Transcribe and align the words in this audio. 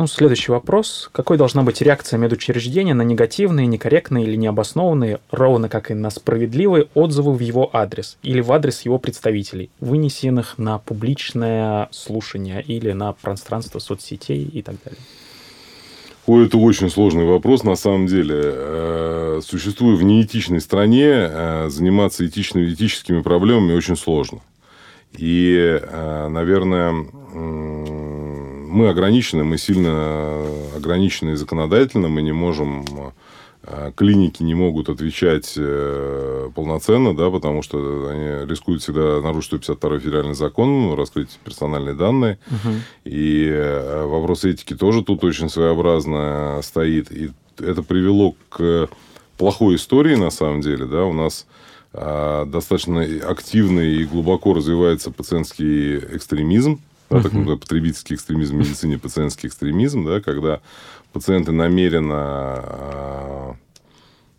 Ну, 0.00 0.06
следующий 0.06 0.50
вопрос. 0.50 1.10
Какой 1.12 1.36
должна 1.36 1.62
быть 1.62 1.82
реакция 1.82 2.16
медучреждения 2.16 2.94
на 2.94 3.02
негативные, 3.02 3.66
некорректные 3.66 4.24
или 4.24 4.34
необоснованные, 4.34 5.20
ровно 5.30 5.68
как 5.68 5.90
и 5.90 5.94
на 5.94 6.08
справедливые 6.08 6.88
отзывы 6.94 7.34
в 7.34 7.40
его 7.40 7.68
адрес 7.70 8.16
или 8.22 8.40
в 8.40 8.50
адрес 8.50 8.80
его 8.86 8.98
представителей, 8.98 9.68
вынесенных 9.78 10.56
на 10.56 10.78
публичное 10.78 11.90
слушание 11.90 12.62
или 12.62 12.92
на 12.92 13.12
пространство 13.12 13.78
соцсетей 13.78 14.42
и 14.42 14.62
так 14.62 14.76
далее? 14.82 15.00
Ой, 16.26 16.46
это 16.46 16.56
очень 16.56 16.88
сложный 16.88 17.26
вопрос, 17.26 17.62
на 17.62 17.76
самом 17.76 18.06
деле. 18.06 18.40
Э, 18.42 19.40
существуя 19.44 19.96
в 19.96 20.02
неэтичной 20.02 20.62
стране, 20.62 21.10
э, 21.12 21.68
заниматься 21.68 22.26
этичными, 22.26 22.72
этическими 22.72 23.20
проблемами 23.20 23.74
очень 23.74 23.96
сложно. 23.96 24.40
И, 25.12 25.78
э, 25.82 26.28
наверное, 26.28 27.06
мы 28.70 28.88
ограничены, 28.88 29.44
мы 29.44 29.58
сильно 29.58 30.46
ограничены 30.76 31.36
законодательно, 31.36 32.08
мы 32.08 32.22
не 32.22 32.32
можем 32.32 32.84
а, 33.62 33.92
клиники 33.92 34.42
не 34.42 34.54
могут 34.54 34.88
отвечать 34.88 35.52
э, 35.56 36.50
полноценно, 36.54 37.14
да, 37.14 37.30
потому 37.30 37.62
что 37.62 38.08
они 38.08 38.50
рискуют 38.50 38.82
всегда 38.82 39.20
нарушить 39.20 39.64
152 39.64 39.98
федеральный 39.98 40.34
закон, 40.34 40.94
раскрыть 40.94 41.38
персональные 41.44 41.94
данные. 41.94 42.38
Угу. 42.46 42.74
И 43.04 43.48
э, 43.50 44.06
вопрос 44.06 44.44
этики 44.44 44.74
тоже 44.74 45.02
тут 45.02 45.22
очень 45.24 45.50
своеобразно 45.50 46.60
стоит. 46.62 47.12
И 47.12 47.32
это 47.58 47.82
привело 47.82 48.34
к 48.48 48.88
плохой 49.36 49.76
истории, 49.76 50.14
на 50.14 50.30
самом 50.30 50.62
деле. 50.62 50.86
Да? 50.86 51.04
У 51.04 51.12
нас 51.12 51.46
достаточно 51.92 53.02
активный 53.02 53.96
и 53.96 54.04
глубоко 54.04 54.54
развивается 54.54 55.10
пациентский 55.10 55.98
экстремизм, 55.98 56.80
да, 57.10 57.16
так 57.16 57.32
называемый 57.32 57.58
потребительский 57.58 58.14
экстремизм 58.14 58.56
в 58.56 58.58
медицине, 58.60 58.98
пациентский 58.98 59.48
экстремизм, 59.48 60.04
да, 60.04 60.20
когда 60.20 60.60
пациенты 61.12 61.52
намеренно 61.52 62.16
а, 62.16 63.56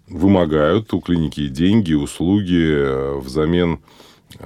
вымогают 0.08 0.94
у 0.94 1.02
клиники 1.02 1.47
деньги, 1.47 1.94
услуги 1.94 2.61
э, 2.61 3.19
взамен 3.19 3.80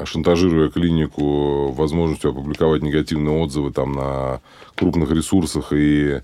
шантажируя 0.04 0.70
клинику 0.70 1.72
возможностью 1.72 2.32
опубликовать 2.32 2.82
негативные 2.82 3.38
отзывы 3.38 3.72
там 3.72 3.94
на 3.94 4.42
крупных 4.76 5.12
ресурсах 5.12 5.72
и 5.72 6.22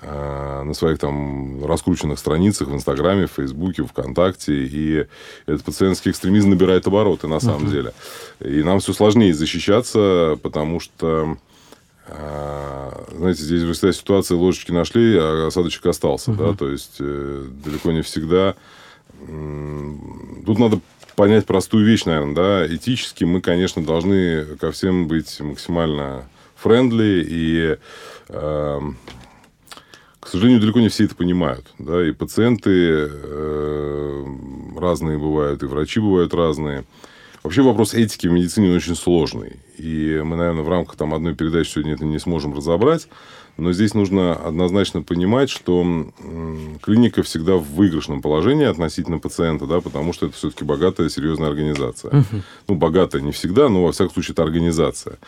э, 0.00 0.62
на 0.62 0.74
своих 0.74 0.98
там 0.98 1.64
раскрученных 1.64 2.18
страницах 2.18 2.68
в 2.68 2.74
Инстаграме, 2.74 3.26
в 3.26 3.32
Фейсбуке, 3.32 3.84
ВКонтакте. 3.84 4.66
И 4.66 5.06
этот 5.46 5.64
пациентский 5.64 6.10
экстремизм 6.10 6.50
набирает 6.50 6.86
обороты 6.86 7.28
на 7.28 7.40
самом 7.40 7.66
uh-huh. 7.66 7.70
деле. 7.70 7.92
И 8.40 8.62
нам 8.62 8.80
все 8.80 8.92
сложнее 8.92 9.34
защищаться, 9.34 10.38
потому 10.42 10.80
что 10.80 11.36
а, 12.06 13.06
знаете, 13.16 13.42
здесь 13.42 13.62
в 13.62 13.74
ситуации 13.74 14.34
ложечки 14.34 14.72
нашли, 14.72 15.16
а 15.18 15.46
осадочек 15.46 15.86
остался, 15.86 16.32
угу. 16.32 16.44
да, 16.44 16.54
то 16.54 16.68
есть 16.70 16.96
э, 17.00 17.46
далеко 17.64 17.92
не 17.92 18.02
всегда. 18.02 18.54
Тут 20.44 20.58
надо 20.58 20.80
понять 21.16 21.46
простую 21.46 21.86
вещь, 21.86 22.04
наверное, 22.04 22.34
да, 22.34 22.74
этически 22.74 23.24
мы, 23.24 23.40
конечно, 23.40 23.84
должны 23.84 24.44
ко 24.56 24.72
всем 24.72 25.08
быть 25.08 25.40
максимально 25.40 26.24
френдли 26.56 27.24
и 27.28 27.76
э, 28.28 28.80
к 30.24 30.28
сожалению, 30.28 30.60
далеко 30.60 30.80
не 30.80 30.88
все 30.88 31.04
это 31.04 31.14
понимают. 31.14 31.66
Да, 31.78 32.02
и 32.02 32.12
пациенты 32.12 32.70
э, 32.70 34.24
разные 34.76 35.18
бывают, 35.18 35.62
и 35.62 35.66
врачи 35.66 36.00
бывают 36.00 36.32
разные. 36.32 36.84
Вообще 37.42 37.60
вопрос 37.60 37.92
этики 37.92 38.26
в 38.26 38.32
медицине 38.32 38.74
очень 38.74 38.96
сложный. 38.96 39.60
И 39.76 40.22
мы, 40.24 40.36
наверное, 40.36 40.62
в 40.62 40.68
рамках 40.70 40.96
там, 40.96 41.12
одной 41.12 41.34
передачи 41.34 41.68
сегодня 41.68 41.92
это 41.92 42.06
не 42.06 42.18
сможем 42.18 42.54
разобрать. 42.54 43.06
Но 43.56 43.72
здесь 43.72 43.94
нужно 43.94 44.34
однозначно 44.34 45.02
понимать, 45.02 45.48
что 45.48 45.84
клиника 46.82 47.22
всегда 47.22 47.54
в 47.54 47.64
выигрышном 47.64 48.20
положении 48.20 48.66
относительно 48.66 49.18
пациента, 49.18 49.66
да, 49.66 49.80
потому 49.80 50.12
что 50.12 50.26
это 50.26 50.34
все-таки 50.34 50.64
богатая, 50.64 51.08
серьезная 51.08 51.48
организация. 51.48 52.18
Угу. 52.18 52.42
Ну, 52.68 52.74
богатая 52.74 53.22
не 53.22 53.32
всегда, 53.32 53.68
но, 53.68 53.84
во 53.84 53.92
всяком 53.92 54.14
случае, 54.14 54.32
это 54.32 54.42
организация. 54.42 55.18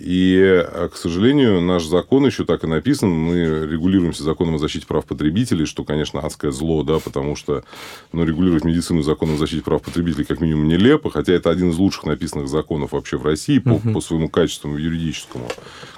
И, 0.00 0.34
э, 0.40 0.88
к 0.88 0.96
сожалению, 0.96 1.60
наш 1.60 1.84
закон 1.84 2.24
еще 2.24 2.46
так 2.46 2.64
и 2.64 2.66
написан. 2.66 3.10
Мы 3.10 3.66
регулируемся 3.66 4.22
законом 4.22 4.54
о 4.54 4.58
защите 4.58 4.86
прав 4.86 5.04
потребителей, 5.04 5.66
что, 5.66 5.84
конечно, 5.84 6.20
адское 6.20 6.50
зло, 6.52 6.82
да, 6.82 6.98
потому 6.98 7.36
что 7.36 7.64
ну, 8.12 8.24
регулировать 8.24 8.64
медицину 8.64 9.02
законом 9.02 9.34
о 9.34 9.38
защите 9.38 9.62
прав 9.62 9.82
потребителей 9.82 10.24
как 10.24 10.40
минимум 10.40 10.68
нелепо, 10.68 11.10
хотя 11.10 11.34
это 11.34 11.50
один 11.50 11.70
из 11.70 11.76
лучших 11.76 12.04
написанных 12.04 12.48
законов 12.48 12.92
вообще 12.92 13.18
в 13.18 13.24
России 13.24 13.58
по, 13.58 13.72
угу. 13.72 13.92
по 13.92 14.00
своему 14.00 14.30
качеству 14.30 14.74
юридическому. 14.74 15.48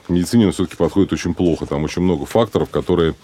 К 0.04 0.10
медицине 0.10 0.46
он 0.46 0.52
все-таки 0.52 0.76
подходит 0.76 1.12
очень 1.12 1.32
плохо. 1.32 1.66
Там 1.66 1.84
очень 1.84 2.02
много 2.02 2.26
факторов, 2.26 2.70
которые 2.70 3.10
а, 3.12 3.16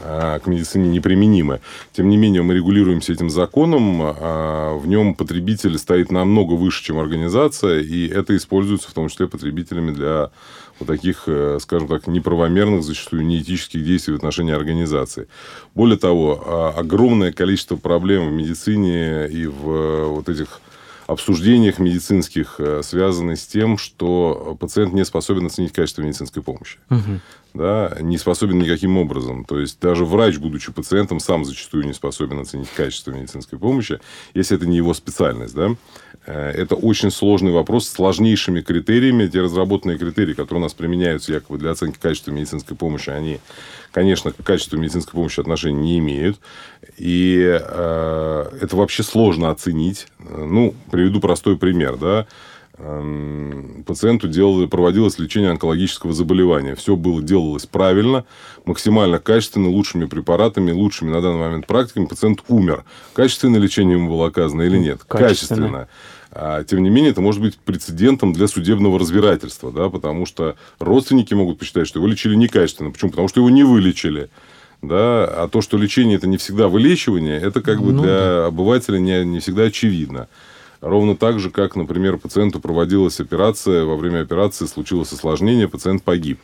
к 0.00 0.42
медицине 0.46 0.88
неприменимы. 0.88 1.60
Тем 1.92 2.08
не 2.08 2.16
менее, 2.16 2.42
мы 2.42 2.54
регулируемся 2.54 3.12
этим 3.12 3.30
законом, 3.30 4.00
а, 4.02 4.76
в 4.76 4.86
нем 4.86 5.14
потребитель 5.14 5.78
стоит 5.78 6.10
намного 6.10 6.54
выше, 6.54 6.84
чем 6.84 6.98
организация, 6.98 7.80
и 7.80 8.08
это 8.08 8.36
используется 8.36 8.88
в 8.88 8.92
том 8.92 9.08
числе 9.08 9.26
потребителями 9.26 9.92
для 9.92 10.30
вот 10.78 10.86
таких, 10.86 11.24
э, 11.26 11.58
скажем 11.60 11.88
так, 11.88 12.06
неправомерных, 12.06 12.82
зачастую 12.82 13.26
неэтических 13.26 13.84
действий 13.84 14.14
в 14.14 14.16
отношении 14.16 14.54
организации. 14.54 15.28
Более 15.74 15.98
того, 15.98 16.42
а, 16.44 16.74
огромное 16.76 17.32
количество 17.32 17.76
проблем 17.76 18.28
в 18.28 18.32
медицине 18.32 19.28
и 19.28 19.46
в 19.46 19.70
э, 19.70 20.06
вот 20.06 20.28
этих 20.28 20.60
обсуждениях 21.06 21.78
медицинских 21.78 22.56
э, 22.58 22.82
связаны 22.82 23.36
с 23.36 23.46
тем, 23.46 23.78
что 23.78 24.56
пациент 24.60 24.92
не 24.92 25.04
способен 25.04 25.46
оценить 25.46 25.72
качество 25.72 26.02
медицинской 26.02 26.42
помощи. 26.42 26.78
Угу. 26.88 27.20
Да, 27.52 27.96
не 28.00 28.16
способен 28.16 28.58
никаким 28.60 28.96
образом. 28.96 29.44
То 29.44 29.58
есть, 29.58 29.80
даже 29.80 30.04
врач, 30.04 30.38
будучи 30.38 30.70
пациентом, 30.70 31.18
сам 31.18 31.44
зачастую 31.44 31.84
не 31.84 31.92
способен 31.92 32.38
оценить 32.38 32.68
качество 32.70 33.10
медицинской 33.10 33.58
помощи, 33.58 33.98
если 34.34 34.56
это 34.56 34.66
не 34.66 34.76
его 34.76 34.94
специальность. 34.94 35.54
Да? 35.54 35.74
Э, 36.26 36.50
это 36.50 36.76
очень 36.76 37.10
сложный 37.10 37.50
вопрос 37.50 37.88
с 37.88 37.92
сложнейшими 37.92 38.60
критериями. 38.60 39.26
Те 39.26 39.40
разработанные 39.40 39.98
критерии, 39.98 40.34
которые 40.34 40.60
у 40.60 40.64
нас 40.64 40.74
применяются 40.74 41.32
якобы 41.32 41.58
для 41.58 41.72
оценки 41.72 41.98
качества 41.98 42.30
медицинской 42.30 42.76
помощи, 42.76 43.10
они, 43.10 43.40
конечно, 43.90 44.30
к 44.30 44.36
качеству 44.36 44.78
медицинской 44.78 45.14
помощи 45.14 45.40
отношения 45.40 45.80
не 45.80 45.98
имеют. 45.98 46.38
И 46.98 47.40
э, 47.40 48.50
это 48.60 48.76
вообще 48.76 49.02
сложно 49.02 49.50
оценить. 49.50 50.06
Ну, 50.20 50.74
приведу 50.90 51.20
простой 51.20 51.56
пример. 51.56 51.96
Да? 51.96 52.26
Эм, 52.82 53.84
пациенту 53.86 54.26
делали, 54.26 54.66
проводилось 54.66 55.18
лечение 55.18 55.50
онкологического 55.50 56.14
заболевания. 56.14 56.74
Все 56.74 56.96
было, 56.96 57.22
делалось 57.22 57.66
правильно, 57.66 58.24
максимально 58.64 59.18
качественно, 59.18 59.68
лучшими 59.68 60.06
препаратами, 60.06 60.72
лучшими 60.72 61.10
на 61.10 61.20
данный 61.20 61.40
момент 61.40 61.66
практиками. 61.66 62.06
Пациент 62.06 62.42
умер. 62.48 62.84
Качественное 63.12 63.60
лечение 63.60 63.98
ему 63.98 64.08
было 64.08 64.28
оказано 64.28 64.62
или 64.62 64.78
нет? 64.78 65.04
Качественное. 65.06 65.28
Качественное. 65.28 65.88
А, 66.32 66.64
тем 66.64 66.82
не 66.82 66.88
менее, 66.88 67.10
это 67.10 67.20
может 67.20 67.42
быть 67.42 67.58
прецедентом 67.58 68.32
для 68.32 68.46
судебного 68.48 68.98
разбирательства, 68.98 69.70
да, 69.72 69.90
потому 69.90 70.24
что 70.24 70.56
родственники 70.78 71.34
могут 71.34 71.58
посчитать, 71.58 71.86
что 71.86 71.98
его 71.98 72.06
лечили 72.06 72.34
некачественно. 72.34 72.90
Почему? 72.92 73.10
Потому 73.10 73.28
что 73.28 73.40
его 73.40 73.50
не 73.50 73.64
вылечили. 73.64 74.30
Да? 74.80 75.26
А 75.26 75.48
то, 75.52 75.60
что 75.60 75.76
лечение 75.76 76.16
это 76.16 76.26
не 76.26 76.38
всегда 76.38 76.68
вылечивание, 76.68 77.38
это 77.38 77.60
как 77.60 77.82
бы 77.82 77.92
ну, 77.92 78.02
для 78.02 78.18
да. 78.18 78.46
обывателя 78.46 78.98
не, 78.98 79.22
не 79.26 79.40
всегда 79.40 79.64
очевидно. 79.64 80.28
Ровно 80.80 81.16
так 81.16 81.38
же, 81.40 81.50
как, 81.50 81.76
например, 81.76 82.16
пациенту 82.16 82.60
проводилась 82.60 83.20
операция, 83.20 83.84
во 83.84 83.96
время 83.96 84.22
операции 84.22 84.66
случилось 84.66 85.12
осложнение, 85.12 85.68
пациент 85.68 86.02
погиб. 86.02 86.38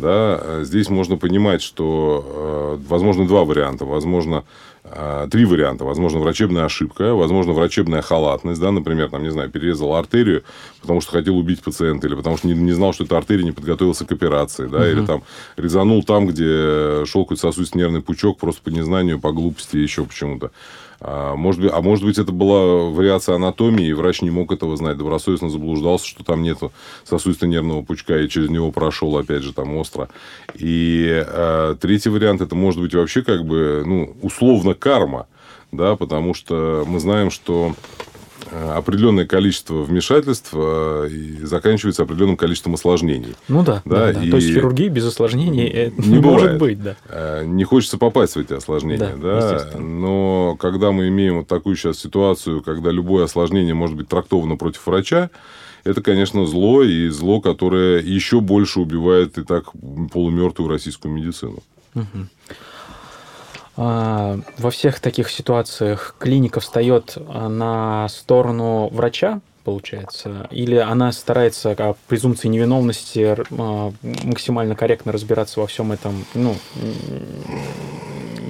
Да, 0.00 0.60
здесь 0.64 0.88
можно 0.88 1.16
понимать, 1.16 1.60
что 1.60 2.78
э, 2.80 2.88
возможно 2.88 3.26
два 3.26 3.44
варианта. 3.44 3.84
Возможно, 3.84 4.44
э, 4.84 5.28
три 5.30 5.44
варианта. 5.44 5.84
Возможно, 5.84 6.20
врачебная 6.20 6.64
ошибка, 6.64 7.14
возможно, 7.14 7.52
врачебная 7.52 8.00
халатность. 8.00 8.60
Да, 8.60 8.70
например, 8.70 9.10
там, 9.10 9.22
не 9.22 9.30
знаю, 9.30 9.50
перерезал 9.50 9.94
артерию, 9.94 10.42
потому 10.80 11.02
что 11.02 11.12
хотел 11.12 11.36
убить 11.36 11.62
пациента, 11.62 12.06
или 12.06 12.14
потому 12.14 12.38
что 12.38 12.46
не, 12.48 12.54
не 12.54 12.72
знал, 12.72 12.94
что 12.94 13.04
это 13.04 13.18
артерия, 13.18 13.44
не 13.44 13.52
подготовился 13.52 14.06
к 14.06 14.12
операции. 14.12 14.68
Да, 14.68 14.78
угу. 14.78 14.86
Или 14.86 15.04
там 15.04 15.22
резанул 15.56 16.02
там, 16.02 16.26
где 16.26 17.04
шел 17.04 17.24
какой-то 17.24 17.42
сосудистый 17.42 17.80
нервный 17.80 18.00
пучок, 18.00 18.38
просто 18.38 18.62
по 18.62 18.70
незнанию, 18.70 19.20
по 19.20 19.32
глупости, 19.32 19.76
еще 19.76 20.04
почему-то. 20.04 20.50
А 21.00 21.34
может, 21.34 21.62
быть, 21.62 21.70
а 21.72 21.80
может 21.80 22.04
быть, 22.04 22.18
это 22.18 22.30
была 22.30 22.90
вариация 22.90 23.36
анатомии, 23.36 23.86
и 23.86 23.92
врач 23.92 24.20
не 24.20 24.30
мог 24.30 24.52
этого 24.52 24.76
знать, 24.76 24.98
добросовестно 24.98 25.48
заблуждался, 25.48 26.06
что 26.06 26.24
там 26.24 26.42
нет 26.42 26.58
сосудисто-нервного 27.04 27.82
пучка, 27.82 28.18
и 28.18 28.28
через 28.28 28.50
него 28.50 28.70
прошел, 28.70 29.16
опять 29.16 29.42
же, 29.42 29.54
там 29.54 29.74
остро. 29.76 30.10
И 30.54 31.08
а, 31.26 31.74
третий 31.76 32.10
вариант, 32.10 32.42
это 32.42 32.54
может 32.54 32.80
быть 32.80 32.94
вообще 32.94 33.22
как 33.22 33.46
бы, 33.46 33.82
ну, 33.86 34.14
условно 34.20 34.74
карма, 34.74 35.26
да, 35.72 35.96
потому 35.96 36.34
что 36.34 36.84
мы 36.86 37.00
знаем, 37.00 37.30
что 37.30 37.74
Э, 37.74 38.09
определенное 38.50 39.26
количество 39.26 39.82
вмешательств 39.82 40.50
э, 40.52 41.08
и 41.10 41.44
заканчивается 41.44 42.02
определенным 42.02 42.36
количеством 42.36 42.74
осложнений. 42.74 43.34
Ну 43.48 43.62
да, 43.62 43.82
да, 43.84 44.12
да, 44.12 44.22
И... 44.22 44.30
То 44.30 44.36
есть 44.36 44.52
хирургии 44.52 44.88
без 44.88 45.06
осложнений 45.06 45.68
э, 45.68 45.90
не, 45.96 46.08
не 46.08 46.18
может 46.18 46.58
быть, 46.58 46.80
да. 46.82 46.96
Не 47.44 47.64
хочется 47.64 47.98
попасть 47.98 48.36
в 48.36 48.38
эти 48.38 48.52
осложнения, 48.52 49.16
да, 49.16 49.68
да? 49.72 49.78
но 49.78 50.56
когда 50.58 50.92
мы 50.92 51.08
имеем 51.08 51.38
вот 51.38 51.48
такую 51.48 51.76
сейчас 51.76 51.98
ситуацию, 51.98 52.62
когда 52.62 52.90
любое 52.90 53.24
осложнение 53.24 53.74
может 53.74 53.96
быть 53.96 54.08
трактовано 54.08 54.56
против 54.56 54.86
врача, 54.86 55.30
это, 55.84 56.02
конечно, 56.02 56.46
зло, 56.46 56.82
и 56.82 57.08
зло, 57.08 57.40
которое 57.40 58.00
еще 58.00 58.40
больше 58.40 58.80
убивает 58.80 59.38
и 59.38 59.44
так 59.44 59.72
полумертвую 60.12 60.68
российскую 60.68 61.12
медицину. 61.14 61.62
Угу. 61.94 62.26
А, 63.76 64.38
во 64.58 64.70
всех 64.70 65.00
таких 65.00 65.30
ситуациях 65.30 66.14
клиника 66.18 66.60
встает 66.60 67.16
а, 67.16 67.48
на 67.48 68.08
сторону 68.08 68.88
врача, 68.92 69.40
получается, 69.64 70.48
или 70.50 70.76
она 70.76 71.12
старается 71.12 71.72
о 71.72 71.94
презумпции 72.08 72.48
невиновности 72.48 73.36
а, 73.50 73.92
максимально 74.02 74.74
корректно 74.74 75.12
разбираться 75.12 75.60
во 75.60 75.66
всем 75.66 75.92
этом, 75.92 76.24
ну, 76.34 76.56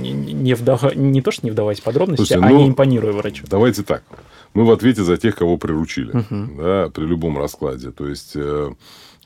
не, 0.00 0.54
вдава... 0.54 0.94
не 0.94 1.20
то, 1.22 1.30
что 1.30 1.46
не 1.46 1.50
вдаваясь 1.50 1.80
в 1.80 1.84
подробности, 1.84 2.24
Слушайте, 2.24 2.46
а 2.46 2.50
ну, 2.50 2.58
не 2.58 2.68
импонируя 2.68 3.12
врачу. 3.12 3.44
Давайте 3.48 3.82
так. 3.82 4.02
Мы 4.54 4.64
в 4.64 4.70
ответе 4.70 5.04
за 5.04 5.16
тех, 5.16 5.36
кого 5.36 5.58
приручили, 5.58 6.10
угу. 6.10 6.62
да, 6.62 6.90
при 6.92 7.04
любом 7.04 7.38
раскладе. 7.38 7.90
То 7.92 8.08
есть 8.08 8.32
э, 8.34 8.72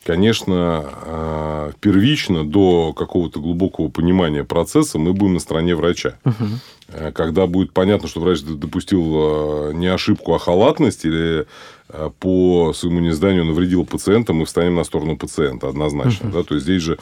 конечно, 0.04 0.84
э, 1.04 1.72
первично 1.80 2.44
до 2.44 2.92
какого-то 2.92 3.40
глубокого 3.40 3.88
понимания 3.88 4.44
процесса 4.44 4.98
мы 4.98 5.12
будем 5.12 5.34
на 5.34 5.40
стороне 5.40 5.74
врача. 5.74 6.18
Угу. 6.24 7.12
Когда 7.14 7.46
будет 7.46 7.72
понятно, 7.72 8.08
что 8.08 8.20
врач 8.20 8.42
допустил 8.42 9.72
не 9.72 9.86
ошибку, 9.86 10.34
а 10.34 10.38
халатность 10.38 11.04
или 11.06 11.46
по 12.20 12.72
своему 12.74 13.00
незданию 13.00 13.44
навредил 13.44 13.86
пациента, 13.86 14.32
мы 14.32 14.44
встанем 14.44 14.76
на 14.76 14.84
сторону 14.84 15.16
пациента 15.16 15.68
однозначно. 15.68 16.28
Угу. 16.28 16.36
Да? 16.36 16.44
То 16.44 16.54
есть 16.54 16.66
здесь 16.66 16.82
же 16.82 16.98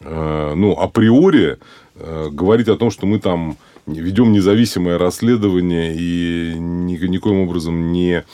ну, 0.00 0.72
априори 0.78 1.58
говорить 1.96 2.68
о 2.68 2.76
том, 2.76 2.90
что 2.90 3.06
мы 3.06 3.18
там 3.18 3.56
ведем 3.86 4.32
независимое 4.32 4.98
расследование 4.98 5.94
и 5.94 6.54
никоим 6.58 7.40
образом 7.40 7.92
не 7.92 8.18
э, 8.18 8.24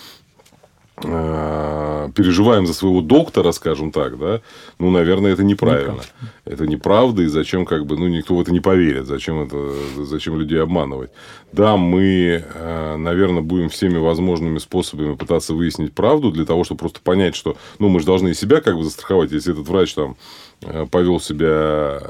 переживаем 1.01 2.67
за 2.67 2.75
своего 2.75 3.01
доктора, 3.01 3.53
скажем 3.53 3.93
так, 3.93 4.19
да, 4.19 4.41
ну, 4.79 4.91
наверное, 4.91 5.33
это 5.33 5.45
неправильно. 5.45 5.93
Неправда. 5.93 6.13
Это 6.45 6.67
неправда, 6.67 7.23
и 7.23 7.27
зачем, 7.27 7.67
как 7.67 7.87
бы, 7.87 7.97
ну, 7.97 8.09
никто 8.09 8.35
в 8.35 8.41
это 8.41 8.53
не 8.53 8.61
поверит, 8.61 9.07
зачем 9.07 9.43
это, 9.43 9.73
зачем 9.97 10.39
людей 10.39 10.61
обманывать. 10.61 11.11
Да, 11.53 11.77
мы, 11.77 12.45
э, 12.45 12.97
наверное, 12.97 13.43
будем 13.43 13.69
всеми 13.69 13.99
возможными 13.99 14.59
способами 14.59 15.15
пытаться 15.15 15.55
выяснить 15.55 15.95
правду 15.95 16.31
для 16.31 16.45
того, 16.45 16.65
чтобы 16.65 16.81
просто 16.81 17.01
понять, 17.01 17.35
что, 17.35 17.57
ну, 17.79 17.89
мы 17.89 18.01
же 18.01 18.07
должны 18.07 18.31
и 18.31 18.35
себя 18.35 18.61
как 18.61 18.77
бы 18.77 18.85
застраховать, 18.85 19.33
если 19.33 19.53
этот 19.53 19.69
врач 19.69 19.95
там 19.95 20.17
э, 20.63 20.87
повел 20.91 21.21
себя 21.21 22.01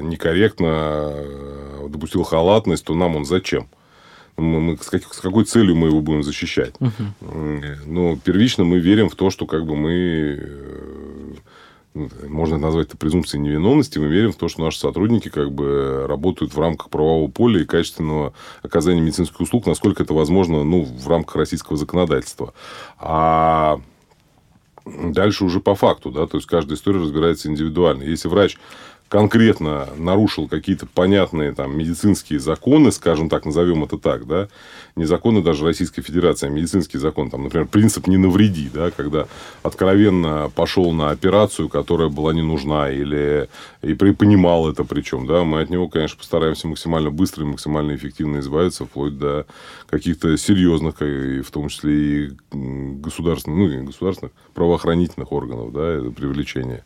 некорректно, 0.00 1.12
допустил 1.88 2.22
халатность, 2.22 2.84
то 2.84 2.94
нам 2.94 3.16
он 3.16 3.24
зачем? 3.24 3.68
Мы, 4.36 4.78
с, 4.80 4.88
как, 4.88 5.02
с 5.12 5.20
какой 5.20 5.44
целью 5.44 5.76
мы 5.76 5.88
его 5.88 6.00
будем 6.00 6.22
защищать? 6.22 6.74
Угу. 6.80 7.30
Но 7.86 8.16
первично 8.16 8.64
мы 8.64 8.78
верим 8.78 9.08
в 9.08 9.14
то, 9.14 9.30
что 9.30 9.46
как 9.46 9.66
бы 9.66 9.76
мы 9.76 9.92
э, 10.40 11.34
можно 11.94 12.58
назвать 12.58 12.88
это 12.88 12.96
презумпцией 12.96 13.42
невиновности, 13.42 13.98
мы 13.98 14.06
верим 14.06 14.32
в 14.32 14.36
то, 14.36 14.48
что 14.48 14.62
наши 14.62 14.78
сотрудники 14.78 15.28
как 15.28 15.52
бы 15.52 16.06
работают 16.08 16.54
в 16.54 16.60
рамках 16.60 16.88
правового 16.88 17.30
поля 17.30 17.60
и 17.60 17.66
качественного 17.66 18.32
оказания 18.62 19.00
медицинских 19.00 19.40
услуг, 19.40 19.66
насколько 19.66 20.02
это 20.02 20.14
возможно 20.14 20.64
ну, 20.64 20.84
в 20.84 21.08
рамках 21.08 21.36
российского 21.36 21.76
законодательства. 21.76 22.54
А 22.98 23.80
дальше 24.86 25.44
уже 25.44 25.60
по 25.60 25.74
факту, 25.74 26.10
да, 26.10 26.26
то 26.26 26.38
есть 26.38 26.46
каждая 26.46 26.76
история 26.76 27.00
разбирается 27.00 27.48
индивидуально. 27.48 28.04
Если 28.04 28.28
врач 28.28 28.56
конкретно 29.12 29.90
нарушил 29.98 30.48
какие-то 30.48 30.86
понятные 30.86 31.52
там 31.52 31.76
медицинские 31.76 32.40
законы, 32.40 32.90
скажем 32.90 33.28
так, 33.28 33.44
назовем 33.44 33.84
это 33.84 33.98
так, 33.98 34.26
да, 34.26 34.48
не 34.96 35.04
законы 35.04 35.42
даже 35.42 35.66
Российской 35.66 36.00
Федерации, 36.00 36.46
а 36.46 36.48
медицинский 36.48 36.96
закон, 36.96 37.28
там, 37.28 37.42
например, 37.44 37.68
принцип 37.68 38.06
не 38.06 38.16
навреди, 38.16 38.70
да, 38.72 38.90
когда 38.90 39.26
откровенно 39.62 40.50
пошел 40.54 40.92
на 40.92 41.10
операцию, 41.10 41.68
которая 41.68 42.08
была 42.08 42.32
не 42.32 42.40
нужна, 42.40 42.90
или 42.90 43.50
и 43.82 43.94
понимал 43.94 44.66
это 44.70 44.82
причем, 44.82 45.26
да, 45.26 45.44
мы 45.44 45.60
от 45.60 45.68
него, 45.68 45.88
конечно, 45.88 46.16
постараемся 46.16 46.66
максимально 46.66 47.10
быстро 47.10 47.42
и 47.42 47.48
максимально 47.48 47.94
эффективно 47.94 48.38
избавиться, 48.38 48.86
вплоть 48.86 49.18
до 49.18 49.44
каких-то 49.90 50.38
серьезных, 50.38 51.02
и 51.02 51.42
в 51.42 51.50
том 51.50 51.68
числе 51.68 52.28
и 52.28 52.32
государственных, 52.50 53.58
ну, 53.58 53.68
и 53.68 53.84
государственных 53.84 54.32
правоохранительных 54.54 55.32
органов, 55.32 55.70
да, 55.74 56.00
привлечения. 56.16 56.82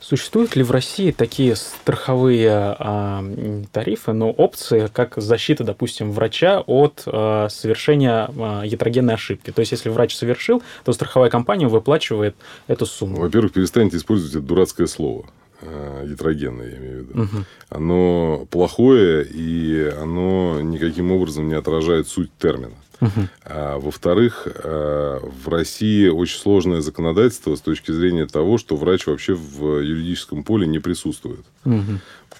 Существуют 0.00 0.56
ли 0.56 0.62
в 0.62 0.70
России 0.70 1.10
такие 1.10 1.54
страховые 1.56 2.50
а, 2.50 3.24
тарифы, 3.70 4.12
но 4.12 4.30
опции, 4.30 4.88
как 4.92 5.14
защита, 5.16 5.62
допустим, 5.62 6.10
врача 6.12 6.60
от 6.60 7.02
а, 7.06 7.48
совершения 7.50 8.30
а, 8.36 8.62
ятрогенной 8.64 9.14
ошибки? 9.14 9.50
То 9.50 9.60
есть, 9.60 9.72
если 9.72 9.90
врач 9.90 10.16
совершил, 10.16 10.62
то 10.84 10.92
страховая 10.92 11.28
компания 11.28 11.68
выплачивает 11.68 12.34
эту 12.66 12.86
сумму. 12.86 13.20
Во-первых, 13.20 13.52
перестаньте 13.52 13.98
использовать 13.98 14.34
это 14.34 14.44
дурацкое 14.44 14.86
слово 14.86 15.26
а, 15.60 16.04
ятрогенное, 16.04 16.70
я 16.70 16.78
имею 16.78 17.04
в 17.04 17.08
виду. 17.08 17.22
Угу. 17.22 17.44
Оно 17.68 18.46
плохое, 18.50 19.24
и 19.24 19.92
оно 20.00 20.60
никаким 20.62 21.12
образом 21.12 21.48
не 21.48 21.54
отражает 21.54 22.08
суть 22.08 22.30
термина. 22.38 22.72
А, 23.44 23.78
во-вторых, 23.78 24.46
а, 24.46 25.20
в 25.20 25.48
России 25.48 26.08
очень 26.08 26.38
сложное 26.38 26.80
законодательство 26.80 27.54
с 27.54 27.60
точки 27.60 27.92
зрения 27.92 28.26
того, 28.26 28.58
что 28.58 28.76
врач 28.76 29.06
вообще 29.06 29.34
в 29.34 29.80
юридическом 29.80 30.44
поле 30.44 30.66
не 30.66 30.78
присутствует. 30.78 31.44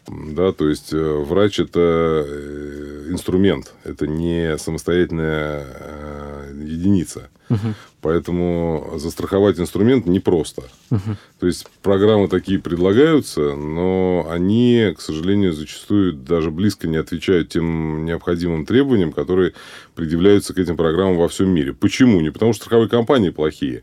Да, 0.06 0.52
то 0.52 0.68
есть 0.68 0.92
э, 0.92 0.96
врач 0.96 1.60
это 1.60 2.24
э, 2.26 3.06
инструмент, 3.10 3.74
это 3.84 4.06
не 4.06 4.56
самостоятельная 4.58 5.66
э, 5.68 6.39
единица. 6.50 7.30
Угу. 7.48 7.74
Поэтому 8.00 8.94
застраховать 8.96 9.58
инструмент 9.58 10.06
непросто. 10.06 10.62
Угу. 10.90 11.16
То 11.40 11.46
есть 11.46 11.66
программы 11.82 12.28
такие 12.28 12.58
предлагаются, 12.58 13.54
но 13.54 14.26
они, 14.30 14.94
к 14.96 15.00
сожалению, 15.00 15.52
зачастую 15.52 16.12
даже 16.12 16.50
близко 16.50 16.88
не 16.88 16.96
отвечают 16.96 17.50
тем 17.50 18.04
необходимым 18.04 18.66
требованиям, 18.66 19.12
которые 19.12 19.52
предъявляются 19.94 20.54
к 20.54 20.58
этим 20.58 20.76
программам 20.76 21.18
во 21.18 21.28
всем 21.28 21.50
мире. 21.50 21.72
Почему? 21.72 22.20
Не 22.20 22.30
потому 22.30 22.52
что 22.52 22.64
страховые 22.64 22.88
компании 22.88 23.30
плохие, 23.30 23.82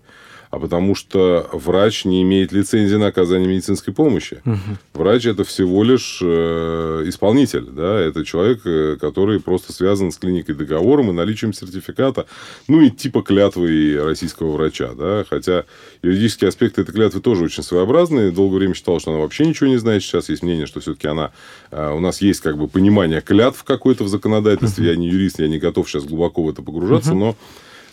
а 0.49 0.59
потому 0.59 0.95
что 0.95 1.49
врач 1.51 2.05
не 2.05 2.21
имеет 2.23 2.51
лицензии 2.51 2.95
на 2.95 3.07
оказание 3.07 3.47
медицинской 3.47 3.93
помощи. 3.93 4.41
Угу. 4.45 4.57
Врач 4.95 5.25
это 5.25 5.43
всего 5.43 5.83
лишь 5.83 6.19
э, 6.21 7.03
исполнитель, 7.05 7.65
да, 7.65 7.99
это 7.99 8.23
человек, 8.25 8.61
э, 8.65 8.97
который 8.99 9.39
просто 9.39 9.73
связан 9.73 10.11
с 10.11 10.17
клиникой 10.17 10.55
договором 10.55 11.09
и 11.09 11.13
наличием 11.13 11.53
сертификата, 11.53 12.25
ну 12.67 12.81
и 12.81 12.89
типа 12.89 13.21
клятвы 13.21 13.99
российского 14.03 14.53
врача, 14.53 14.91
да, 14.97 15.25
хотя 15.29 15.65
юридические 16.01 16.49
аспекты 16.49 16.81
этой 16.81 16.93
клятвы 16.93 17.21
тоже 17.21 17.45
очень 17.45 17.63
своеобразные. 17.63 18.31
Долгое 18.31 18.59
время 18.59 18.73
считал, 18.73 18.99
что 18.99 19.11
она 19.11 19.19
вообще 19.19 19.45
ничего 19.45 19.67
не 19.67 19.77
знает. 19.77 20.03
Сейчас 20.03 20.29
есть 20.29 20.43
мнение, 20.43 20.65
что 20.65 20.79
все-таки 20.79 21.07
она 21.07 21.31
э, 21.71 21.91
у 21.91 21.99
нас 21.99 22.21
есть 22.21 22.41
как 22.41 22.57
бы 22.57 22.67
понимание 22.67 23.21
клятв 23.21 23.63
какой-то 23.63 24.03
в 24.03 24.07
законодательстве. 24.07 24.85
Uh-huh. 24.85 24.91
Я 24.91 24.95
не 24.95 25.09
юрист, 25.09 25.39
я 25.39 25.47
не 25.47 25.59
готов 25.59 25.89
сейчас 25.89 26.05
глубоко 26.05 26.43
в 26.43 26.49
это 26.49 26.61
погружаться, 26.61 27.11
uh-huh. 27.11 27.15
но 27.15 27.35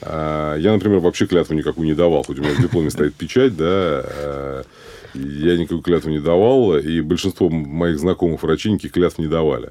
я, 0.03 0.73
например, 0.73 0.99
вообще 0.99 1.27
клятву 1.27 1.55
никакую 1.55 1.87
не 1.87 1.95
давал, 1.95 2.25
хоть 2.25 2.39
у 2.39 2.43
меня 2.43 2.55
в 2.55 2.61
дипломе 2.61 2.91
стоит 2.91 3.15
печать, 3.15 3.57
да, 3.57 3.65
а, 3.67 4.63
я 5.15 5.57
никакую 5.57 5.83
клятву 5.83 6.11
не 6.11 6.19
давал, 6.19 6.77
и 6.77 7.01
большинство 7.01 7.49
моих 7.49 7.99
знакомых 7.99 8.43
врачей 8.43 8.73
никаких 8.73 8.93
клятв 8.93 9.19
не 9.19 9.29
давали. 9.29 9.71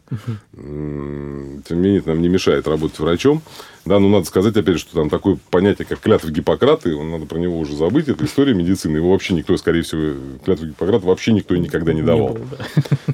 Тем 0.53 1.62
не 1.70 1.75
менее, 1.75 2.00
это 2.00 2.10
нам 2.10 2.22
не 2.22 2.30
мешает 2.30 2.68
работать 2.68 3.00
врачом. 3.00 3.42
Да, 3.86 4.00
ну 4.00 4.08
надо 4.08 4.25
сказать, 4.25 4.56
опять 4.56 4.75
же, 4.75 4.82
что 4.82 4.96
там 4.96 5.10
такое 5.10 5.38
понятие, 5.50 5.86
как 5.86 6.00
клятва 6.00 6.30
Гиппократа, 6.30 6.89
надо 6.89 7.25
про 7.25 7.38
него 7.38 7.60
уже 7.60 7.75
забыть, 7.75 8.08
это 8.08 8.24
история 8.24 8.53
медицины. 8.53 8.98
Его 8.98 9.12
вообще 9.12 9.34
никто, 9.34 9.58
скорее 9.58 9.82
всего, 9.82 10.13
клятву 10.46 10.68
Гиппократа 10.68 11.06
вообще 11.06 11.34
никто 11.34 11.56
и 11.56 11.60
никогда 11.60 11.92
не 11.92 12.01
давал. 12.01 12.30
Не 12.30 12.36
было, 12.36 12.48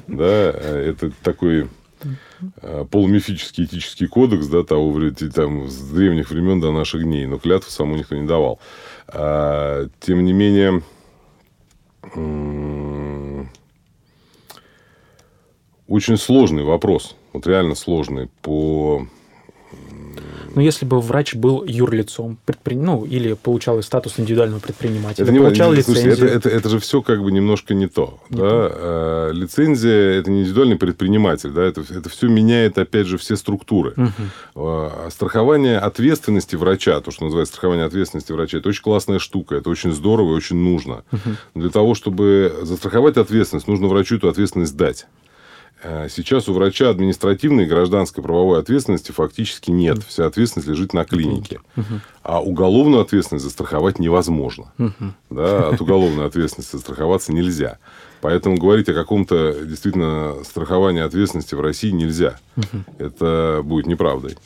да. 0.06 0.52
да, 0.52 0.52
это 0.52 1.10
такой 1.22 1.68
Э, 2.62 2.84
полумифический 2.90 3.64
этический 3.64 4.06
кодекс, 4.06 4.46
да, 4.46 4.62
того, 4.62 5.10
там, 5.34 5.68
с 5.68 5.90
древних 5.90 6.30
времен 6.30 6.60
до 6.60 6.72
наших 6.72 7.02
дней, 7.02 7.26
но 7.26 7.38
клятву 7.38 7.70
саму 7.70 7.96
никто 7.96 8.16
не 8.16 8.26
давал. 8.26 8.60
А, 9.08 9.86
тем 10.00 10.24
не 10.24 10.32
менее, 10.32 10.82
очень 15.86 16.16
сложный 16.16 16.64
вопрос, 16.64 17.16
вот 17.32 17.46
реально 17.46 17.74
сложный 17.74 18.30
по 18.42 19.06
но 20.54 20.62
если 20.62 20.84
бы 20.86 21.00
врач 21.00 21.34
был 21.34 21.64
юрлицом, 21.64 22.38
предпри... 22.44 22.76
ну, 22.76 23.04
или 23.04 23.34
получал 23.34 23.82
статус 23.82 24.18
индивидуального 24.18 24.60
предпринимателя, 24.60 25.24
это 25.24 25.32
не, 25.32 25.38
получал 25.38 25.72
лицензию... 25.72 26.16
Слушайте, 26.16 26.34
это, 26.36 26.48
это, 26.48 26.56
это 26.56 26.68
же 26.68 26.78
все 26.78 27.02
как 27.02 27.22
бы 27.22 27.32
немножко 27.32 27.74
не 27.74 27.86
то. 27.86 28.18
Не 28.30 28.36
да? 28.36 28.42
то. 28.42 28.70
А, 28.72 29.30
лицензия– 29.32 29.92
это 30.20 30.30
не 30.30 30.42
индивидуальный 30.42 30.76
предприниматель. 30.76 31.50
Да? 31.50 31.62
Это, 31.62 31.82
это 31.88 32.08
все 32.08 32.28
меняет, 32.28 32.78
опять 32.78 33.06
же, 33.06 33.18
все 33.18 33.36
структуры. 33.36 33.94
Угу. 33.96 34.12
А, 34.56 35.08
страхование 35.10 35.78
ответственности 35.78 36.56
врача, 36.56 37.00
то, 37.00 37.10
что 37.10 37.24
называется 37.24 37.54
страхование 37.54 37.86
ответственности 37.86 38.32
врача, 38.32 38.58
это 38.58 38.68
очень 38.68 38.82
классная 38.82 39.18
штука, 39.18 39.56
это 39.56 39.70
очень 39.70 39.92
здорово 39.92 40.32
и 40.32 40.36
очень 40.36 40.56
нужно. 40.56 41.04
Угу. 41.12 41.60
Для 41.60 41.70
того, 41.70 41.94
чтобы 41.94 42.54
застраховать 42.62 43.16
ответственность, 43.16 43.68
нужно 43.68 43.88
врачу 43.88 44.16
эту 44.16 44.28
ответственность 44.28 44.76
дать. 44.76 45.06
Э, 45.82 46.08
сейчас 46.10 46.48
у 46.48 46.52
врача 46.52 46.90
административной 46.90 47.64
и 47.64 47.66
гражданской 47.66 48.22
правовой 48.22 48.60
ответственности 48.60 49.12
фактически 49.12 49.70
нет. 49.70 50.04
Вся 50.04 50.26
ответственность 50.26 50.68
лежит 50.68 50.92
на 50.92 51.04
клинике. 51.04 51.60
А 52.22 52.42
уголовную 52.42 53.02
ответственность 53.02 53.44
застраховать 53.44 53.98
невозможно. 53.98 54.72
Да, 55.30 55.68
от 55.68 55.80
уголовной 55.80 56.26
ответственности 56.26 56.76
застраховаться 56.76 57.32
нельзя. 57.32 57.78
Поэтому 58.20 58.58
говорить 58.58 58.88
о 58.88 58.94
каком-то 58.94 59.64
действительно 59.64 60.44
страховании 60.44 61.00
ответственности 61.00 61.54
в 61.54 61.60
России 61.60 61.90
нельзя. 61.90 62.38
Это 62.98 63.62
будет 63.64 63.86
неправдой. 63.86 64.36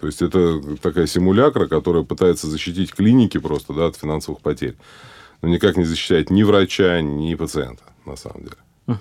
То 0.00 0.06
есть 0.06 0.22
это 0.22 0.60
такая 0.78 1.06
симулякра, 1.06 1.66
которая 1.66 2.04
пытается 2.04 2.46
защитить 2.46 2.94
клиники 2.94 3.36
просто 3.36 3.74
да, 3.74 3.86
от 3.86 3.96
финансовых 3.96 4.40
потерь. 4.40 4.76
Но 5.42 5.48
никак 5.48 5.76
не 5.76 5.84
защищает 5.84 6.30
ни 6.30 6.42
врача, 6.42 7.02
ни 7.02 7.34
пациента, 7.34 7.82
на 8.06 8.16
самом 8.16 8.44
деле. 8.44 8.98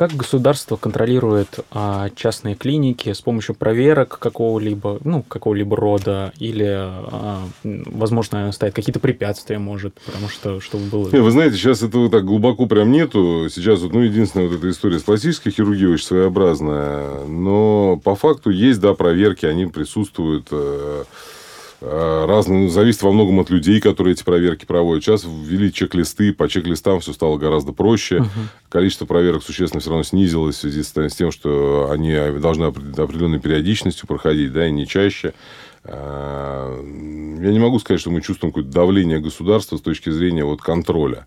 Как 0.00 0.14
государство 0.14 0.76
контролирует 0.76 1.60
а, 1.72 2.08
частные 2.16 2.54
клиники 2.54 3.12
с 3.12 3.20
помощью 3.20 3.54
проверок 3.54 4.18
какого-либо, 4.18 4.98
ну, 5.04 5.22
какого-либо 5.22 5.76
рода, 5.76 6.32
или, 6.38 6.64
а, 6.66 7.42
возможно, 7.62 8.50
ставит 8.50 8.74
какие-то 8.74 8.98
препятствия, 8.98 9.58
может, 9.58 10.00
потому 10.06 10.30
что, 10.30 10.58
чтобы 10.60 10.84
было... 10.86 11.10
Не, 11.10 11.20
вы 11.20 11.30
знаете, 11.30 11.58
сейчас 11.58 11.82
этого 11.82 12.08
так 12.08 12.24
глубоко 12.24 12.64
прям 12.64 12.90
нету. 12.90 13.48
Сейчас, 13.50 13.82
вот, 13.82 13.92
ну, 13.92 14.00
единственная 14.00 14.48
вот 14.48 14.56
эта 14.56 14.70
история 14.70 15.00
с 15.00 15.02
пластической 15.02 15.52
хирургией 15.52 15.92
очень 15.92 16.06
своеобразная. 16.06 17.26
Но 17.26 18.00
по 18.02 18.14
факту 18.16 18.48
есть, 18.48 18.80
да, 18.80 18.94
проверки, 18.94 19.44
они 19.44 19.66
присутствуют 19.66 20.46
э, 20.50 21.04
разные, 21.80 22.64
ну, 22.64 22.68
зависит 22.68 23.02
во 23.02 23.12
многом 23.12 23.40
от 23.40 23.50
людей, 23.50 23.80
которые 23.80 24.12
эти 24.12 24.22
проверки 24.22 24.64
проводят. 24.64 25.04
Сейчас 25.04 25.24
ввели 25.24 25.72
чек-листы, 25.72 26.32
по 26.32 26.48
чек-листам 26.48 27.00
все 27.00 27.12
стало 27.12 27.38
гораздо 27.38 27.72
проще. 27.72 28.18
Угу. 28.18 28.28
Количество 28.68 29.06
проверок 29.06 29.42
существенно 29.42 29.80
все 29.80 29.90
равно 29.90 30.02
снизилось 30.02 30.56
в 30.56 30.60
связи 30.60 30.82
с 30.82 31.14
тем, 31.14 31.30
что 31.30 31.88
они 31.90 32.14
должны 32.38 32.64
определенной 32.64 33.40
периодичностью 33.40 34.06
проходить, 34.06 34.52
да, 34.52 34.66
и 34.66 34.70
не 34.70 34.86
чаще. 34.86 35.32
Э, 35.84 36.82
я 37.40 37.50
не 37.50 37.58
могу 37.58 37.78
сказать, 37.78 38.00
что 38.00 38.10
мы 38.10 38.20
чувствуем 38.20 38.52
какое-то 38.52 38.70
давление 38.70 39.20
государства 39.20 39.76
с 39.76 39.80
точки 39.80 40.10
зрения 40.10 40.44
вот, 40.44 40.60
контроля. 40.60 41.26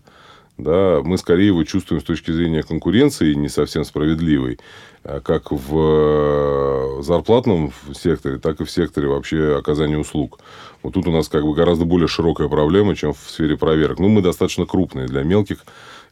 Да, 0.56 1.00
мы 1.02 1.18
скорее 1.18 1.48
его 1.48 1.64
чувствуем 1.64 2.00
с 2.00 2.04
точки 2.04 2.30
зрения 2.30 2.62
конкуренции 2.62 3.34
не 3.34 3.48
совсем 3.48 3.84
справедливой. 3.84 4.58
Э, 5.02 5.20
как 5.20 5.50
в 5.50 6.98
э, 6.98 7.02
зарплатном 7.02 7.72
секторе, 7.92 8.38
так 8.38 8.60
и 8.60 8.64
в 8.64 8.70
секторе 8.70 9.08
вообще 9.08 9.56
оказания 9.58 9.98
услуг. 9.98 10.38
Вот 10.82 10.94
тут 10.94 11.06
у 11.06 11.10
нас 11.10 11.28
как 11.28 11.42
бы 11.42 11.54
гораздо 11.54 11.84
более 11.84 12.08
широкая 12.08 12.48
проблема, 12.48 12.94
чем 12.96 13.12
в 13.12 13.30
сфере 13.30 13.56
проверок. 13.56 13.98
Ну, 13.98 14.08
мы 14.08 14.22
достаточно 14.22 14.64
крупные. 14.64 15.06
Для 15.06 15.22
мелких, 15.22 15.64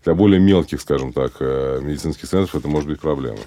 для 0.05 0.15
более 0.15 0.41
мелких, 0.41 0.81
скажем 0.81 1.13
так, 1.13 1.33
э, 1.41 1.81
медицинских 1.83 2.29
центров 2.29 2.55
это 2.55 2.69
может 2.69 2.89
быть 2.89 3.01
проблемой. 3.01 3.41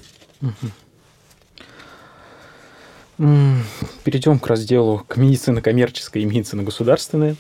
Перейдем 4.04 4.40
к 4.40 4.48
разделу 4.48 5.06
к 5.08 5.18
медицине 5.18 5.62
коммерческой 5.62 6.24
и 6.24 6.26
медицине 6.26 6.64
государственной. 6.64 7.36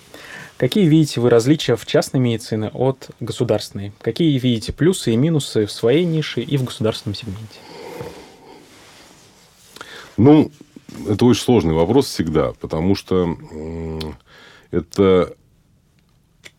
Какие 0.57 0.85
видите 0.87 1.19
вы 1.19 1.29
различия 1.29 1.75
в 1.75 1.85
частной 1.85 2.21
медицине 2.21 2.69
от 2.73 3.09
государственной? 3.19 3.91
Какие 4.01 4.37
видите 4.39 4.71
плюсы 4.71 5.11
и 5.11 5.17
минусы 5.17 5.65
в 5.65 5.71
своей 5.71 6.05
нише 6.05 6.41
и 6.41 6.55
в 6.55 6.63
государственном 6.63 7.15
сегменте? 7.15 7.59
Ну, 10.15 10.49
это 11.09 11.25
очень 11.25 11.41
сложный 11.41 11.73
вопрос 11.73 12.07
всегда, 12.07 12.53
потому 12.53 12.95
что 12.95 13.37
это 14.71 15.35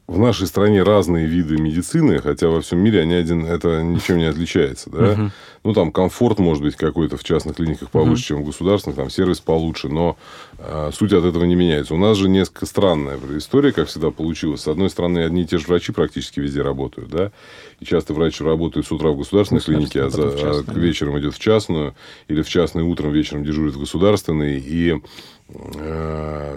в 0.07 0.19
нашей 0.19 0.47
стране 0.47 0.83
разные 0.85 1.27
виды 1.27 1.57
медицины, 1.57 2.21
хотя 2.21 2.49
во 2.49 2.61
всем 2.61 2.79
мире 2.79 3.01
они 3.01 3.15
один, 3.15 3.45
это 3.45 3.83
ничем 3.83 4.19
не 4.19 4.27
отличается. 4.27 4.89
Да? 4.89 5.13
Угу. 5.13 5.31
Ну, 5.65 5.73
там 5.75 5.91
комфорт 5.91 6.39
может 6.39 6.63
быть 6.63 6.77
какой-то 6.77 7.17
в 7.17 7.25
частных 7.25 7.57
клиниках 7.57 7.91
повыше, 7.91 8.35
угу. 8.35 8.39
чем 8.39 8.43
в 8.45 8.47
государственных, 8.47 8.97
там 8.97 9.11
сервис 9.11 9.41
получше, 9.41 9.89
но 9.89 10.17
э, 10.59 10.91
суть 10.95 11.13
от 11.13 11.25
этого 11.25 11.43
не 11.43 11.57
меняется. 11.57 11.95
У 11.95 11.99
нас 11.99 12.17
же 12.17 12.29
несколько 12.29 12.67
странная 12.67 13.19
история, 13.37 13.73
как 13.73 13.89
всегда, 13.89 14.13
получилась. 14.13 14.61
С 14.61 14.69
одной 14.69 14.91
стороны, 14.91 15.25
одни 15.25 15.43
и 15.43 15.47
те 15.47 15.59
же 15.59 15.67
врачи 15.67 15.91
практически 15.91 16.39
везде 16.39 16.63
работают, 16.63 17.11
да, 17.11 17.33
и 17.81 17.85
часто 17.85 18.15
врач 18.15 18.41
работает 18.41 18.87
с 18.87 18.93
утра 18.93 19.11
в 19.11 19.19
государственной 19.19 19.61
клинике, 19.61 20.05
а, 20.05 20.11
за, 20.11 20.29
а 20.29 20.63
вечером 20.73 21.19
идет 21.19 21.35
в 21.35 21.41
частную, 21.41 21.97
или 22.29 22.43
в 22.43 22.49
частную 22.49 22.87
утром, 22.87 23.11
вечером 23.11 23.45
дежурит 23.45 23.75
в 23.75 23.81
государственной, 23.81 24.61
и 24.61 25.03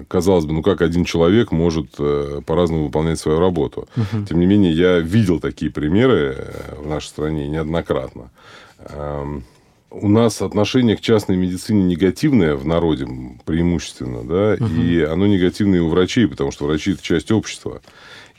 казалось 0.08 0.46
бы, 0.46 0.54
ну 0.54 0.62
как 0.64 0.82
один 0.82 1.06
человек 1.06 1.52
может 1.52 1.96
э, 2.00 2.42
по-разному 2.46 2.86
выполнять 2.86 3.20
свою 3.20 3.40
работу. 3.40 3.88
Угу. 3.96 4.26
Тем 4.28 4.40
не 4.40 4.46
менее, 4.46 4.74
я 4.74 5.00
видел 5.00 5.40
такие 5.40 5.72
примеры 5.72 6.36
э, 6.38 6.76
в 6.82 6.88
нашей 6.88 7.08
стране 7.08 7.48
неоднократно. 7.48 8.32
Эм, 8.80 9.44
у 9.92 10.08
нас 10.08 10.42
отношение 10.42 10.98
к 10.98 11.02
частной 11.02 11.36
медицине 11.38 11.84
негативное 11.84 12.56
в 12.56 12.66
народе 12.66 13.08
преимущественно, 13.46 14.24
да, 14.24 14.64
угу. 14.64 14.82
и 14.82 15.02
оно 15.02 15.28
негативное 15.28 15.80
и 15.80 15.82
у 15.82 15.90
врачей, 15.90 16.28
потому 16.28 16.52
что 16.52 16.66
врачи 16.66 16.94
это 16.94 17.04
часть 17.04 17.32
общества. 17.32 17.82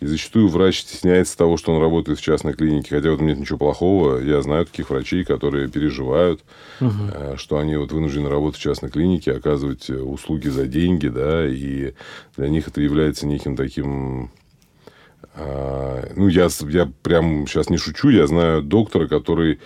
И 0.00 0.06
зачастую 0.06 0.48
врач 0.48 0.80
стесняется 0.80 1.36
того, 1.36 1.56
что 1.56 1.72
он 1.74 1.80
работает 1.80 2.18
в 2.18 2.22
частной 2.22 2.54
клинике. 2.54 2.96
Хотя 2.96 3.10
в 3.10 3.14
этом 3.14 3.26
нет 3.26 3.38
ничего 3.38 3.58
плохого. 3.58 4.18
Я 4.18 4.40
знаю 4.40 4.66
таких 4.66 4.90
врачей, 4.90 5.24
которые 5.24 5.68
переживают, 5.68 6.42
угу. 6.80 7.36
что 7.36 7.58
они 7.58 7.76
вот 7.76 7.92
вынуждены 7.92 8.28
работать 8.28 8.58
в 8.58 8.62
частной 8.62 8.90
клинике, 8.90 9.32
оказывать 9.32 9.90
э, 9.90 10.00
услуги 10.00 10.48
за 10.48 10.66
деньги, 10.66 11.08
да, 11.08 11.46
и 11.46 11.92
для 12.36 12.48
них 12.48 12.68
это 12.68 12.80
является 12.80 13.26
неким 13.26 13.56
таким 13.56 14.30
а, 15.34 16.08
ну, 16.16 16.28
я, 16.28 16.48
я 16.68 16.90
прям 17.02 17.46
сейчас 17.46 17.70
не 17.70 17.78
шучу, 17.78 18.08
я 18.08 18.26
знаю 18.26 18.62
доктора, 18.62 19.06
который 19.06 19.60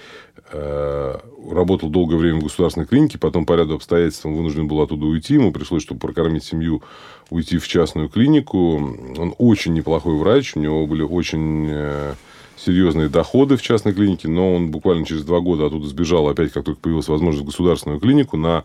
работал 0.52 1.88
долгое 1.88 2.16
время 2.16 2.40
в 2.40 2.44
государственной 2.44 2.86
клинике, 2.86 3.18
потом 3.18 3.46
по 3.46 3.54
ряду 3.54 3.74
обстоятельств 3.74 4.26
он 4.26 4.34
вынужден 4.34 4.68
был 4.68 4.80
оттуда 4.80 5.06
уйти, 5.06 5.34
ему 5.34 5.52
пришлось, 5.52 5.82
чтобы 5.82 6.00
прокормить 6.00 6.44
семью, 6.44 6.82
уйти 7.30 7.58
в 7.58 7.66
частную 7.66 8.08
клинику. 8.08 8.76
Он 8.76 9.34
очень 9.38 9.74
неплохой 9.74 10.16
врач, 10.16 10.54
у 10.54 10.60
него 10.60 10.86
были 10.86 11.02
очень 11.02 11.66
э, 11.68 12.14
серьезные 12.56 13.08
доходы 13.08 13.56
в 13.56 13.62
частной 13.62 13.92
клинике, 13.92 14.28
но 14.28 14.54
он 14.54 14.70
буквально 14.70 15.04
через 15.04 15.24
два 15.24 15.40
года 15.40 15.66
оттуда 15.66 15.86
сбежал, 15.86 16.28
опять 16.28 16.52
как 16.52 16.64
только 16.64 16.80
появилась 16.80 17.08
возможность 17.08 17.44
в 17.44 17.46
государственную 17.46 18.00
клинику, 18.00 18.36
на 18.36 18.64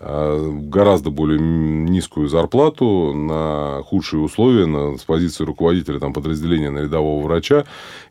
э, 0.00 0.50
гораздо 0.62 1.10
более 1.10 1.38
низкую 1.38 2.28
зарплату, 2.28 3.12
на 3.14 3.82
худшие 3.84 4.20
условия, 4.20 4.66
на, 4.66 4.96
с 4.96 5.02
позиции 5.02 5.44
руководителя 5.44 5.98
там, 5.98 6.12
подразделения 6.12 6.70
на 6.70 6.78
рядового 6.78 7.24
врача. 7.24 7.64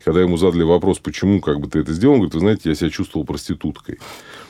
Когда 0.04 0.22
ему 0.22 0.38
задали 0.38 0.64
вопрос, 0.64 1.00
почему 1.00 1.42
как 1.42 1.60
бы 1.60 1.68
ты 1.68 1.80
это 1.80 1.94
сделал, 1.94 2.14
он 2.14 2.20
говорит, 2.20 2.36
вы 2.36 2.40
знаете, 2.42 2.70
я 2.70 2.76
себя 2.76 2.90
чувствовал 2.90 3.26
проституткой. 3.26 4.00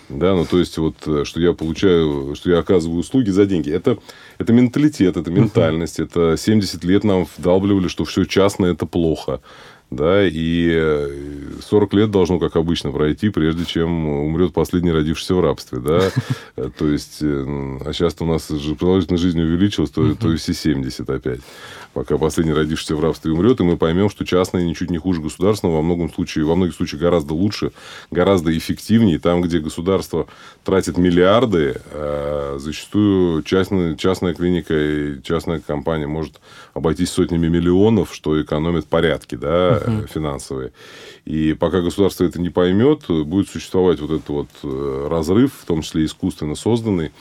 Да, 0.07 0.35
ну 0.35 0.45
то 0.45 0.59
есть 0.59 0.77
вот, 0.77 0.95
э, 1.07 1.23
что 1.25 1.41
я 1.41 1.53
получаю, 1.53 2.35
что 2.35 2.51
я 2.51 2.59
оказываю 2.59 2.99
услуги 2.99 3.31
за 3.31 3.45
деньги. 3.45 3.71
Это, 3.71 3.97
это 4.37 4.53
менталитет, 4.53 5.17
это 5.17 5.31
ментальность. 5.31 5.99
Это 5.99 6.35
70 6.37 6.83
лет 6.83 7.03
нам 7.03 7.25
вдалбливали, 7.37 7.87
что 7.87 8.05
все 8.05 8.25
частное 8.25 8.73
это 8.73 8.85
плохо 8.85 9.41
да, 9.91 10.27
и 10.27 11.59
40 11.61 11.93
лет 11.93 12.11
должно, 12.11 12.39
как 12.39 12.55
обычно, 12.55 12.91
пройти, 12.91 13.29
прежде 13.29 13.65
чем 13.65 14.07
умрет 14.07 14.53
последний 14.53 14.91
родившийся 14.91 15.35
в 15.35 15.41
рабстве, 15.41 15.79
да, 15.79 16.11
то 16.77 16.87
есть, 16.87 17.19
э, 17.21 17.77
а 17.85 17.93
сейчас 17.93 18.15
у 18.19 18.25
нас 18.25 18.49
же 18.49 18.75
продолжительность 18.75 19.23
жизни 19.23 19.41
увеличилась, 19.41 19.89
то, 19.89 20.15
то 20.15 20.31
и 20.31 20.37
все 20.37 20.53
70 20.53 21.09
опять, 21.09 21.41
пока 21.95 22.17
последний 22.17 22.51
родившийся 22.51 22.93
в 22.93 22.99
рабстве 22.99 23.31
умрет, 23.31 23.61
и 23.61 23.63
мы 23.63 23.77
поймем, 23.77 24.09
что 24.09 24.25
частное 24.25 24.65
ничуть 24.65 24.91
не 24.91 24.97
хуже 24.97 25.21
государственного, 25.21 25.77
во 25.77 25.81
многом 25.81 26.13
случае, 26.13 26.43
во 26.43 26.53
многих 26.53 26.75
случаях 26.75 27.01
гораздо 27.01 27.33
лучше, 27.33 27.71
гораздо 28.11 28.55
эффективнее, 28.55 29.17
там, 29.17 29.41
где 29.41 29.59
государство 29.59 30.27
тратит 30.65 30.97
миллиарды, 30.97 31.81
а 31.93 32.57
зачастую 32.59 33.43
частная, 33.43 33.95
частная 33.95 34.33
клиника 34.33 34.73
и 34.73 35.23
частная 35.23 35.61
компания 35.61 36.05
может 36.05 36.41
обойтись 36.73 37.11
сотнями 37.11 37.47
миллионов, 37.47 38.13
что 38.13 38.41
экономит 38.41 38.87
порядки, 38.87 39.35
да, 39.35 39.77
uh-huh. 39.77 40.09
финансовые. 40.13 40.73
И 41.23 41.53
пока 41.53 41.79
государство 41.79 42.25
это 42.25 42.41
не 42.41 42.49
поймет, 42.49 43.05
будет 43.07 43.47
существовать 43.47 44.01
вот 44.01 44.11
этот 44.11 44.27
вот 44.27 44.49
э, 44.63 45.07
разрыв, 45.09 45.53
в 45.61 45.65
том 45.65 45.81
числе 45.81 46.03
искусственно 46.03 46.55
созданный, 46.55 47.13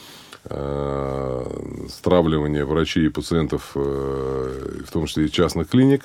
э, 0.45 1.87
стравливание 1.89 2.65
врачей 2.65 3.07
и 3.07 3.09
пациентов, 3.09 3.71
в 3.75 4.91
том 4.93 5.07
числе 5.07 5.27
и 5.27 5.31
частных 5.31 5.69
клиник, 5.69 6.05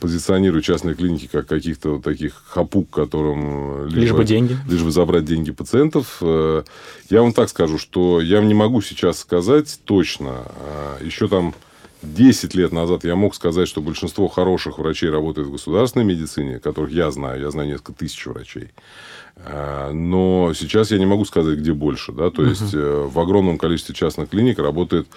позиционируют 0.00 0.64
частные 0.64 0.94
клиники 0.94 1.28
как 1.30 1.46
каких-то 1.46 1.94
вот 1.94 2.04
таких 2.04 2.42
хапук, 2.46 2.90
которым 2.90 3.86
лишь, 3.86 3.94
лишь 3.94 4.12
бы 4.12 4.24
деньги. 4.24 4.56
Лишь 4.68 4.82
бы 4.82 4.90
забрать 4.90 5.24
деньги 5.24 5.52
пациентов. 5.52 6.20
Я 6.20 7.22
вам 7.22 7.32
так 7.32 7.48
скажу, 7.48 7.78
что 7.78 8.20
я 8.20 8.40
не 8.40 8.54
могу 8.54 8.82
сейчас 8.82 9.18
сказать 9.18 9.80
точно. 9.84 10.44
Еще 11.00 11.28
там 11.28 11.54
10 12.04 12.54
лет 12.54 12.72
назад 12.72 13.04
я 13.04 13.16
мог 13.16 13.34
сказать, 13.34 13.68
что 13.68 13.80
большинство 13.80 14.28
хороших 14.28 14.78
врачей 14.78 15.10
работает 15.10 15.48
в 15.48 15.52
государственной 15.52 16.04
медицине, 16.04 16.58
которых 16.58 16.92
я 16.92 17.10
знаю, 17.10 17.40
я 17.40 17.50
знаю 17.50 17.68
несколько 17.68 17.92
тысяч 17.92 18.26
врачей. 18.26 18.70
А, 19.36 19.92
но 19.92 20.52
сейчас 20.54 20.90
я 20.92 20.98
не 20.98 21.06
могу 21.06 21.24
сказать, 21.24 21.58
где 21.58 21.72
больше. 21.72 22.12
Да? 22.12 22.30
То 22.30 22.42
uh-huh. 22.42 22.48
есть, 22.48 22.74
э, 22.74 23.08
в 23.08 23.18
огромном 23.18 23.58
количестве 23.58 23.94
частных 23.94 24.30
клиник 24.30 24.58
работают 24.58 25.08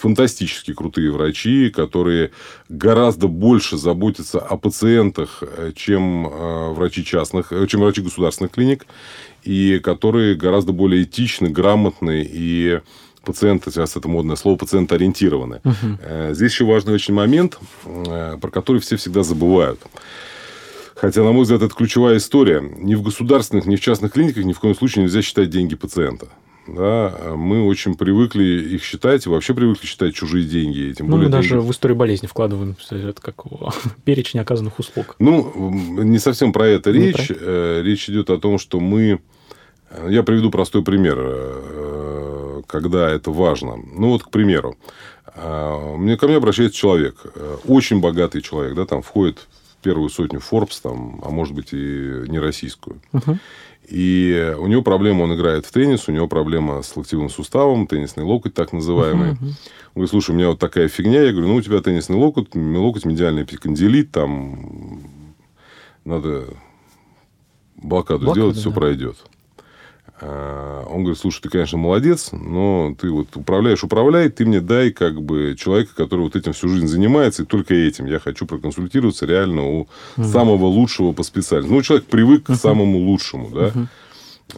фантастически 0.00 0.74
крутые 0.74 1.12
врачи, 1.12 1.70
которые 1.70 2.32
гораздо 2.68 3.28
больше 3.28 3.76
заботятся 3.76 4.40
о 4.40 4.56
пациентах, 4.56 5.42
э, 5.42 5.72
чем 5.76 6.26
э, 6.26 6.72
врачи 6.72 7.04
частных, 7.04 7.52
чем 7.68 7.82
врачи 7.82 8.02
государственных 8.02 8.52
клиник, 8.52 8.86
и 9.44 9.78
которые 9.78 10.34
гораздо 10.34 10.72
более 10.72 11.04
этичны, 11.04 11.50
грамотны 11.50 12.26
и 12.28 12.80
пациенты, 13.24 13.70
сейчас 13.70 13.96
это 13.96 14.08
модное 14.08 14.36
слово, 14.36 14.56
пациент-ориентированы. 14.56 15.60
Uh-huh. 15.64 16.34
Здесь 16.34 16.52
еще 16.52 16.64
важный 16.64 16.94
очень 16.94 17.14
момент, 17.14 17.58
про 17.84 18.50
который 18.50 18.80
все 18.80 18.96
всегда 18.96 19.22
забывают. 19.22 19.80
Хотя, 20.94 21.22
на 21.22 21.32
мой 21.32 21.42
взгляд, 21.42 21.62
это 21.62 21.74
ключевая 21.74 22.18
история. 22.18 22.60
Ни 22.60 22.94
в 22.94 23.02
государственных, 23.02 23.66
ни 23.66 23.76
в 23.76 23.80
частных 23.80 24.12
клиниках 24.12 24.44
ни 24.44 24.52
в 24.52 24.60
коем 24.60 24.74
случае 24.74 25.04
нельзя 25.04 25.22
считать 25.22 25.50
деньги 25.50 25.74
пациента. 25.74 26.28
Да, 26.66 27.34
мы 27.36 27.66
очень 27.66 27.94
привыкли 27.94 28.42
их 28.44 28.82
считать, 28.82 29.26
вообще 29.26 29.52
привыкли 29.52 29.86
считать 29.86 30.14
чужие 30.14 30.46
деньги. 30.46 30.94
Тем 30.96 31.06
ну, 31.06 31.16
более 31.16 31.28
мы 31.28 31.32
деньги... 31.32 31.48
даже 31.48 31.60
в 31.60 31.70
историю 31.70 31.96
болезни 31.96 32.26
вкладываем 32.26 32.74
это 32.90 33.20
как 33.20 33.42
перечень 34.04 34.40
оказанных 34.40 34.78
услуг. 34.78 35.16
Ну, 35.18 35.70
не 36.02 36.18
совсем 36.18 36.52
про 36.52 36.66
это 36.66 36.90
не 36.92 37.08
речь. 37.08 37.28
Про... 37.28 37.36
Э, 37.38 37.82
речь 37.82 38.08
идет 38.08 38.30
о 38.30 38.38
том, 38.38 38.58
что 38.58 38.80
мы... 38.80 39.20
Э, 39.90 40.06
я 40.08 40.22
приведу 40.22 40.50
простой 40.50 40.82
пример, 40.82 41.18
э, 41.18 42.33
когда 42.66 43.10
это 43.10 43.30
важно. 43.30 43.76
Ну, 43.76 44.10
вот, 44.10 44.22
к 44.24 44.30
примеру, 44.30 44.76
мне 45.36 46.16
ко 46.16 46.26
мне 46.26 46.36
обращается 46.36 46.78
человек, 46.78 47.16
очень 47.66 48.00
богатый 48.00 48.40
человек, 48.40 48.74
да, 48.74 48.86
там 48.86 49.02
входит 49.02 49.48
первую 49.82 50.08
сотню 50.08 50.40
Forbes, 50.40 50.80
там, 50.82 51.20
а 51.24 51.30
может 51.30 51.54
быть 51.54 51.72
и 51.72 52.24
не 52.28 52.38
российскую. 52.38 53.00
Uh-huh. 53.12 53.36
И 53.86 54.54
у 54.58 54.66
него 54.66 54.80
проблема, 54.80 55.24
он 55.24 55.34
играет 55.34 55.66
в 55.66 55.72
теннис, 55.72 56.08
у 56.08 56.12
него 56.12 56.26
проблема 56.26 56.80
с 56.82 56.96
локтевым 56.96 57.28
суставом, 57.28 57.86
теннисный 57.86 58.24
локоть 58.24 58.54
так 58.54 58.72
называемый. 58.72 59.32
Uh-huh. 59.32 59.44
Он 59.44 59.94
говорит, 59.94 60.10
слушай, 60.10 60.30
у 60.30 60.34
меня 60.34 60.48
вот 60.48 60.58
такая 60.58 60.88
фигня. 60.88 61.22
Я 61.22 61.32
говорю, 61.32 61.48
ну, 61.48 61.56
у 61.56 61.60
тебя 61.60 61.82
теннисный 61.82 62.16
локоть, 62.16 62.54
локоть 62.54 63.04
медиальный 63.04 63.44
пикандилит, 63.44 64.10
там 64.10 65.02
надо 66.04 66.46
блокаду, 67.76 68.24
блокаду 68.24 68.32
сделать, 68.32 68.54
да. 68.54 68.60
все 68.60 68.72
пройдет. 68.72 69.16
А, 70.20 70.84
он 70.86 71.02
говорит, 71.02 71.18
слушай, 71.18 71.40
ты, 71.42 71.48
конечно, 71.48 71.76
молодец, 71.76 72.30
но 72.32 72.94
ты 73.00 73.10
вот 73.10 73.34
управляешь, 73.34 73.82
управляй, 73.82 74.28
ты 74.28 74.46
мне 74.46 74.60
дай 74.60 74.90
как 74.90 75.20
бы 75.20 75.56
человека, 75.58 75.92
который 75.96 76.20
вот 76.20 76.36
этим 76.36 76.52
всю 76.52 76.68
жизнь 76.68 76.86
занимается, 76.86 77.42
и 77.42 77.46
только 77.46 77.74
этим. 77.74 78.06
Я 78.06 78.20
хочу 78.20 78.46
проконсультироваться 78.46 79.26
реально 79.26 79.62
у 79.66 79.80
угу. 79.80 80.24
самого 80.24 80.66
лучшего 80.66 81.12
по 81.12 81.24
специальности. 81.24 81.74
Ну, 81.74 81.82
человек 81.82 82.06
привык 82.06 82.48
угу. 82.48 82.56
к 82.56 82.60
самому 82.60 82.98
лучшему, 82.98 83.50
да. 83.50 83.66
Угу. 83.68 83.88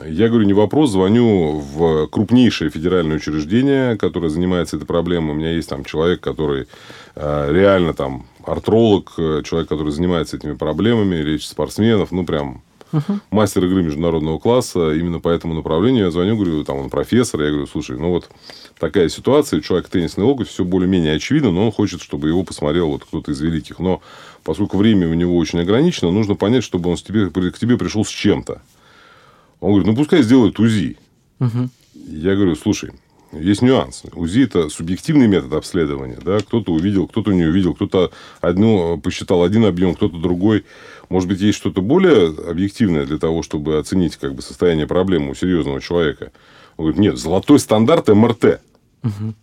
Я 0.05 0.29
говорю, 0.29 0.45
не 0.45 0.53
вопрос, 0.53 0.91
звоню 0.91 1.59
в 1.59 2.09
крупнейшее 2.09 2.71
федеральное 2.71 3.17
учреждение, 3.17 3.97
которое 3.97 4.29
занимается 4.29 4.77
этой 4.77 4.85
проблемой. 4.85 5.33
У 5.33 5.39
меня 5.39 5.53
есть 5.53 5.71
там 5.71 5.85
человек, 5.85 6.21
который 6.21 6.67
э, 7.15 7.49
реально 7.53 7.95
там 7.95 8.27
артролог, 8.45 9.15
человек, 9.17 9.69
который 9.69 9.93
занимается 9.93 10.37
этими 10.37 10.55
проблемами, 10.55 11.17
речь 11.17 11.47
спортсменов, 11.47 12.13
ну, 12.13 12.27
прям 12.27 12.63
uh-huh. 12.93 13.21
мастер 13.31 13.64
игры 13.64 13.83
международного 13.83 14.38
класса 14.38 14.93
именно 14.93 15.21
по 15.21 15.28
этому 15.28 15.55
направлению. 15.55 16.07
Я 16.07 16.11
звоню, 16.11 16.37
говорю, 16.37 16.64
там 16.64 16.78
он 16.78 16.90
профессор. 16.90 17.43
Я 17.43 17.50
говорю, 17.50 17.66
слушай, 17.66 17.99
ну 17.99 18.11
вот 18.11 18.28
такая 18.78 19.09
ситуация, 19.09 19.61
человек 19.61 19.88
теннисный 19.88 20.25
локоть, 20.25 20.49
все 20.49 20.64
более-менее 20.64 21.14
очевидно, 21.14 21.50
но 21.50 21.66
он 21.66 21.73
хочет, 21.73 22.02
чтобы 22.02 22.28
его 22.28 22.45
посмотрел 22.45 22.88
вот 22.88 23.05
кто-то 23.05 23.33
из 23.33 23.40
великих. 23.40 23.78
Но 23.78 24.02
поскольку 24.45 24.76
время 24.76 25.09
у 25.09 25.14
него 25.14 25.37
очень 25.37 25.61
ограничено, 25.61 26.11
нужно 26.11 26.35
понять, 26.35 26.64
чтобы 26.64 26.90
он 26.90 26.97
к 26.97 27.02
тебе, 27.02 27.31
к 27.31 27.59
тебе 27.59 27.76
пришел 27.76 28.05
с 28.05 28.11
чем-то. 28.11 28.62
Он 29.61 29.71
говорит, 29.71 29.87
ну 29.87 29.97
пускай 29.97 30.23
сделают 30.23 30.59
УЗИ. 30.59 30.99
Uh-huh. 31.40 31.69
Я 31.95 32.35
говорю, 32.35 32.55
слушай, 32.57 32.93
есть 33.33 33.62
нюанс. 33.62 34.02
УЗИ– 34.14 34.42
это 34.44 34.68
субъективный 34.68 35.27
метод 35.27 35.53
обследования. 35.55 36.18
Да? 36.22 36.38
Кто-то 36.38 36.72
увидел, 36.72 37.07
кто-то 37.09 37.33
не 37.33 37.44
увидел, 37.44 37.74
кто-то 37.74 38.12
одну 38.40 38.98
посчитал 38.98 39.42
один 39.42 39.64
объем, 39.64 39.94
кто-то 39.94 40.16
другой. 40.18 40.64
Может 41.09 41.29
быть, 41.29 41.40
есть 41.40 41.59
что-то 41.59 41.83
более 41.83 42.29
объективное 42.29 43.05
для 43.05 43.18
того, 43.18 43.42
чтобы 43.42 43.79
оценить 43.79 44.16
как 44.16 44.35
бы, 44.35 44.42
состояние 44.42 44.87
проблемы 44.87 45.31
у 45.31 45.35
серьезного 45.35 45.81
человека? 45.81 46.33
Он 46.77 46.87
говорит, 46.87 47.01
нет, 47.01 47.18
золотой 47.18 47.59
стандарт 47.59 48.09
МРТ. 48.09 48.61
Угу. 49.03 49.35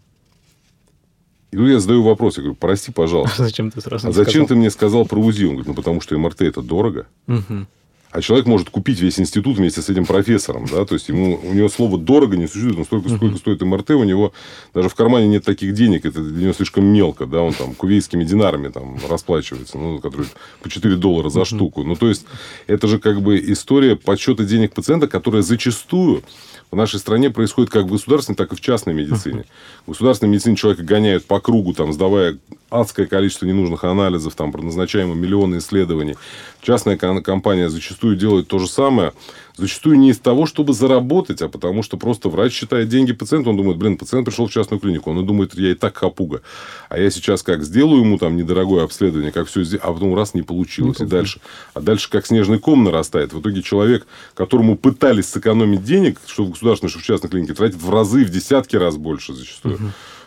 И 1.51 1.55
тут 1.55 1.69
я 1.69 1.79
задаю 1.79 2.03
вопрос, 2.03 2.37
я 2.37 2.43
говорю, 2.43 2.57
прости, 2.59 2.91
пожалуйста. 2.91 3.43
Зачем 3.43 3.69
ты 3.69 3.79
сразу 3.79 4.07
а 4.07 4.11
зачем 4.11 4.31
сказал? 4.31 4.47
ты 4.47 4.55
мне 4.55 4.69
сказал 4.71 5.05
про 5.05 5.19
УЗИ? 5.19 5.43
Он 5.43 5.49
говорит, 5.51 5.67
ну, 5.67 5.73
потому 5.75 6.01
что 6.01 6.17
МРТ 6.17 6.41
это 6.41 6.61
дорого. 6.61 7.05
Угу. 7.27 7.67
А 8.13 8.21
человек 8.21 8.45
может 8.45 8.69
купить 8.69 8.99
весь 8.99 9.19
институт 9.19 9.57
вместе 9.57 9.81
с 9.81 9.89
этим 9.89 10.05
профессором, 10.05 10.67
да, 10.71 10.85
то 10.85 10.93
есть 10.93 11.09
ему, 11.09 11.39
у 11.43 11.53
него 11.53 11.67
слово 11.67 11.97
дорого 11.97 12.37
не 12.37 12.45
существует, 12.45 12.77
но 12.77 12.83
столько, 12.85 13.09
сколько 13.09 13.37
стоит 13.37 13.61
МРТ, 13.63 13.89
у 13.91 14.03
него 14.03 14.33
даже 14.71 14.87
в 14.87 14.93
кармане 14.93 15.27
нет 15.27 15.43
таких 15.43 15.73
денег, 15.73 16.05
это 16.05 16.21
для 16.21 16.43
него 16.43 16.53
слишком 16.53 16.85
мелко, 16.85 17.25
да, 17.25 17.41
он 17.41 17.53
там 17.53 17.73
кувейскими 17.73 18.23
динарами 18.23 18.67
там 18.67 18.99
расплачивается, 19.09 19.79
ну, 19.79 19.99
которые 19.99 20.29
по 20.61 20.69
4 20.69 20.95
доллара 20.95 21.29
за 21.29 21.43
штуку. 21.43 21.83
Ну, 21.83 21.95
то 21.95 22.07
есть, 22.07 22.27
это 22.67 22.87
же 22.87 22.99
как 22.99 23.19
бы 23.19 23.39
история 23.39 23.95
подсчета 23.95 24.43
денег 24.43 24.73
пациента, 24.73 25.07
которая 25.07 25.41
зачастую 25.41 26.21
в 26.69 26.75
нашей 26.75 26.99
стране 26.99 27.31
происходит 27.31 27.71
как 27.71 27.85
в 27.85 27.91
государственной, 27.91 28.35
так 28.35 28.53
и 28.53 28.55
в 28.55 28.61
частной 28.61 28.93
медицине. 28.93 29.45
В 29.87 29.91
государственной 29.91 30.29
медицине 30.29 30.55
человека 30.55 30.83
гоняют 30.83 31.25
по 31.25 31.39
кругу, 31.39 31.73
там, 31.73 31.93
сдавая 31.93 32.37
адское 32.73 33.05
количество 33.05 33.45
ненужных 33.45 33.83
анализов, 33.83 34.35
там, 34.35 34.51
назначаемо 34.51 35.15
миллионы 35.15 35.57
исследований. 35.57 36.15
Частная 36.61 36.97
компания 36.97 37.69
зачастую 37.69 38.15
делает 38.15 38.47
то 38.47 38.59
же 38.59 38.67
самое, 38.67 39.13
зачастую 39.57 39.99
не 39.99 40.09
из 40.11 40.19
того, 40.19 40.45
чтобы 40.45 40.73
заработать, 40.73 41.41
а 41.41 41.49
потому 41.49 41.83
что 41.83 41.97
просто 41.97 42.29
врач 42.29 42.53
считает 42.53 42.89
деньги 42.89 43.13
пациента, 43.13 43.49
он 43.49 43.57
думает, 43.57 43.77
блин, 43.77 43.97
пациент 43.97 44.25
пришел 44.25 44.47
в 44.47 44.51
частную 44.51 44.79
клинику, 44.79 45.11
он 45.11 45.25
думает, 45.25 45.53
я 45.55 45.71
и 45.71 45.75
так 45.75 45.97
хапуга, 45.97 46.41
а 46.89 46.97
я 46.97 47.11
сейчас 47.11 47.43
как 47.43 47.63
сделаю 47.63 48.01
ему 48.01 48.17
там 48.17 48.35
недорогое 48.35 48.83
обследование, 48.83 49.31
как 49.31 49.47
все 49.47 49.63
сделаю, 49.63 49.89
а 49.89 49.93
потом 49.93 50.15
раз 50.15 50.33
не 50.33 50.41
получилось, 50.41 50.99
ну, 50.99 51.05
и 51.05 51.09
дальше. 51.09 51.39
А 51.73 51.81
дальше 51.81 52.09
как 52.09 52.25
снежный 52.25 52.59
ком 52.59 52.83
нарастает. 52.83 53.33
В 53.33 53.41
итоге 53.41 53.61
человек, 53.61 54.07
которому 54.33 54.77
пытались 54.77 55.27
сэкономить 55.27 55.83
денег, 55.83 56.19
что 56.25 56.45
в 56.45 56.51
государственной, 56.51 56.89
что 56.89 56.99
в 56.99 57.03
частной 57.03 57.29
клинике, 57.29 57.53
тратит 57.53 57.81
в 57.81 57.89
разы, 57.89 58.25
в 58.25 58.29
десятки 58.29 58.75
раз 58.75 58.97
больше 58.97 59.33
зачастую. 59.33 59.75
Угу. 59.75 59.83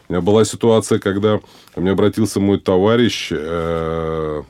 У 0.08 0.12
меня 0.12 0.22
была 0.22 0.44
ситуация, 0.44 0.98
когда 0.98 1.40
ко 1.74 1.80
мне 1.80 1.90
обратился 1.90 2.38
мой 2.38 2.60
товарищ, 2.60 3.28
э, 3.32 4.42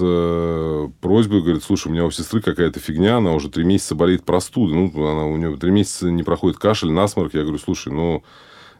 э, 0.00 0.88
просьбой, 1.00 1.42
говорит, 1.42 1.62
слушай, 1.62 1.88
у 1.88 1.92
меня 1.92 2.04
у 2.04 2.10
сестры 2.10 2.40
какая-то 2.40 2.80
фигня, 2.80 3.18
она 3.18 3.32
уже 3.32 3.48
три 3.48 3.64
месяца 3.64 3.94
болеет 3.94 4.24
простудой. 4.24 4.74
Ну, 4.74 5.08
она, 5.08 5.26
у 5.26 5.36
нее 5.36 5.56
три 5.56 5.70
месяца 5.70 6.10
не 6.10 6.22
проходит 6.22 6.58
кашель, 6.58 6.90
насморк. 6.90 7.34
Я 7.34 7.42
говорю, 7.42 7.58
слушай, 7.58 7.92
ну, 7.92 8.24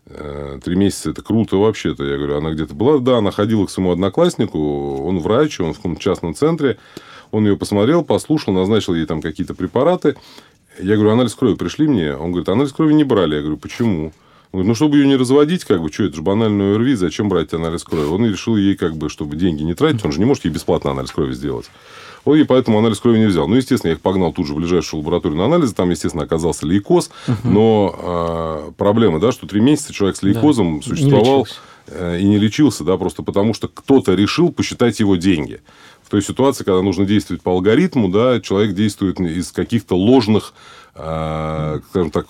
э, 0.07 0.59
три 0.65 0.75
месяца 0.75 1.11
это 1.11 1.23
круто 1.23 1.57
вообще-то. 1.57 2.05
Я 2.05 2.17
говорю, 2.17 2.37
она 2.37 2.51
где-то 2.51 2.75
была? 2.75 2.99
Да, 2.99 3.19
она 3.19 3.31
ходила 3.31 3.67
к 3.67 3.71
своему 3.71 3.93
однокласснику, 3.93 5.05
он 5.05 5.21
врач, 5.21 5.61
он 5.61 5.73
в 5.73 5.77
каком-то 5.77 6.01
частном 6.01 6.35
центре. 6.35 6.79
Он 7.31 7.47
ее 7.47 7.57
посмотрел, 7.57 8.03
послушал, 8.03 8.55
назначил 8.55 8.95
ей 8.95 9.07
там 9.07 9.21
какие-то 9.21 9.55
препараты. 9.55 10.17
Я 10.81 10.95
говорю, 10.95 11.13
анализ 11.13 11.35
крови 11.35 11.55
пришли 11.57 11.87
мне? 11.87 12.15
Он 12.15 12.31
говорит, 12.31 12.49
анализ 12.49 12.73
крови 12.73 12.95
не 12.95 13.05
брали. 13.05 13.35
Я 13.37 13.41
говорю, 13.43 13.57
почему? 13.59 14.13
Ну, 14.53 14.75
чтобы 14.75 14.97
ее 14.97 15.07
не 15.07 15.17
разводить, 15.17 15.65
как 15.65 15.83
бы, 15.83 15.93
что 15.93 16.05
это 16.05 16.17
же 16.17 16.23
банальный 16.23 16.75
ОРВИ, 16.75 16.95
зачем 16.95 17.29
брать 17.29 17.53
анализ 17.53 17.85
крови? 17.85 18.07
Он 18.07 18.27
решил 18.27 18.57
ей, 18.57 18.77
как 18.77 18.97
бы, 18.97 19.11
чтобы 19.11 19.37
деньги 19.37 19.63
не 19.63 19.75
тратить, 19.75 20.05
он 20.05 20.13
же 20.13 20.19
не 20.19 20.25
может 20.25 20.45
ей 20.45 20.51
бесплатно 20.51 20.91
анализ 20.93 21.11
крови 21.11 21.33
сделать. 21.35 21.71
Он 22.25 22.37
ей 22.37 22.45
поэтому 22.45 22.79
анализ 22.79 22.99
крови 22.99 23.19
не 23.19 23.27
взял. 23.27 23.49
Ну, 23.49 23.57
естественно, 23.57 23.91
я 23.91 23.95
их 23.95 24.03
погнал 24.03 24.33
тут 24.33 24.47
же 24.47 24.53
в 24.53 24.57
ближайшую 24.57 25.01
лабораторию 25.01 25.39
на 25.39 25.47
анализы. 25.47 25.75
Там, 25.75 25.91
естественно, 25.91 26.25
оказался 26.25 26.67
лейкоз. 26.67 27.11
Угу. 27.27 27.37
Но 27.45 28.69
э, 28.69 28.73
проблема, 28.77 29.21
да, 29.21 29.33
что 29.33 29.47
три 29.47 29.61
месяца 29.61 29.93
человек 29.93 30.17
с 30.17 30.23
лейкозом 30.23 30.81
да. 30.81 30.87
существовал 30.87 31.47
не 31.89 31.95
э, 31.95 32.19
и 32.21 32.25
не 32.25 32.39
лечился, 32.39 32.85
да, 32.85 32.97
просто 32.97 33.23
потому 33.23 33.55
что 33.55 33.69
кто-то 33.69 34.15
решил 34.15 34.53
посчитать 34.53 35.01
его 35.01 35.17
деньги. 35.17 35.63
В 36.03 36.11
той 36.11 36.23
ситуации, 36.23 36.65
когда 36.65 36.83
нужно 36.83 37.07
действовать 37.07 37.43
по 37.43 37.53
алгоритму, 37.53 38.09
да, 38.09 38.41
человек 38.41 38.75
действует 38.75 39.21
из 39.21 39.53
каких-то 39.53 39.97
ложных, 39.97 40.53
э, 40.95 41.81
скажем 41.91 42.11
так, 42.11 42.27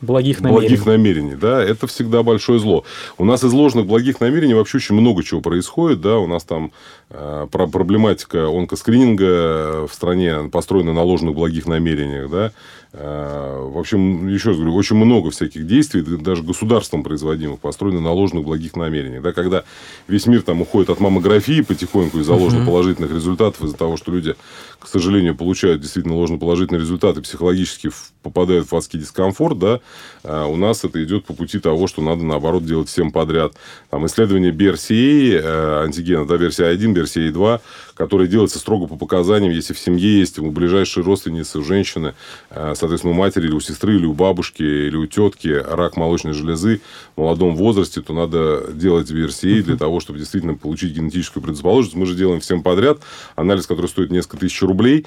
благих 0.00 0.40
намерений. 0.40 0.60
Благих 0.60 0.86
намерений, 0.86 1.34
да, 1.34 1.62
это 1.62 1.86
всегда 1.86 2.22
большое 2.22 2.58
зло. 2.58 2.84
У 3.18 3.24
нас 3.24 3.44
из 3.44 3.52
ложных 3.52 3.86
благих 3.86 4.20
намерений 4.20 4.54
вообще 4.54 4.78
очень 4.78 4.94
много 4.94 5.22
чего 5.22 5.40
происходит, 5.40 6.00
да, 6.00 6.18
у 6.18 6.26
нас 6.26 6.44
там 6.44 6.72
э, 7.10 7.46
проблематика 7.50 8.46
онкоскрининга 8.48 9.86
в 9.86 9.92
стране 9.92 10.48
построена 10.50 10.92
на 10.92 11.02
ложных 11.02 11.34
благих 11.34 11.66
намерениях, 11.66 12.30
да, 12.30 12.52
в 12.92 13.78
общем, 13.78 14.26
еще 14.26 14.48
раз 14.48 14.56
говорю, 14.56 14.74
очень 14.74 14.96
много 14.96 15.30
всяких 15.30 15.64
действий, 15.64 16.02
даже 16.02 16.42
государством 16.42 17.04
производимых, 17.04 17.60
построены 17.60 18.00
на 18.00 18.12
ложных 18.12 18.44
благих 18.44 18.74
намерениях. 18.74 19.22
Да, 19.22 19.32
когда 19.32 19.62
весь 20.08 20.26
мир 20.26 20.42
там 20.42 20.60
уходит 20.60 20.90
от 20.90 20.98
маммографии 20.98 21.60
потихоньку 21.60 22.18
из-за 22.18 22.34
ложно-положительных 22.34 23.12
результатов, 23.12 23.62
из-за 23.62 23.76
того, 23.76 23.96
что 23.96 24.10
люди, 24.10 24.34
к 24.80 24.88
сожалению, 24.88 25.36
получают 25.36 25.80
действительно 25.80 26.16
ложно-положительные 26.16 26.80
результаты, 26.80 27.20
психологически 27.20 27.90
попадают 28.22 28.70
в 28.70 28.76
адский 28.76 28.98
дискомфорт, 28.98 29.58
да, 29.58 29.80
а 30.24 30.46
у 30.46 30.56
нас 30.56 30.84
это 30.84 31.02
идет 31.02 31.24
по 31.24 31.32
пути 31.32 31.60
того, 31.60 31.86
что 31.86 32.02
надо, 32.02 32.24
наоборот, 32.24 32.64
делать 32.64 32.88
всем 32.88 33.12
подряд. 33.12 33.52
Там 33.90 34.04
исследование 34.06 34.50
BRCA, 34.50 35.40
э, 35.40 35.84
антигена, 35.84 36.26
да, 36.26 36.36
версия 36.36 36.66
1, 36.66 36.92
версия 36.92 37.30
2, 37.30 37.60
которое 38.00 38.26
делается 38.26 38.58
строго 38.58 38.86
по 38.86 38.96
показаниям, 38.96 39.52
если 39.52 39.74
в 39.74 39.78
семье 39.78 40.20
есть 40.20 40.38
у 40.38 40.50
ближайшей 40.50 41.02
родственницы, 41.02 41.58
у 41.58 41.62
женщины, 41.62 42.14
э, 42.48 42.72
соответственно, 42.74 43.12
у 43.12 43.14
матери, 43.14 43.44
или 43.44 43.52
у 43.52 43.60
сестры, 43.60 43.96
или 43.96 44.06
у 44.06 44.14
бабушки, 44.14 44.62
или 44.62 44.96
у 44.96 45.04
тетки 45.04 45.48
рак 45.48 45.98
молочной 45.98 46.32
железы 46.32 46.80
в 47.14 47.20
молодом 47.20 47.56
возрасте, 47.56 48.00
то 48.00 48.14
надо 48.14 48.72
делать 48.72 49.10
BRCA 49.10 49.60
для 49.60 49.76
того, 49.76 50.00
чтобы 50.00 50.18
действительно 50.18 50.54
получить 50.54 50.94
генетическую 50.94 51.42
предрасположенность. 51.42 51.94
Мы 51.94 52.06
же 52.06 52.14
делаем 52.14 52.40
всем 52.40 52.62
подряд. 52.62 53.00
Анализ, 53.36 53.66
который 53.66 53.88
стоит 53.88 54.10
несколько 54.10 54.38
тысяч 54.38 54.62
рублей, 54.62 55.04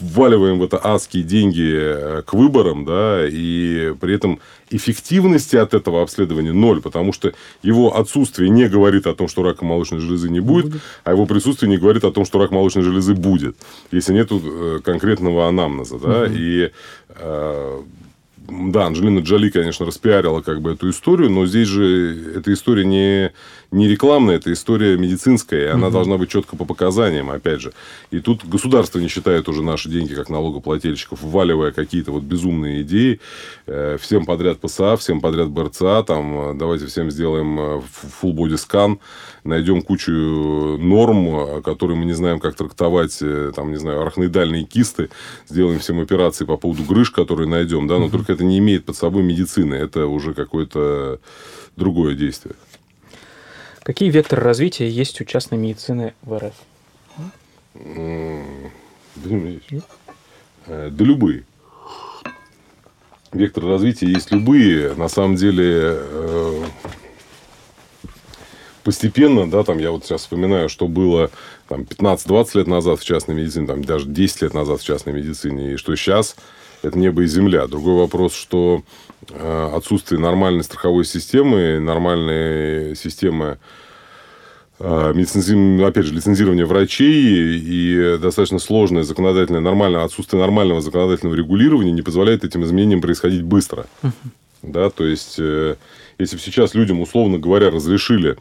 вваливаем 0.00 0.58
в 0.58 0.64
это 0.64 0.80
адские 0.82 1.22
деньги 1.22 1.72
э, 1.74 2.22
к 2.22 2.32
выборам, 2.32 2.84
да, 2.84 3.26
и 3.28 3.94
при 4.00 4.14
этом 4.14 4.40
эффективности 4.70 5.56
от 5.56 5.74
этого 5.74 6.02
обследования 6.02 6.52
ноль, 6.52 6.80
потому 6.80 7.12
что 7.12 7.32
его 7.62 7.96
отсутствие 7.96 8.50
не 8.50 8.68
говорит 8.68 9.06
о 9.06 9.14
том, 9.14 9.28
что 9.28 9.42
рака 9.42 9.64
молочной 9.64 10.00
железы 10.00 10.28
не 10.30 10.40
будет, 10.40 10.66
будет. 10.66 10.82
а 11.04 11.12
его 11.12 11.26
присутствие 11.26 11.70
не 11.70 11.76
говорит 11.76 12.04
о 12.04 12.12
том, 12.12 12.24
что 12.24 12.38
рак 12.38 12.50
молочной 12.50 12.84
железы 12.84 13.14
будет, 13.14 13.56
если 13.90 14.12
нет 14.12 14.28
э, 14.30 14.80
конкретного 14.84 15.48
анамнеза, 15.48 15.98
да, 15.98 16.22
угу. 16.22 16.32
и 16.32 16.70
э, 17.08 17.82
да, 18.48 18.86
Анджелина 18.86 19.18
Джоли, 19.18 19.50
конечно, 19.50 19.84
распиарила 19.84 20.40
как 20.40 20.62
бы 20.62 20.72
эту 20.72 20.88
историю, 20.88 21.28
но 21.30 21.44
здесь 21.44 21.68
же 21.68 22.34
эта 22.34 22.50
история 22.52 22.84
не, 22.86 23.32
не 23.70 23.88
рекламная, 23.88 24.36
это 24.36 24.50
история 24.50 24.96
медицинская, 24.96 25.66
и 25.66 25.68
она 25.68 25.88
угу. 25.88 25.92
должна 25.92 26.16
быть 26.16 26.30
четко 26.30 26.56
по 26.56 26.64
показаниям, 26.64 27.30
опять 27.30 27.60
же. 27.60 27.74
И 28.10 28.20
тут 28.20 28.46
государство 28.46 29.00
не 29.00 29.08
считает 29.08 29.48
уже 29.50 29.62
наши 29.62 29.90
деньги 29.90 30.14
как 30.14 30.30
налогоплательщиков, 30.30 31.20
вваливая 31.20 31.72
какие-то 31.72 32.10
вот 32.10 32.22
безумные 32.22 32.80
идеи. 32.82 33.20
Э, 33.66 33.98
всем 34.00 34.24
подряд 34.24 34.60
ПСА, 34.60 34.96
всем 34.96 35.20
подряд 35.20 35.50
БРЦА, 35.50 36.02
там, 36.04 36.52
э, 36.52 36.54
давайте 36.54 36.86
всем 36.86 37.10
сделаем 37.10 37.60
э, 37.60 37.82
full 38.22 38.32
body 38.32 38.54
scan, 38.54 38.98
найдем 39.48 39.82
кучу 39.82 40.12
норм, 40.12 41.62
которые 41.62 41.96
мы 41.96 42.04
не 42.04 42.12
знаем, 42.12 42.38
как 42.38 42.54
трактовать, 42.54 43.18
там, 43.54 43.70
не 43.70 43.78
знаю, 43.78 44.02
арахноидальные 44.02 44.64
кисты, 44.64 45.10
сделаем 45.48 45.80
всем 45.80 46.00
операции 46.00 46.44
по 46.44 46.56
поводу 46.56 46.84
грыж, 46.84 47.10
которые 47.10 47.48
найдем, 47.48 47.88
да, 47.88 47.98
но 47.98 48.04
угу. 48.04 48.12
только 48.18 48.32
это 48.32 48.44
не 48.44 48.58
имеет 48.58 48.84
под 48.84 48.96
собой 48.96 49.22
медицины, 49.22 49.74
это 49.74 50.06
уже 50.06 50.34
какое-то 50.34 51.18
другое 51.76 52.14
действие. 52.14 52.54
Какие 53.82 54.10
векторы 54.10 54.42
развития 54.42 54.88
есть 54.88 55.20
у 55.20 55.24
частной 55.24 55.56
медицины 55.56 56.12
в 56.22 56.38
РФ? 56.38 56.54
Блин, 59.16 59.62
э, 60.66 60.90
да 60.90 61.04
любые. 61.04 61.44
Векторы 63.32 63.68
развития 63.68 64.06
есть 64.06 64.30
любые. 64.30 64.94
На 64.94 65.08
самом 65.08 65.36
деле, 65.36 65.96
э, 65.96 66.64
постепенно, 68.88 69.50
да, 69.50 69.64
там 69.64 69.76
я 69.76 69.90
вот 69.90 70.06
сейчас 70.06 70.22
вспоминаю, 70.22 70.70
что 70.70 70.88
было 70.88 71.30
там 71.68 71.82
15-20 71.82 72.48
лет 72.54 72.66
назад 72.68 72.98
в 72.98 73.04
частной 73.04 73.34
медицине, 73.34 73.66
там 73.66 73.84
даже 73.84 74.06
10 74.06 74.40
лет 74.40 74.54
назад 74.54 74.80
в 74.80 74.84
частной 74.86 75.12
медицине, 75.12 75.74
и 75.74 75.76
что 75.76 75.94
сейчас 75.94 76.36
это 76.80 76.98
небо 76.98 77.22
и 77.22 77.26
земля. 77.26 77.66
Другой 77.66 77.96
вопрос, 77.96 78.32
что 78.32 78.80
э, 79.28 79.70
отсутствие 79.74 80.18
нормальной 80.18 80.64
страховой 80.64 81.04
системы, 81.04 81.78
нормальной 81.78 82.96
системы 82.96 83.58
э, 84.78 85.12
медицинским, 85.14 85.84
опять 85.84 86.06
же, 86.06 86.14
лицензирование 86.14 86.64
врачей 86.64 87.58
и 87.58 88.16
достаточно 88.16 88.58
сложное 88.58 89.02
законодательное, 89.02 89.60
нормальное, 89.60 90.02
отсутствие 90.02 90.40
нормального 90.40 90.80
законодательного 90.80 91.34
регулирования 91.34 91.92
не 91.92 92.00
позволяет 92.00 92.42
этим 92.42 92.64
изменениям 92.64 93.02
происходить 93.02 93.42
быстро. 93.42 93.84
Uh-huh. 94.02 94.12
Да, 94.62 94.88
то 94.90 95.04
есть, 95.04 95.36
э, 95.38 95.76
если 96.18 96.36
бы 96.36 96.42
сейчас 96.42 96.74
людям, 96.74 97.00
условно 97.00 97.38
говоря, 97.38 97.70
разрешили 97.70 98.36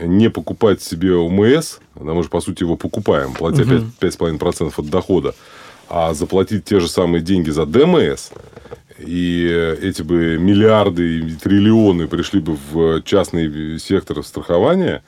не 0.00 0.30
покупать 0.30 0.82
себе 0.82 1.14
ОМС, 1.14 1.78
мы 1.94 2.22
же, 2.22 2.28
по 2.28 2.40
сути, 2.40 2.62
его 2.62 2.76
покупаем, 2.76 3.34
платя 3.34 3.62
uh-huh. 3.62 3.90
5,5% 4.00 4.72
от 4.76 4.86
дохода, 4.86 5.34
а 5.88 6.14
заплатить 6.14 6.64
те 6.64 6.80
же 6.80 6.88
самые 6.88 7.22
деньги 7.22 7.50
за 7.50 7.66
ДМС, 7.66 8.30
и 8.98 9.76
эти 9.82 10.02
бы 10.02 10.38
миллиарды 10.38 11.18
и 11.18 11.34
триллионы 11.34 12.06
пришли 12.06 12.40
бы 12.40 12.56
в 12.70 13.02
частный 13.02 13.78
сектор 13.78 14.22
страхования, 14.22 15.02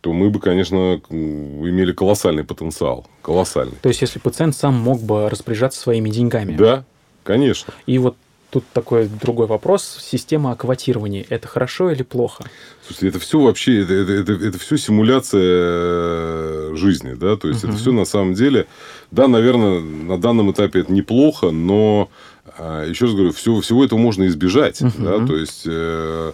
то 0.00 0.12
мы 0.12 0.30
бы, 0.30 0.40
конечно, 0.40 1.00
имели 1.10 1.92
колоссальный 1.92 2.44
потенциал. 2.44 3.06
Колоссальный. 3.22 3.76
То 3.82 3.88
есть, 3.88 4.00
если 4.00 4.18
пациент 4.18 4.56
сам 4.56 4.74
мог 4.74 5.00
бы 5.02 5.28
распоряжаться 5.28 5.80
своими 5.80 6.08
деньгами. 6.08 6.56
Да, 6.56 6.84
конечно. 7.22 7.74
И 7.86 7.98
вот 7.98 8.16
тут 8.50 8.64
такой 8.72 9.08
другой 9.08 9.46
вопрос. 9.46 9.98
Система 10.00 10.52
акватирования– 10.52 11.24
это 11.28 11.48
хорошо 11.48 11.90
или 11.90 12.02
плохо? 12.02 12.44
Слушайте, 12.86 13.08
это 13.08 13.18
все 13.20 13.40
вообще, 13.40 13.82
это, 13.82 13.94
это, 13.94 14.12
это, 14.12 14.32
это 14.32 14.58
все 14.58 14.76
симуляция 14.76 15.42
э, 15.42 16.72
жизни, 16.76 17.14
да, 17.14 17.36
то 17.36 17.48
есть, 17.48 17.64
угу. 17.64 17.72
это 17.72 17.80
все 17.80 17.92
на 17.92 18.04
самом 18.04 18.34
деле, 18.34 18.66
да, 19.10 19.28
наверное, 19.28 19.80
на 19.80 20.18
данном 20.20 20.50
этапе 20.50 20.80
это 20.80 20.92
неплохо, 20.92 21.50
но, 21.50 22.10
а, 22.58 22.86
еще 22.86 23.06
раз 23.06 23.14
говорю, 23.14 23.32
все, 23.32 23.60
всего 23.60 23.84
этого 23.84 23.98
можно 23.98 24.26
избежать, 24.26 24.82
угу. 24.82 24.92
да, 24.98 25.24
то 25.24 25.36
есть, 25.36 25.62
э, 25.66 26.32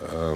э, 0.00 0.34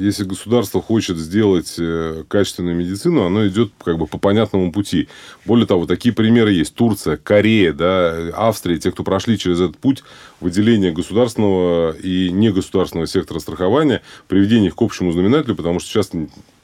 если 0.00 0.24
государство 0.24 0.80
хочет 0.80 1.18
сделать 1.18 1.74
э, 1.78 2.24
качественную 2.28 2.74
медицину, 2.74 3.24
оно 3.24 3.46
идет 3.46 3.72
как 3.84 3.98
бы 3.98 4.06
по 4.06 4.18
понятному 4.18 4.72
пути. 4.72 5.08
Более 5.44 5.66
того, 5.66 5.86
такие 5.86 6.14
примеры 6.14 6.52
есть. 6.52 6.74
Турция, 6.74 7.16
Корея, 7.16 7.72
да, 7.72 8.30
Австрия, 8.34 8.78
те, 8.78 8.90
кто 8.90 9.04
прошли 9.04 9.38
через 9.38 9.60
этот 9.60 9.78
путь 9.78 10.02
выделения 10.40 10.90
государственного 10.90 11.92
и 11.92 12.30
негосударственного 12.30 13.06
сектора 13.06 13.38
страхования, 13.40 14.02
приведения 14.26 14.68
их 14.68 14.76
к 14.76 14.82
общему 14.82 15.12
знаменателю, 15.12 15.54
потому 15.54 15.80
что 15.80 15.90
сейчас 15.90 16.10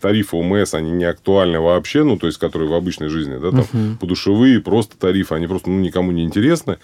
тарифы 0.00 0.36
ОМС, 0.36 0.74
они 0.74 0.90
не 0.90 1.04
актуальны 1.04 1.58
вообще, 1.58 2.04
ну, 2.04 2.16
то 2.16 2.26
есть, 2.26 2.38
которые 2.38 2.68
в 2.68 2.74
обычной 2.74 3.08
жизни, 3.08 3.38
да, 3.38 3.50
там, 3.50 3.60
uh-huh. 3.60 3.98
подушевые, 3.98 4.60
просто 4.60 4.96
тарифы, 4.96 5.34
они 5.34 5.46
просто, 5.46 5.70
ну, 5.70 5.80
никому 5.80 6.12
не 6.12 6.22
интересны. 6.22 6.78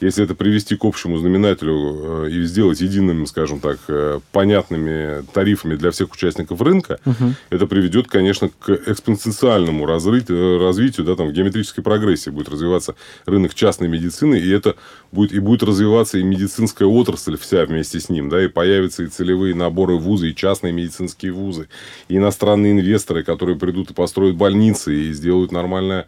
Если 0.00 0.24
это 0.24 0.34
привести 0.34 0.76
к 0.76 0.84
общему 0.84 1.18
знаменателю 1.18 2.26
э, 2.26 2.30
и 2.30 2.42
сделать 2.44 2.80
едиными, 2.80 3.24
скажем 3.24 3.60
так, 3.60 3.78
э, 3.88 4.20
понятными 4.32 5.24
тарифами 5.32 5.76
для 5.76 5.90
всех 5.96 6.12
участников 6.12 6.60
рынка, 6.60 7.00
uh-huh. 7.04 7.32
это 7.50 7.66
приведет, 7.66 8.06
конечно, 8.08 8.48
к 8.48 8.70
экспоненциальному 8.70 9.86
развитию, 9.86 10.58
развитию, 10.58 11.06
да, 11.06 11.16
там, 11.16 11.28
в 11.28 11.32
геометрической 11.32 11.82
прогрессии 11.82 12.30
будет 12.30 12.48
развиваться 12.48 12.94
рынок 13.24 13.54
частной 13.54 13.88
медицины, 13.88 14.36
и 14.36 14.50
это 14.50 14.76
будет, 15.12 15.32
и 15.32 15.40
будет 15.40 15.62
развиваться 15.62 16.18
и 16.18 16.22
медицинская 16.22 16.88
отрасль 16.88 17.36
вся 17.36 17.64
вместе 17.64 17.98
с 17.98 18.08
ним, 18.08 18.28
да, 18.28 18.44
и 18.44 18.48
появятся 18.48 19.02
и 19.02 19.08
целевые 19.08 19.54
наборы 19.54 19.96
вузы, 19.96 20.30
и 20.30 20.34
частные 20.34 20.72
медицинские 20.72 21.32
вузы, 21.32 21.68
и 22.08 22.16
иностранные 22.16 22.72
инвесторы, 22.72 23.24
которые 23.24 23.58
придут 23.58 23.90
и 23.90 23.94
построят 23.94 24.36
больницы, 24.36 24.94
и 24.94 25.12
сделают 25.12 25.52
нормальное 25.52 26.06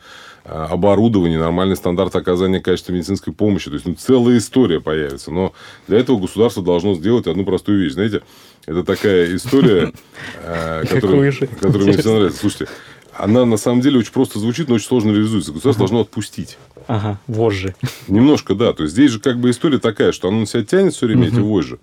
оборудование, 0.48 1.38
нормальный 1.38 1.76
стандарт 1.76 2.14
оказания 2.16 2.60
качественной 2.60 2.98
медицинской 2.98 3.32
помощи. 3.32 3.68
То 3.68 3.74
есть, 3.74 3.86
ну, 3.86 3.94
целая 3.94 4.38
история 4.38 4.80
появится. 4.80 5.30
Но 5.30 5.52
для 5.86 5.98
этого 5.98 6.18
государство 6.18 6.62
должно 6.62 6.94
сделать 6.94 7.26
одну 7.26 7.44
простую 7.44 7.80
вещь. 7.80 7.92
Знаете, 7.92 8.22
это 8.66 8.84
такая 8.84 9.34
история, 9.36 9.92
а, 10.44 10.84
которая 10.84 11.20
мне 11.20 11.30
всегда 11.30 12.10
нравится. 12.10 12.40
Слушайте, 12.40 12.68
она 13.12 13.44
на 13.44 13.56
самом 13.56 13.80
деле 13.80 13.98
очень 13.98 14.12
просто 14.12 14.38
звучит, 14.38 14.68
но 14.68 14.76
очень 14.76 14.86
сложно 14.86 15.10
реализуется. 15.10 15.52
Государство 15.52 15.84
ага. 15.84 15.90
должно 15.90 16.00
отпустить. 16.00 16.56
Ага, 16.86 17.18
вожжи. 17.26 17.74
Немножко, 18.06 18.54
да. 18.54 18.72
То 18.72 18.84
есть, 18.84 18.94
здесь 18.94 19.10
же 19.10 19.20
как 19.20 19.38
бы 19.38 19.50
история 19.50 19.78
такая, 19.78 20.12
что 20.12 20.28
оно 20.28 20.40
на 20.40 20.46
себя 20.46 20.64
тянет 20.64 20.94
все 20.94 21.06
время, 21.06 21.26
угу. 21.26 21.36
эти 21.36 21.40
вожжи. 21.40 21.78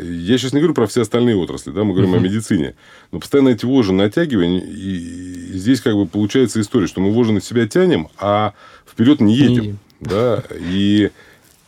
Я 0.00 0.38
сейчас 0.38 0.52
не 0.52 0.60
говорю 0.60 0.74
про 0.74 0.86
все 0.86 1.02
остальные 1.02 1.36
отрасли, 1.36 1.70
да, 1.70 1.84
мы 1.84 1.92
говорим 1.92 2.10
угу. 2.10 2.18
о 2.18 2.20
медицине. 2.20 2.74
Но 3.12 3.20
постоянно 3.20 3.50
эти 3.50 3.64
вожжи 3.64 3.92
натягиваем, 3.92 4.58
и 4.58 5.50
здесь 5.54 5.80
как 5.80 5.94
бы 5.94 6.06
получается 6.06 6.60
история, 6.60 6.86
что 6.86 7.00
мы 7.00 7.12
вожжи 7.12 7.32
на 7.32 7.40
себя 7.40 7.66
тянем, 7.66 8.08
а 8.18 8.54
вперед 8.86 9.20
не 9.20 9.34
едем. 9.34 9.50
Не 9.50 9.56
едем. 9.56 9.78
Да, 10.00 10.44
и 10.52 11.10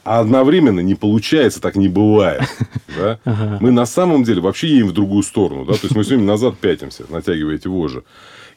одновременно 0.04 0.80
не 0.80 0.94
получается, 0.94 1.60
так 1.60 1.76
не 1.76 1.88
бывает. 1.88 2.42
Да? 2.98 3.20
Ага. 3.24 3.58
Мы 3.60 3.70
на 3.70 3.86
самом 3.86 4.24
деле 4.24 4.40
вообще 4.40 4.66
едем 4.66 4.88
в 4.88 4.92
другую 4.92 5.22
сторону. 5.22 5.64
Да? 5.64 5.74
То 5.74 5.84
есть, 5.84 5.94
мы 5.94 6.02
все 6.02 6.16
время 6.16 6.26
назад 6.26 6.58
пятимся, 6.58 7.04
натягивая 7.08 7.54
эти 7.54 7.68
вожжи. 7.68 8.02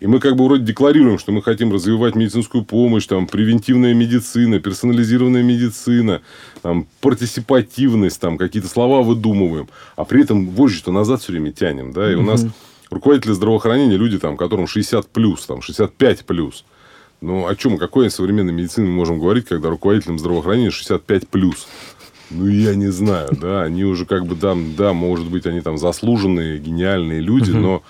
И 0.04 0.06
мы 0.06 0.20
как 0.20 0.36
бы 0.36 0.44
вроде 0.44 0.66
декларируем, 0.66 1.18
что 1.18 1.32
мы 1.32 1.42
хотим 1.42 1.72
развивать 1.72 2.14
медицинскую 2.16 2.66
помощь, 2.66 3.06
там, 3.06 3.26
превентивная 3.26 3.94
медицина, 3.94 4.60
персонализированная 4.60 5.44
медицина, 5.44 6.22
там, 6.62 6.88
партисипативность, 7.00 8.20
там, 8.20 8.38
какие-то 8.38 8.68
слова 8.68 9.02
выдумываем. 9.02 9.70
А 9.96 10.04
при 10.04 10.24
этом 10.24 10.50
вожжи-то 10.50 10.92
назад 10.92 11.22
все 11.22 11.32
время 11.32 11.54
тянем. 11.54 11.94
Да? 11.94 12.12
И 12.12 12.16
у 12.16 12.22
нас 12.22 12.46
руководители 12.90 13.32
здравоохранения, 13.32 13.96
люди, 13.96 14.20
там, 14.20 14.36
которым 14.36 14.68
60 14.68 15.08
плюс, 15.08 15.46
там, 15.46 15.62
65 15.62 16.26
плюс. 16.26 16.66
Ну, 17.22 17.48
о 17.48 17.56
чем, 17.56 17.76
о 17.76 17.78
какой 17.78 18.12
современной 18.12 18.52
медицине 18.52 18.90
мы 18.90 18.96
можем 18.96 19.22
говорить, 19.22 19.46
когда 19.46 19.70
руководителям 19.70 20.20
здравоохранения 20.20 20.72
65 20.72 21.30
плюс? 21.30 21.66
Ну, 22.30 22.46
я 22.48 22.76
не 22.76 22.92
знаю, 22.92 23.30
да, 23.40 23.62
они 23.62 23.86
уже 23.86 24.06
как 24.06 24.26
бы, 24.26 24.36
да, 24.36 24.54
да, 24.78 24.92
может 24.92 25.28
быть, 25.28 25.46
они 25.46 25.62
там 25.62 25.78
заслуженные, 25.78 26.60
гениальные 26.60 27.22
люди, 27.22 27.52
но 27.52 27.84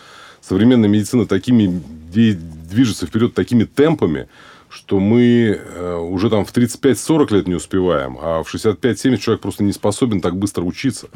современная 0.47 0.89
медицина 0.89 1.25
такими 1.25 1.82
движется 2.12 3.08
вперед 3.08 3.34
такими 3.34 3.63
темпами, 3.63 4.27
что 4.69 4.99
мы 4.99 5.60
э, 5.60 5.95
уже 5.95 6.29
там 6.29 6.45
в 6.45 6.53
35-40 6.53 7.34
лет 7.34 7.47
не 7.47 7.56
успеваем, 7.56 8.17
а 8.21 8.43
в 8.43 8.53
65-70 8.53 9.17
человек 9.17 9.41
просто 9.41 9.63
не 9.63 9.71
способен 9.71 10.21
так 10.21 10.36
быстро 10.36 10.63
учиться. 10.63 11.08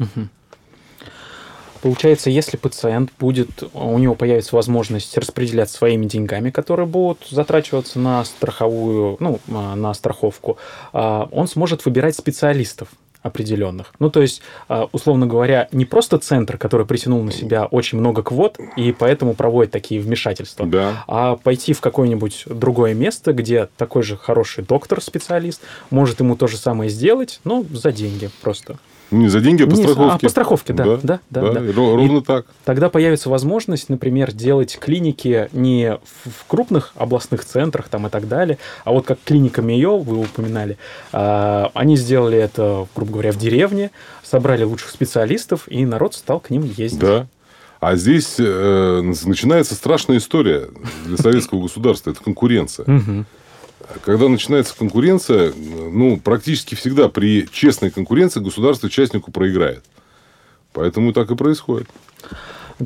Получается, 1.80 2.30
если 2.30 2.56
пациент 2.56 3.10
будет, 3.20 3.62
у 3.72 3.98
него 3.98 4.16
появится 4.16 4.56
возможность 4.56 5.16
распределять 5.16 5.70
своими 5.70 6.06
деньгами, 6.06 6.50
которые 6.50 6.86
будут 6.86 7.28
затрачиваться 7.30 8.00
на 8.00 8.24
страховую, 8.24 9.16
ну, 9.20 9.38
а, 9.48 9.76
на 9.76 9.94
страховку, 9.94 10.58
а, 10.92 11.28
он 11.30 11.46
сможет 11.46 11.84
выбирать 11.84 12.16
специалистов 12.16 12.88
определенных. 13.22 13.92
Ну, 13.98 14.10
то 14.10 14.22
есть, 14.22 14.42
а, 14.68 14.88
условно 14.92 15.26
говоря, 15.26 15.68
не 15.72 15.84
просто 15.84 16.18
центр, 16.18 16.56
который 16.56 16.86
притянул 16.86 17.22
на 17.22 17.32
себя 17.32 17.66
очень 17.66 17.98
много 17.98 18.22
квот 18.22 18.58
и 18.76 18.92
поэтому 18.92 19.34
проводит 19.34 19.72
такие 19.72 20.00
вмешательства, 20.00 20.66
да. 20.66 21.04
а 21.06 21.36
пойти 21.36 21.72
в 21.72 21.80
какое-нибудь 21.80 22.44
другое 22.46 22.94
место, 22.94 23.32
где 23.32 23.68
такой 23.76 24.02
же 24.02 24.16
хороший 24.16 24.64
доктор-специалист 24.64 25.60
может 25.90 26.20
ему 26.20 26.36
то 26.36 26.46
же 26.46 26.56
самое 26.56 26.90
сделать, 26.90 27.40
но 27.44 27.64
за 27.70 27.92
деньги 27.92 28.30
просто. 28.42 28.78
Не 29.10 29.28
за 29.28 29.40
деньги, 29.40 29.62
а 29.62 29.66
по 29.66 29.74
Не, 29.74 29.82
страховке. 29.82 30.16
А, 30.16 30.18
по 30.18 30.28
страховке, 30.28 30.72
да. 30.72 30.84
Да, 30.84 30.98
да, 31.02 31.20
да, 31.30 31.52
да. 31.52 31.72
Ровно 31.72 32.18
и 32.18 32.20
так. 32.20 32.46
Тогда 32.64 32.90
появится 32.90 33.30
возможность, 33.30 33.88
например, 33.88 34.32
делать 34.32 34.78
клиники 34.78 35.48
не 35.52 35.98
в 36.24 36.46
крупных 36.46 36.92
областных 36.94 37.44
центрах 37.44 37.88
там, 37.88 38.06
и 38.06 38.10
так 38.10 38.28
далее, 38.28 38.58
а 38.84 38.92
вот 38.92 39.06
как 39.06 39.18
клиника 39.24 39.62
Мио, 39.62 39.98
вы 39.98 40.18
упоминали, 40.18 40.76
а, 41.12 41.70
они 41.74 41.96
сделали 41.96 42.38
это, 42.38 42.86
грубо 42.94 43.12
говоря, 43.12 43.32
в 43.32 43.38
деревне, 43.38 43.90
собрали 44.22 44.64
лучших 44.64 44.90
специалистов, 44.90 45.62
и 45.68 45.84
народ 45.86 46.14
стал 46.14 46.40
к 46.40 46.50
ним 46.50 46.64
ездить. 46.64 46.98
Да. 46.98 47.26
А 47.80 47.94
здесь 47.94 48.34
э, 48.38 49.00
начинается 49.24 49.76
страшная 49.76 50.18
история 50.18 50.68
для 51.06 51.16
советского 51.16 51.62
государства. 51.62 52.10
Это 52.10 52.22
конкуренция. 52.22 52.84
Когда 54.04 54.28
начинается 54.28 54.76
конкуренция, 54.76 55.52
ну, 55.54 56.18
практически 56.18 56.74
всегда 56.74 57.08
при 57.08 57.48
честной 57.50 57.90
конкуренции 57.90 58.40
государство 58.40 58.90
частнику 58.90 59.30
проиграет. 59.30 59.84
Поэтому 60.72 61.12
так 61.12 61.30
и 61.30 61.36
происходит. 61.36 61.88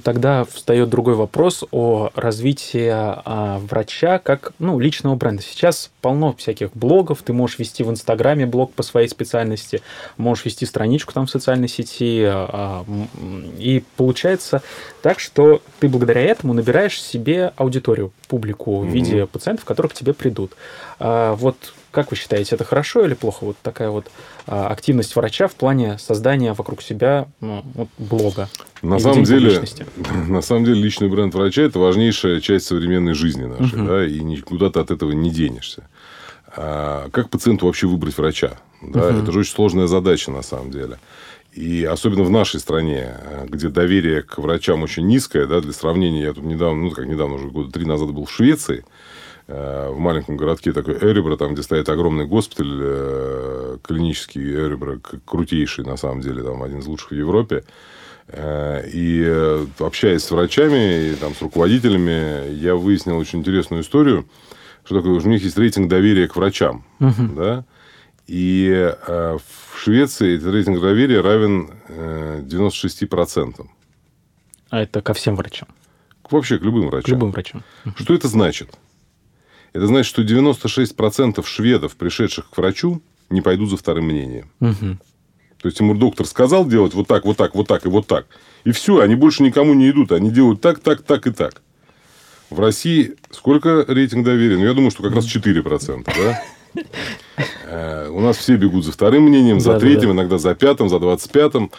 Тогда 0.03 0.45
встает 0.45 0.89
другой 0.89 1.15
вопрос 1.15 1.65
о 1.71 2.11
развитии 2.15 2.89
а, 2.91 3.59
врача 3.59 4.19
как 4.19 4.53
ну, 4.59 4.79
личного 4.79 5.17
бренда. 5.17 5.43
Сейчас 5.43 5.91
полно 6.01 6.33
всяких 6.33 6.73
блогов, 6.73 7.23
ты 7.23 7.33
можешь 7.35 7.59
вести 7.59 7.83
в 7.83 7.91
Инстаграме 7.91 8.47
блог 8.47 8.73
по 8.73 8.83
своей 8.83 9.09
специальности, 9.09 9.83
можешь 10.17 10.47
вести 10.47 10.65
страничку 10.65 11.13
там 11.13 11.27
в 11.27 11.31
социальной 11.31 11.69
сети, 11.69 12.25
а, 12.27 12.85
и 13.59 13.85
получается 13.97 14.63
так, 15.03 15.21
что 15.21 15.61
ты 15.79 15.89
благодаря 15.89 16.23
этому 16.23 16.55
набираешь 16.55 17.01
себе 17.01 17.53
аудиторию, 17.57 18.13
публику 18.29 18.81
в 18.81 18.87
виде 18.87 19.19
mm-hmm. 19.19 19.27
пациентов, 19.27 19.65
которые 19.67 19.91
к 19.91 19.95
тебе 19.95 20.15
придут. 20.15 20.53
А, 20.99 21.35
вот 21.35 21.57
как 21.93 22.11
вы 22.11 22.17
считаете, 22.17 22.57
это 22.57 22.65
хорошо 22.65 23.05
или 23.05 23.15
плохо? 23.15 23.45
Вот 23.45 23.57
такая 23.63 23.91
вот 23.91 24.07
а, 24.47 24.69
активность 24.69 25.15
врача 25.15 25.47
в 25.47 25.55
плане 25.55 25.99
создания 25.99 26.55
вокруг 26.55 26.83
себя 26.83 27.29
ну, 27.41 27.63
вот, 27.75 27.89
блога. 27.99 28.49
На 28.81 28.99
самом 28.99 29.25
деле, 29.25 29.63
на 30.29 30.41
самом 30.41 30.65
деле 30.65 30.83
личный 30.83 31.09
бренд 31.09 31.35
врача 31.35 31.63
это 31.63 31.79
важнейшая 31.79 32.41
часть 32.41 32.67
современной 32.67 33.15
жизни 33.15 33.45
нашей, 33.45 33.79
угу. 33.79 33.89
да, 33.89 34.07
и 34.07 34.21
никуда 34.21 34.71
ты 34.71 34.81
от 34.81 34.91
этого 34.91 35.13
не 35.13 35.31
денешься. 35.31 35.87
А 36.55 37.09
как 37.11 37.31
пациенту 37.31 37.67
вообще 37.67 37.87
выбрать 37.87 38.17
врача? 38.17 38.59
Да, 38.81 39.09
угу. 39.09 39.19
Это 39.19 39.33
же 39.33 39.41
очень 39.41 39.55
сложная 39.55 39.87
задача 39.87 40.31
на 40.31 40.43
самом 40.43 40.71
деле. 40.71 40.99
И 41.53 41.85
особенно 41.85 42.23
в 42.23 42.31
нашей 42.31 42.61
стране, 42.61 43.15
где 43.47 43.69
доверие 43.69 44.23
к 44.23 44.39
врачам 44.39 44.83
очень 44.83 45.07
низкое, 45.07 45.47
да, 45.47 45.61
для 45.61 45.73
сравнения, 45.75 46.23
я 46.23 46.33
тут 46.33 46.45
недавно, 46.45 46.85
ну, 46.85 46.91
как 46.91 47.07
недавно, 47.07 47.35
уже 47.35 47.49
года 47.49 47.71
три 47.71 47.85
назад 47.85 48.11
был 48.13 48.25
в 48.25 48.33
Швеции, 48.33 48.87
в 49.49 49.99
маленьком 49.99 50.37
городке 50.37 50.73
такой 50.73 50.95
Эребро, 50.95 51.37
там, 51.37 51.55
где 51.55 51.63
стоит 51.63 51.89
огромный 51.89 52.27
госпиталь, 52.27 52.79
э, 52.81 53.79
клинический 53.83 54.43
Эребро, 54.43 54.99
крутейший, 55.25 55.85
на 55.85 55.97
самом 55.97 56.21
деле, 56.21 56.43
там, 56.43 56.63
один 56.63 56.79
из 56.79 56.87
лучших 56.87 57.11
в 57.11 57.15
Европе. 57.15 57.65
Э, 58.29 58.83
и 58.89 59.65
общаясь 59.79 60.23
с 60.23 60.31
врачами 60.31 61.11
и 61.11 61.15
там, 61.17 61.35
с 61.35 61.43
руководителями, 61.43 62.53
я 62.53 62.77
выяснил 62.77 63.19
очень 63.19 63.41
интересную 63.41 63.83
историю, 63.83 64.27
что 64.85 64.97
такое, 64.97 65.13
у 65.13 65.29
них 65.29 65.43
есть 65.43 65.59
рейтинг 65.59 65.89
доверия 65.89 66.29
к 66.29 66.37
врачам. 66.37 66.85
Uh-huh. 67.01 67.35
Да? 67.35 67.65
И 68.29 68.95
в 69.07 69.79
Швеции 69.79 70.37
этот 70.37 70.53
рейтинг 70.53 70.81
доверия 70.81 71.21
равен 71.21 71.71
96%. 71.89 73.67
А 74.71 74.81
это 74.81 75.03
ко 75.03 75.13
всем 75.13 75.37
врачам? 75.37 75.69
Вообще 76.31 76.59
к 76.59 76.63
любым 76.63 76.89
врачам. 76.89 77.05
К 77.05 77.09
любым 77.09 77.31
врачам. 77.33 77.63
Что 77.97 78.15
это 78.15 78.29
значит? 78.29 78.71
Это 79.73 79.87
значит, 79.87 80.09
что 80.09 80.23
96% 80.23 81.45
шведов, 81.47 81.97
пришедших 81.97 82.51
к 82.51 82.57
врачу, 82.57 83.03
не 83.31 83.41
пойдут 83.41 83.71
за 83.71 83.77
вторым 83.77 84.07
мнением. 84.07 84.51
Угу. 84.61 84.99
То 85.63 85.69
есть 85.69 85.81
ему 85.81 85.95
доктор 85.95 86.27
сказал 86.27 86.67
делать 86.67 86.93
вот 86.93 87.07
так, 87.07 87.25
вот 87.25 87.37
так, 87.37 87.55
вот 87.55 87.69
так 87.69 87.87
и 87.87 87.89
вот 87.89 88.07
так. 88.07 88.27
И 88.65 88.73
все, 88.73 89.01
они 89.01 89.15
больше 89.15 89.43
никому 89.43 89.75
не 89.75 89.89
идут. 89.91 90.13
Они 90.13 90.31
делают 90.31 90.61
так, 90.61 90.81
так, 90.81 91.03
так 91.03 91.27
и 91.27 91.31
так. 91.31 91.63
В 92.51 92.61
России 92.61 93.15
сколько 93.31 93.85
рейтинг 93.89 94.27
доверия? 94.27 94.59
Ну, 94.59 94.65
я 94.65 94.75
думаю, 94.75 94.91
что 94.91 95.03
как 95.03 95.15
раз 95.15 95.25
4%, 95.25 96.05
да? 96.05 96.43
Э, 97.65 98.09
у 98.09 98.21
нас 98.21 98.37
все 98.37 98.57
бегут 98.57 98.85
за 98.85 98.93
вторым 98.93 99.25
мнением, 99.25 99.61
за 99.61 99.79
третьим, 99.79 100.13
иногда 100.13 100.39
за 100.39 100.55
пятым, 100.55 100.89
за 100.89 100.99
двадцать 100.99 101.31
пятым 101.31 101.71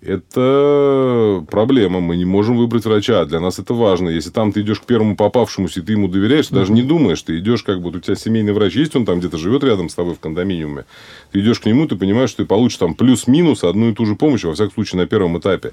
это 0.00 1.44
проблема. 1.50 2.00
Мы 2.00 2.16
не 2.16 2.24
можем 2.24 2.56
выбрать 2.56 2.84
врача. 2.84 3.24
Для 3.24 3.40
нас 3.40 3.58
это 3.58 3.74
важно. 3.74 4.08
Если 4.08 4.30
там 4.30 4.52
ты 4.52 4.60
идешь 4.60 4.80
к 4.80 4.84
первому 4.84 5.16
попавшемуся, 5.16 5.80
и 5.80 5.82
ты 5.82 5.92
ему 5.92 6.08
доверяешь, 6.08 6.48
ты 6.48 6.54
даже 6.54 6.72
не 6.72 6.82
думаешь, 6.82 7.22
ты 7.22 7.38
идешь, 7.38 7.62
как 7.62 7.80
бы 7.80 7.90
у 7.90 8.00
тебя 8.00 8.14
семейный 8.14 8.52
врач 8.52 8.74
есть, 8.74 8.94
он 8.94 9.04
там 9.04 9.18
где-то 9.18 9.38
живет 9.38 9.64
рядом 9.64 9.88
с 9.88 9.94
тобой 9.94 10.14
в 10.14 10.20
кондоминиуме. 10.20 10.84
Ты 11.32 11.40
идешь 11.40 11.60
к 11.60 11.66
нему, 11.66 11.86
ты 11.86 11.96
понимаешь, 11.96 12.30
что 12.30 12.42
ты 12.42 12.48
получишь 12.48 12.78
там 12.78 12.94
плюс-минус 12.94 13.64
одну 13.64 13.90
и 13.90 13.94
ту 13.94 14.06
же 14.06 14.16
помощь, 14.16 14.44
во 14.44 14.54
всяком 14.54 14.74
случае, 14.74 15.00
на 15.00 15.06
первом 15.06 15.38
этапе. 15.38 15.72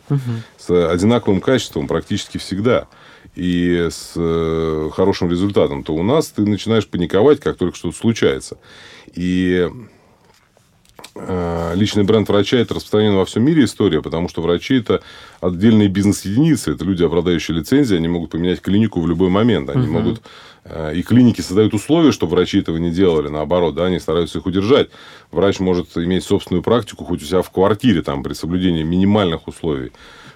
С 0.57 0.89
одинаковым 0.91 1.41
качеством 1.41 1.87
практически 1.87 2.37
всегда 2.37 2.87
и 3.35 3.87
с 3.89 4.13
э, 4.15 4.89
хорошим 4.93 5.29
результатом, 5.29 5.83
то 5.83 5.93
у 5.95 6.03
нас 6.03 6.27
ты 6.27 6.43
начинаешь 6.43 6.87
паниковать, 6.87 7.39
как 7.39 7.57
только 7.57 7.75
что-то 7.75 7.97
случается. 7.97 8.57
И 9.15 9.67
личный 11.15 12.03
бренд 12.03 12.27
врача– 12.27 12.57
это 12.59 12.73
распространена 12.73 13.17
во 13.17 13.25
всем 13.25 13.43
мире 13.43 13.65
история, 13.65 14.01
потому 14.01 14.29
что 14.29 14.41
врачи– 14.41 14.75
это 14.79 15.01
отдельные 15.41 15.87
бизнес-единицы, 15.87 16.71
это 16.73 16.85
люди, 16.85 17.03
обладающие 17.03 17.55
лицензией, 17.57 17.99
они 17.99 18.07
могут 18.07 18.31
поменять 18.31 18.61
клинику 18.61 18.99
в 18.99 19.07
любой 19.07 19.29
момент, 19.29 19.69
они 19.69 19.85
угу. 19.85 19.93
могут 19.93 20.21
э, 20.65 20.95
и 20.95 21.03
клиники 21.03 21.41
создают 21.41 21.73
условия, 21.73 22.11
чтобы 22.11 22.35
врачи 22.35 22.59
этого 22.59 22.77
не 22.77 22.89
делали, 22.89 23.27
наоборот, 23.27 23.75
да, 23.75 23.85
они 23.85 23.99
стараются 23.99 24.39
их 24.39 24.45
удержать. 24.45 24.89
Врач 25.31 25.59
может 25.59 25.95
иметь 25.97 26.23
собственную 26.23 26.63
практику 26.63 27.05
хоть 27.05 27.21
у 27.21 27.25
себя 27.25 27.43
в 27.43 27.51
квартире, 27.51 28.01
там, 28.01 28.23
при 28.23 28.33
соблюдении 28.33 28.83
минимальных 28.83 29.47
условий. 29.47 29.91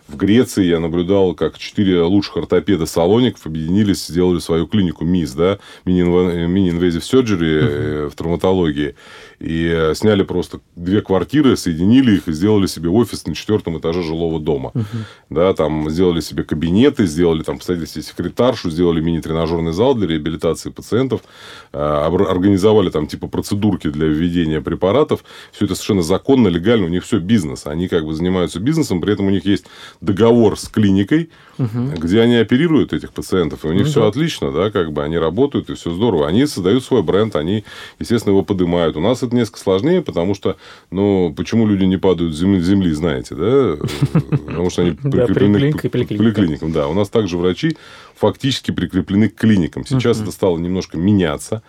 В 0.07 0.15
Греции 0.15 0.63
я 0.63 0.79
наблюдал, 0.79 1.33
как 1.33 1.57
четыре 1.57 2.01
лучших 2.01 2.37
ортопеда 2.37 2.85
салоников 2.85 3.45
объединились, 3.45 4.07
сделали 4.07 4.39
свою 4.39 4.65
клинику 4.65 5.03
МИС, 5.03 5.33
да, 5.33 5.59
Mini-Invasive 5.83 7.01
Surgery 7.01 7.39
uh-huh. 7.39 8.09
в 8.09 8.15
травматологии. 8.15 8.95
И 9.39 9.71
э, 9.71 9.93
сняли 9.93 10.23
просто 10.23 10.61
две 10.75 11.01
квартиры, 11.01 11.55
соединили 11.57 12.15
их 12.15 12.27
и 12.27 12.31
сделали 12.31 12.65
себе 12.65 12.89
офис 12.89 13.27
на 13.27 13.35
четвертом 13.35 13.77
этаже 13.77 14.01
жилого 14.01 14.39
дома. 14.39 14.71
Uh-huh. 14.73 14.85
Да, 15.29 15.53
там 15.53 15.89
сделали 15.91 16.21
себе 16.21 16.43
кабинеты, 16.43 17.05
сделали 17.05 17.43
там, 17.43 17.61
себе 17.61 17.85
секретаршу, 17.85 18.71
сделали 18.71 18.99
мини-тренажерный 18.99 19.73
зал 19.73 19.93
для 19.93 20.07
реабилитации 20.07 20.71
пациентов, 20.71 21.21
э, 21.71 21.77
организовали 21.77 22.89
там 22.89 23.05
типа 23.05 23.27
процедурки 23.27 23.89
для 23.89 24.07
введения 24.07 24.59
препаратов. 24.59 25.23
Все 25.51 25.65
это 25.65 25.75
совершенно 25.75 26.01
законно, 26.01 26.47
легально, 26.47 26.85
у 26.85 26.89
них 26.89 27.03
все 27.03 27.19
бизнес. 27.19 27.67
Они 27.67 27.87
как 27.87 28.05
бы 28.05 28.15
занимаются 28.15 28.59
бизнесом, 28.59 29.01
при 29.01 29.13
этом 29.13 29.27
у 29.27 29.29
них 29.29 29.45
есть 29.45 29.65
договор 30.01 30.57
с 30.57 30.67
клиникой, 30.67 31.29
угу. 31.59 31.91
где 31.95 32.21
они 32.21 32.37
оперируют 32.37 32.91
этих 32.91 33.13
пациентов, 33.13 33.65
и 33.65 33.67
у 33.67 33.73
них 33.73 33.83
угу. 33.83 33.89
все 33.89 34.07
отлично, 34.07 34.51
да, 34.51 34.71
как 34.71 34.91
бы 34.91 35.03
они 35.03 35.19
работают, 35.19 35.69
и 35.69 35.75
все 35.75 35.93
здорово. 35.93 36.27
Они 36.27 36.47
создают 36.47 36.83
свой 36.83 37.03
бренд, 37.03 37.35
они, 37.35 37.63
естественно, 37.99 38.33
его 38.33 38.43
поднимают. 38.43 38.97
У 38.97 39.01
нас 39.01 39.23
это 39.27 39.35
несколько 39.35 39.59
сложнее, 39.59 40.01
потому 40.01 40.33
что, 40.33 40.57
ну, 40.91 41.33
почему 41.35 41.67
люди 41.67 41.83
не 41.83 41.97
падают 41.97 42.33
с 42.33 42.37
земли, 42.37 42.91
знаете, 42.93 43.35
да? 43.35 43.77
Потому 44.13 44.69
что 44.69 44.81
они 44.81 44.91
прикреплены 44.95 45.73
к 45.73 45.89
поликлиникам. 45.89 46.71
Да, 46.71 46.87
у 46.87 46.93
нас 46.93 47.09
также 47.09 47.37
врачи 47.37 47.77
фактически 48.15 48.71
прикреплены 48.71 49.29
к 49.29 49.35
клиникам. 49.35 49.85
Сейчас 49.85 50.21
это 50.21 50.31
стало 50.31 50.57
немножко 50.57 50.97
меняться. 50.97 51.61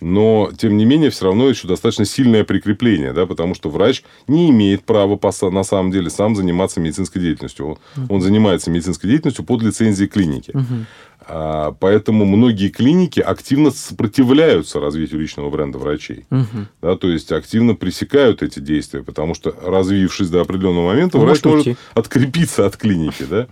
Но, 0.00 0.50
тем 0.56 0.76
не 0.76 0.84
менее, 0.84 1.10
все 1.10 1.26
равно 1.26 1.48
еще 1.48 1.68
достаточно 1.68 2.04
сильное 2.04 2.44
прикрепление, 2.44 3.12
да, 3.12 3.26
потому 3.26 3.54
что 3.54 3.70
врач 3.70 4.02
не 4.28 4.50
имеет 4.50 4.84
права 4.84 5.18
на 5.50 5.62
самом 5.62 5.90
деле 5.90 6.10
сам 6.10 6.34
заниматься 6.34 6.80
медицинской 6.80 7.20
деятельностью. 7.20 7.66
Он, 7.66 7.78
он 8.08 8.20
занимается 8.20 8.70
медицинской 8.70 9.10
деятельностью 9.10 9.44
под 9.44 9.62
лицензией 9.62 10.08
клиники. 10.08 10.50
Угу. 10.52 10.86
А, 11.26 11.72
поэтому 11.78 12.24
многие 12.24 12.68
клиники 12.68 13.20
активно 13.20 13.70
сопротивляются 13.70 14.80
развитию 14.80 15.20
личного 15.20 15.50
бренда 15.50 15.78
врачей. 15.78 16.24
Угу. 16.30 16.66
Да, 16.82 16.96
то 16.96 17.08
есть 17.08 17.30
активно 17.32 17.74
пресекают 17.74 18.42
эти 18.42 18.58
действия, 18.58 19.02
потому 19.02 19.34
что 19.34 19.54
развившись 19.64 20.30
до 20.30 20.40
определенного 20.40 20.88
момента, 20.88 21.18
Он 21.18 21.24
врач 21.24 21.44
может, 21.44 21.66
может 21.66 21.78
открепиться 21.94 22.66
от 22.66 22.76
клиники. 22.76 23.24
Да? 23.28 23.46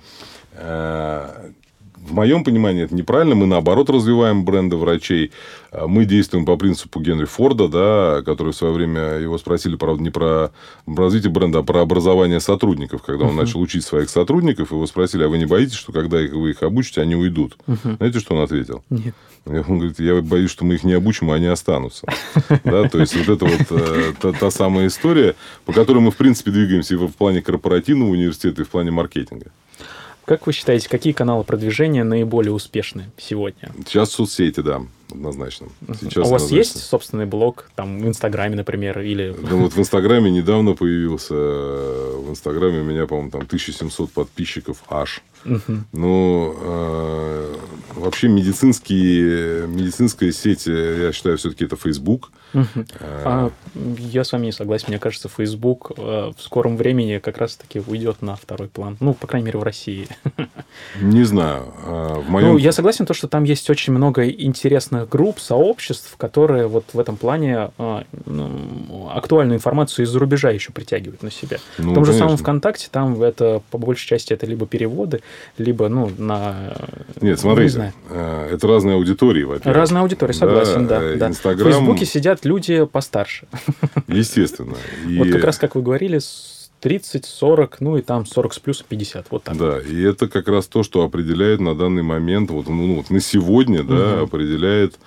В 2.09 2.15
моем 2.15 2.43
понимании 2.43 2.85
это 2.85 2.95
неправильно. 2.95 3.35
Мы, 3.35 3.47
наоборот, 3.47 3.91
развиваем 3.91 4.45
бренды 4.45 4.77
врачей. 4.77 5.31
А 5.71 5.87
мы 5.87 6.07
действуем 6.07 6.47
по 6.47 6.57
принципу 6.57 7.01
Генри 7.01 7.27
Форда, 7.27 7.69
да, 7.69 8.23
который 8.23 8.53
в 8.53 8.57
свое 8.57 8.73
время 8.73 9.19
его 9.19 9.37
спросили, 9.37 9.77
правда, 9.77 10.03
не 10.03 10.11
про 10.11 10.51
развитие 10.87 11.31
бренда, 11.31 11.59
а 11.59 11.63
про 11.63 11.83
образование 11.83 12.41
сотрудников. 12.41 13.03
Когда 13.03 13.27
он 13.27 13.33
uh-huh. 13.33 13.43
начал 13.43 13.61
учить 13.61 13.85
своих 13.85 14.09
сотрудников, 14.09 14.73
его 14.73 14.87
спросили, 14.87 15.25
а 15.25 15.29
вы 15.29 15.37
не 15.37 15.45
боитесь, 15.45 15.75
что 15.75 15.93
когда 15.93 16.17
вы 16.17 16.51
их 16.51 16.63
обучите, 16.63 17.03
они 17.03 17.15
уйдут? 17.15 17.59
Uh-huh. 17.67 17.97
Знаете, 17.99 18.21
что 18.21 18.35
он 18.35 18.43
ответил? 18.43 18.83
Нет. 18.89 19.15
Он 19.45 19.79
говорит, 19.79 19.99
я 20.01 20.21
боюсь, 20.21 20.51
что 20.51 20.65
мы 20.65 20.75
их 20.75 20.85
не 20.85 20.93
обучим, 20.93 21.31
а 21.31 21.35
они 21.35 21.47
останутся. 21.47 22.07
Да, 22.65 22.89
то 22.89 22.99
есть, 22.99 23.17
вот 23.17 23.29
это 23.29 23.45
вот 23.45 23.67
э, 23.71 24.33
та 24.39 24.51
самая 24.51 24.89
история, 24.89 25.37
по 25.65 25.73
которой 25.73 26.01
мы, 26.01 26.11
в 26.11 26.17
принципе, 26.17 26.51
двигаемся 26.51 26.95
и 26.95 26.97
в 26.97 27.09
плане 27.13 27.41
корпоративного 27.41 28.11
университета, 28.11 28.63
и 28.63 28.65
в 28.65 28.69
плане 28.69 28.91
маркетинга. 28.91 29.51
Как 30.29 30.47
вы 30.47 30.53
считаете, 30.53 30.91
какие 30.91 31.15
каналы 31.15 31.43
продвижения 31.43 32.05
наиболее 32.05 32.53
успешны 32.53 33.07
сегодня? 33.17 33.73
Сейчас 33.87 34.11
соцсети, 34.11 34.61
да, 34.61 34.83
однозначно. 35.11 35.69
Сейчас 36.01 36.17
а 36.17 36.29
у 36.29 36.31
вас 36.31 36.43
однозначно. 36.43 36.57
есть 36.57 36.85
собственный 36.85 37.27
блог, 37.27 37.71
там, 37.75 38.01
в 38.01 38.07
Инстаграме, 38.07 38.57
например, 38.57 39.01
или... 39.01 39.35
Да 39.49 39.57
вот 39.57 39.73
в 39.75 39.79
Инстаграме 39.79 40.31
недавно 40.31 40.75
появился, 40.75 41.35
в 41.35 42.31
Инстаграме 42.31 42.81
у 42.81 42.85
меня, 42.85 43.07
по-моему, 43.07 43.31
там 43.31 43.43
1700 43.43 44.13
подписчиков 44.13 44.83
аж. 44.89 45.23
Угу. 45.45 45.79
Ну, 45.93 46.55
э, 46.61 47.55
вообще 47.95 48.29
медицинские, 48.29 49.67
медицинская 49.67 50.33
сеть, 50.33 50.67
я 50.67 51.13
считаю, 51.13 51.39
все-таки 51.39 51.65
это 51.65 51.77
Facebook. 51.77 52.33
Угу. 52.55 52.85
А, 53.25 53.51
я 53.75 54.25
с 54.25 54.33
вами 54.33 54.47
не 54.47 54.53
согласен. 54.53 54.87
Мне 54.89 54.99
кажется, 54.99 55.29
Facebook 55.29 55.93
э, 55.97 56.33
в 56.37 56.41
скором 56.41 56.77
времени 56.77 57.19
как 57.19 57.39
раз-таки 57.39 57.81
уйдет 57.87 58.23
на 58.23 58.37
второй 58.37 58.69
план. 58.69 58.97
Ну, 59.01 59.15
по 59.15 59.27
крайней 59.27 59.47
мере, 59.47 59.59
в 59.59 59.63
России. 59.63 60.09
Не 61.01 61.25
знаю. 61.25 61.73
В 61.85 62.29
моем... 62.29 62.49
Ну, 62.49 62.59
я 62.59 62.73
согласен, 62.73 63.07
то, 63.07 63.15
что 63.15 63.29
там 63.29 63.45
есть 63.45 63.69
очень 63.71 63.93
много 63.93 64.29
интересных 64.99 65.09
групп, 65.09 65.41
сообществ, 65.41 66.17
которые 66.17 66.67
вот 66.67 66.85
в 66.93 66.99
этом 66.99 67.17
плане 67.17 67.71
а, 67.79 68.05
ну, 68.27 69.11
актуальную 69.11 69.57
информацию 69.57 70.05
из-за 70.05 70.19
рубежа 70.19 70.51
еще 70.51 70.73
притягивают 70.73 71.23
на 71.23 71.31
себя. 71.31 71.59
Ну, 71.79 71.93
в 71.93 71.95
том 71.95 72.05
же 72.05 72.13
самом 72.13 72.37
ВКонтакте, 72.37 72.89
там 72.91 73.21
это, 73.23 73.63
по 73.71 73.79
большей 73.79 74.07
части, 74.07 74.33
это 74.33 74.47
либо 74.47 74.67
переводы, 74.67 75.21
либо, 75.59 75.89
ну, 75.89 76.11
на... 76.19 76.75
Нет, 77.21 77.39
смотрите, 77.41 77.79
не 77.79 77.93
э, 78.11 78.51
это 78.55 78.67
разные 78.67 78.95
аудитории, 78.97 79.45
во-первых. 79.45 79.77
Разные 79.77 80.03
аудитории, 80.03 80.33
согласен, 80.33 80.87
да. 80.87 81.01
да, 81.01 81.15
да. 81.17 81.29
Инстаграм... 81.29 81.71
В 81.71 81.75
Фейсбуке 81.75 82.07
сидят 82.07 82.45
люди 82.45 82.85
постарше. 82.85 83.47
Естественно. 84.07 84.77
И... 85.07 85.19
Вот 85.29 85.31
как 85.31 85.45
раз, 85.45 85.59
как 85.59 85.75
вы 85.75 85.83
говорили, 85.83 86.21
30, 86.81 87.25
40, 87.25 87.81
ну 87.81 87.97
и 87.97 88.03
там 88.03 88.27
40 88.27 88.55
с 88.55 88.59
плюсом 88.59 88.87
50. 88.89 89.27
Вот 89.31 89.45
так. 89.45 89.57
Да, 89.57 89.81
и 89.81 90.01
это 90.03 90.29
как 90.29 90.49
раз 90.49 90.67
то, 90.67 90.83
что 90.83 91.03
определяет 91.03 91.61
на 91.61 91.75
данный 91.75 92.03
момент, 92.03 92.51
вот, 92.51 92.69
ну, 92.69 92.97
вот 92.97 93.11
на 93.11 93.21
сегодня, 93.21 93.81
угу. 93.83 93.95
да, 93.95 94.21
определяет 94.21 94.99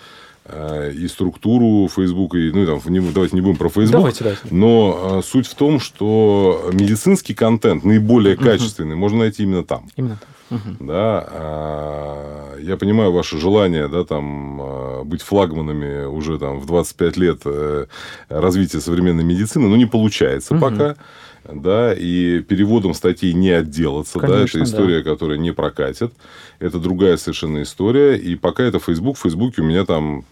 э, 0.45 0.91
и 0.93 1.07
структуру 1.07 1.87
Facebook, 1.87 2.35
и, 2.35 2.51
ну, 2.51 2.65
там, 2.65 2.81
не, 2.91 2.99
давайте 2.99 3.35
не 3.35 3.41
будем 3.41 3.57
про 3.57 3.69
Facebook. 3.69 3.91
Давайте, 3.91 4.23
давайте. 4.23 4.47
Но 4.51 5.19
э, 5.19 5.21
суть 5.25 5.47
в 5.47 5.55
том, 5.55 5.79
что 5.79 6.69
медицинский 6.73 7.33
контент 7.33 7.83
наиболее 7.83 8.35
угу. 8.35 8.43
качественный 8.43 8.95
можно 8.95 9.19
найти 9.19 9.43
именно 9.43 9.63
там. 9.63 9.89
Именно 9.95 10.17
там. 10.19 10.29
Угу. 10.51 10.85
Да, 10.85 11.25
а, 11.29 12.57
я 12.59 12.75
понимаю 12.75 13.13
ваше 13.13 13.37
желание, 13.37 13.87
да, 13.87 14.03
там, 14.03 14.59
а, 14.61 15.03
быть 15.05 15.21
флагманами 15.21 16.03
уже 16.03 16.37
там 16.37 16.59
в 16.59 16.65
25 16.65 17.17
лет 17.17 17.41
э, 17.45 17.85
развития 18.27 18.81
современной 18.81 19.23
медицины, 19.23 19.69
но 19.69 19.77
не 19.77 19.85
получается 19.85 20.53
угу. 20.53 20.61
пока 20.61 20.95
да, 21.43 21.93
и 21.93 22.41
переводом 22.41 22.93
статей 22.93 23.33
не 23.33 23.49
отделаться, 23.49 24.19
Конечно, 24.19 24.37
да, 24.37 24.43
это 24.43 24.63
история, 24.63 25.03
да. 25.03 25.11
которая 25.11 25.37
не 25.37 25.51
прокатит, 25.51 26.13
это 26.59 26.79
другая 26.79 27.17
совершенно 27.17 27.61
история, 27.63 28.17
и 28.17 28.35
пока 28.35 28.63
это 28.63 28.79
Facebook, 28.79 29.17
в 29.17 29.21
Фейсбуке 29.21 29.61
у 29.61 29.65
меня 29.65 29.85
там 29.85 30.25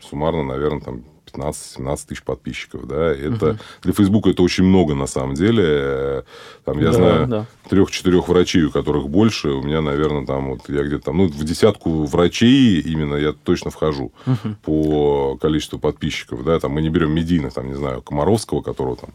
суммарно, 0.00 0.44
наверное, 0.44 0.80
там 0.80 1.02
15-17 1.32 1.98
тысяч 2.08 2.22
подписчиков, 2.22 2.86
да, 2.86 3.12
это 3.12 3.50
угу. 3.50 3.58
для 3.82 3.92
Фейсбука 3.92 4.30
это 4.30 4.42
очень 4.42 4.64
много 4.64 4.94
на 4.94 5.06
самом 5.06 5.34
деле, 5.34 6.24
там 6.64 6.78
я 6.78 6.86
да, 6.86 6.92
знаю 6.92 7.26
да. 7.26 7.46
трех-четырех 7.68 8.28
врачей, 8.28 8.64
у 8.64 8.70
которых 8.70 9.08
больше, 9.08 9.50
у 9.50 9.62
меня, 9.62 9.80
наверное, 9.80 10.26
там 10.26 10.50
вот 10.50 10.68
я 10.68 10.82
где-то 10.82 11.06
там, 11.06 11.18
ну 11.18 11.26
в 11.26 11.44
десятку 11.44 12.04
врачей 12.04 12.80
именно 12.80 13.16
я 13.16 13.32
точно 13.32 13.70
вхожу 13.70 14.12
угу. 14.26 14.56
по 14.62 15.36
количеству 15.36 15.78
подписчиков, 15.78 16.44
да, 16.44 16.58
там 16.58 16.72
мы 16.72 16.82
не 16.82 16.88
берем 16.88 17.12
медийных, 17.12 17.54
там 17.54 17.68
не 17.68 17.74
знаю 17.74 18.02
Комаровского, 18.02 18.62
которого 18.62 18.96
там 18.96 19.10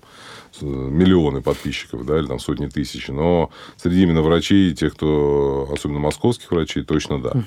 миллионы 0.62 1.42
подписчиков, 1.42 2.06
да, 2.06 2.20
или 2.20 2.28
там 2.28 2.40
сотни 2.40 2.68
тысяч, 2.68 3.08
но 3.08 3.52
среди 3.78 4.04
именно 4.04 4.22
врачей, 4.22 4.74
тех, 4.74 4.94
кто, 4.94 5.70
особенно 5.72 6.00
московских 6.00 6.52
врачей, 6.52 6.84
точно 6.84 7.22
да. 7.22 7.30
Угу. 7.30 7.46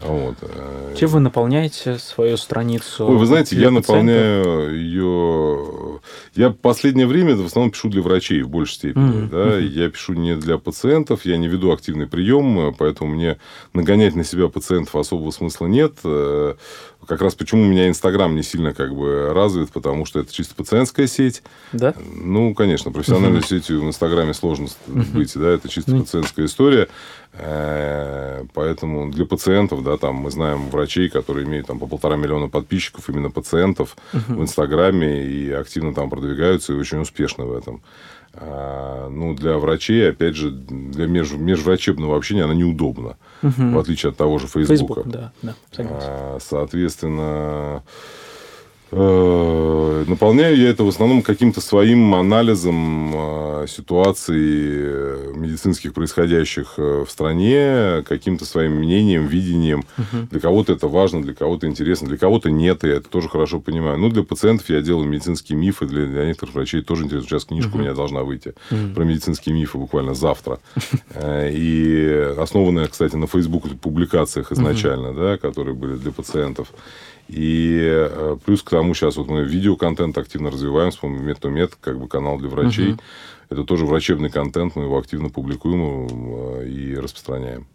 Вот. 0.00 0.36
Э, 0.42 0.94
Чем 0.96 1.10
вы 1.10 1.20
наполняете 1.20 1.98
свою 1.98 2.36
страницу? 2.36 3.06
Ой, 3.06 3.16
вы 3.16 3.26
знаете, 3.26 3.56
я 3.56 3.70
наполняю 3.70 4.74
ее... 4.76 6.00
Я 6.34 6.50
последнее 6.50 7.06
время 7.06 7.34
в 7.34 7.44
основном 7.44 7.72
пишу 7.72 7.88
для 7.88 8.00
врачей 8.00 8.42
в 8.42 8.48
большей 8.48 8.74
степени. 8.74 9.24
Mm-hmm. 9.24 9.30
Да? 9.30 9.58
Я 9.58 9.90
пишу 9.90 10.12
не 10.12 10.36
для 10.36 10.58
пациентов, 10.58 11.24
я 11.24 11.36
не 11.36 11.48
веду 11.48 11.72
активный 11.72 12.06
прием, 12.06 12.74
поэтому 12.78 13.14
мне 13.14 13.38
нагонять 13.72 14.14
на 14.14 14.24
себя 14.24 14.48
пациентов 14.48 14.94
особого 14.94 15.32
смысла 15.32 15.66
нет. 15.66 15.94
Э, 16.04 16.54
как 17.08 17.22
раз 17.22 17.34
почему 17.34 17.62
у 17.62 17.66
меня 17.66 17.88
Инстаграм 17.88 18.34
не 18.36 18.42
сильно 18.42 18.74
как 18.74 18.94
бы 18.94 19.32
развит, 19.32 19.70
потому 19.70 20.04
что 20.04 20.20
это 20.20 20.32
чисто 20.32 20.54
пациентская 20.54 21.06
сеть. 21.06 21.42
Да? 21.72 21.94
Ну, 22.14 22.54
конечно, 22.54 22.92
профессиональной 22.92 23.40
uh-huh. 23.40 23.48
сетью 23.60 23.82
в 23.82 23.86
Инстаграме 23.86 24.34
сложно 24.34 24.66
uh-huh. 24.66 25.12
быть, 25.12 25.32
да, 25.34 25.48
это 25.48 25.68
чисто 25.68 25.92
uh-huh. 25.92 26.00
пациентская 26.02 26.46
история. 26.46 26.88
Э, 27.40 28.44
поэтому 28.52 29.10
для 29.10 29.24
пациентов, 29.24 29.84
да, 29.84 29.96
там 29.96 30.16
мы 30.16 30.30
знаем 30.30 30.70
врачей, 30.70 31.08
которые 31.08 31.46
имеют 31.46 31.68
там 31.68 31.78
по 31.78 31.86
полтора 31.86 32.16
миллиона 32.16 32.48
подписчиков, 32.48 33.08
именно 33.08 33.30
пациентов 33.30 33.96
в 34.12 34.42
Инстаграме 34.42 35.24
и 35.24 35.50
активно 35.52 35.94
там 35.94 36.10
продвигаются 36.10 36.72
и 36.72 36.76
очень 36.76 36.98
успешны 36.98 37.44
в 37.44 37.56
этом. 37.56 37.80
А, 38.34 39.08
ну, 39.08 39.34
для 39.34 39.56
врачей, 39.56 40.10
опять 40.10 40.34
же, 40.34 40.50
для 40.50 41.06
меж, 41.06 41.32
межврачебного 41.32 42.16
общения 42.16 42.44
она 42.44 42.54
неудобна, 42.54 43.16
угу. 43.42 43.70
в 43.70 43.78
отличие 43.78 44.10
от 44.10 44.16
того 44.16 44.38
же 44.38 44.48
Фейсбука. 44.48 45.02
Facebook, 45.02 45.08
да, 45.08 45.32
да, 45.42 45.54
согласен. 45.70 46.08
А, 46.08 46.38
соответственно, 46.40 47.82
наполняю 48.90 50.56
я 50.56 50.70
это 50.70 50.82
в 50.84 50.88
основном 50.88 51.22
каким-то 51.22 51.60
своим 51.60 52.14
анализом 52.14 53.12
э, 53.14 53.66
ситуации 53.68 55.36
медицинских 55.36 55.92
происходящих 55.92 56.74
э, 56.78 57.04
в 57.06 57.10
стране, 57.10 58.02
каким-то 58.08 58.44
своим 58.44 58.76
мнением, 58.76 59.26
видением. 59.26 59.84
Угу. 59.98 60.28
Для 60.30 60.40
кого-то 60.40 60.72
это 60.72 60.88
важно, 60.88 61.22
для 61.22 61.34
кого-то 61.34 61.66
интересно, 61.66 62.08
для 62.08 62.16
кого-то 62.16 62.50
нет, 62.50 62.84
я 62.84 62.94
это 62.94 63.08
тоже 63.08 63.28
хорошо 63.28 63.60
понимаю. 63.60 63.98
Ну, 63.98 64.08
для 64.08 64.22
пациентов 64.22 64.68
я 64.70 64.80
делаю 64.80 65.08
медицинские 65.08 65.58
мифы, 65.58 65.86
для, 65.86 66.06
для 66.06 66.26
некоторых 66.26 66.54
врачей 66.54 66.82
тоже 66.82 67.04
интересно. 67.04 67.28
Сейчас 67.28 67.44
книжка 67.44 67.70
угу. 67.70 67.78
у 67.78 67.80
меня 67.82 67.94
должна 67.94 68.22
выйти 68.22 68.54
угу. 68.70 68.94
про 68.94 69.04
медицинские 69.04 69.54
мифы 69.54 69.78
буквально 69.78 70.14
завтра. 70.14 70.60
И 71.22 72.34
основанная, 72.38 72.88
кстати, 72.88 73.16
на 73.16 73.26
Facebook 73.26 73.68
публикациях 73.80 74.52
изначально, 74.52 75.12
да, 75.12 75.36
которые 75.36 75.74
были 75.74 75.96
для 75.96 76.12
пациентов. 76.12 76.68
И 77.28 77.78
э, 77.82 78.36
плюс 78.44 78.62
к 78.62 78.70
тому 78.70 78.94
сейчас 78.94 79.16
вот 79.16 79.28
мы 79.28 79.44
видеоконтент 79.44 80.16
активно 80.16 80.50
развиваем, 80.50 80.92
с 80.92 80.96
помощью 80.96 81.26
Метомед, 81.26 81.76
как 81.80 81.98
бы 81.98 82.08
канал 82.08 82.38
для 82.38 82.48
врачей. 82.48 82.92
Угу. 82.92 83.00
Это 83.50 83.64
тоже 83.64 83.86
врачебный 83.86 84.30
контент, 84.30 84.76
мы 84.76 84.84
его 84.84 84.98
активно 84.98 85.28
публикуем 85.28 86.06
э, 86.60 86.68
и 86.68 86.94
распространяем. 86.96 87.66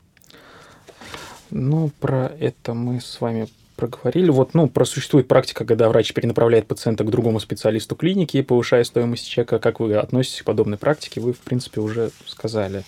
Ну, 1.51 1.91
про 1.99 2.31
это 2.39 2.73
мы 2.73 2.99
с 2.99 3.21
вами 3.21 3.47
проговорили. 3.75 4.29
Вот, 4.31 4.53
ну, 4.53 4.67
про 4.67 4.85
существует 4.85 5.27
практика, 5.27 5.65
когда 5.65 5.89
врач 5.89 6.13
перенаправляет 6.13 6.67
пациента 6.67 7.03
к 7.03 7.11
другому 7.11 7.39
специалисту 7.39 7.95
клиники, 7.95 8.41
повышая 8.41 8.83
стоимость 8.83 9.27
чека. 9.27 9.59
Как 9.59 9.79
вы 9.79 9.95
относитесь 9.95 10.41
к 10.41 10.45
подобной 10.45 10.77
практике, 10.77 11.21
вы, 11.21 11.33
в 11.33 11.39
принципе, 11.39 11.81
уже 11.81 12.11
сказали. 12.25 12.83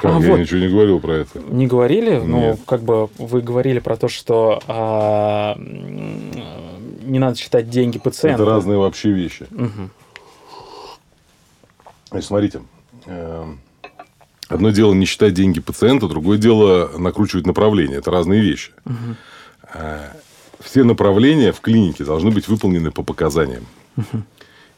Как, 0.00 0.16
а, 0.16 0.20
я 0.20 0.30
вот. 0.30 0.40
ничего 0.40 0.60
не 0.60 0.68
говорил 0.68 1.00
про 1.00 1.12
это. 1.12 1.40
Не 1.40 1.66
говорили? 1.66 2.12
Нет. 2.12 2.24
Ну, 2.26 2.58
как 2.66 2.82
бы 2.82 3.08
вы 3.18 3.40
говорили 3.40 3.80
про 3.80 3.96
то, 3.96 4.08
что 4.08 4.60
а, 4.66 5.56
не 5.58 7.18
надо 7.18 7.36
считать 7.36 7.68
деньги 7.68 7.98
пациента. 7.98 8.42
Это 8.42 8.50
разные 8.50 8.78
вообще 8.78 9.10
вещи. 9.10 9.46
Угу. 9.50 9.90
Смотрите. 12.20 12.62
Э, 13.06 13.46
одно 14.48 14.70
дело 14.70 14.94
не 14.94 15.06
считать 15.06 15.34
деньги 15.34 15.60
пациента, 15.60 16.08
другое 16.08 16.38
дело 16.38 16.90
накручивать 16.96 17.46
направление. 17.46 17.98
Это 17.98 18.10
разные 18.10 18.40
вещи. 18.40 18.72
Угу. 18.86 19.16
все 20.60 20.82
направления 20.84 21.52
в 21.52 21.60
клинике 21.60 22.04
должны 22.04 22.30
быть 22.30 22.48
выполнены 22.48 22.90
по 22.90 23.02
показаниям. 23.02 23.66
Угу. 23.96 24.22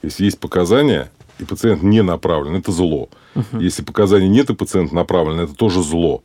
Если 0.03 0.25
есть 0.25 0.39
показания, 0.41 1.11
и 1.43 1.45
пациент 1.45 1.83
не 1.83 2.03
направлен, 2.03 2.57
это 2.57 2.73
зло. 2.73 3.09
Угу. 3.35 3.61
Если 3.61 3.83
показаний 3.83 4.29
нет, 4.29 4.51
и 4.51 4.55
пациент 4.55 4.93
направлен, 4.93 5.41
это 5.41 5.55
тоже 5.55 5.83
зло. 5.83 6.23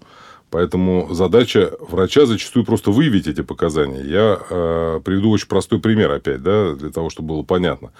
Поэтому 0.49 1.13
задача 1.13 1.71
врача 1.81 2.25
зачастую 2.25 2.63
просто 2.65 2.91
выявить 2.91 3.27
эти 3.27 3.41
показания. 3.41 4.01
Я 4.01 4.39
э, 4.49 5.01
приведу 5.03 5.29
очень 5.31 5.47
простой 5.47 5.79
пример 5.79 6.11
опять, 6.11 6.41
да, 6.41 6.73
для 6.73 6.89
того, 6.89 7.09
чтобы 7.09 7.29
было 7.29 7.43
понятно. 7.43 7.91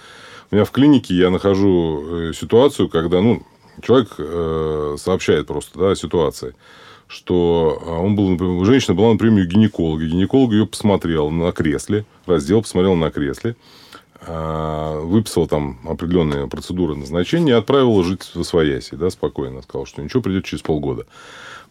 У 0.50 0.54
меня 0.54 0.64
в 0.64 0.70
клинике 0.70 1.14
я 1.14 1.28
нахожу 1.28 2.30
э, 2.30 2.32
ситуацию, 2.32 2.88
когда 2.88 3.20
ну, 3.20 3.42
человек 3.82 4.14
э, 4.16 4.96
сообщает 4.98 5.46
просто 5.46 5.78
да, 5.78 5.90
о 5.90 5.96
ситуации, 5.96 6.54
что 7.06 7.82
э, 7.84 7.90
он 7.90 8.16
был, 8.16 8.30
например, 8.30 8.64
женщина 8.64 8.94
была, 8.94 9.12
например, 9.12 9.44
у 9.44 9.46
гинеколога. 9.46 10.06
Гинеколог 10.06 10.52
ее 10.52 10.66
посмотрел 10.66 11.30
на 11.30 11.52
кресле, 11.52 12.06
раздел 12.24 12.62
посмотрел 12.62 12.94
на 12.94 13.10
кресле, 13.10 13.56
выписал 14.26 15.46
там 15.46 15.78
определенные 15.84 16.48
процедуры 16.48 16.96
назначения 16.96 17.52
и 17.52 17.56
отправил 17.56 18.02
жить 18.02 18.30
в 18.34 18.42
свояси, 18.42 18.96
да, 18.96 19.10
спокойно. 19.10 19.62
Сказал, 19.62 19.86
что 19.86 20.02
ничего, 20.02 20.22
придет 20.22 20.44
через 20.44 20.62
полгода. 20.62 21.06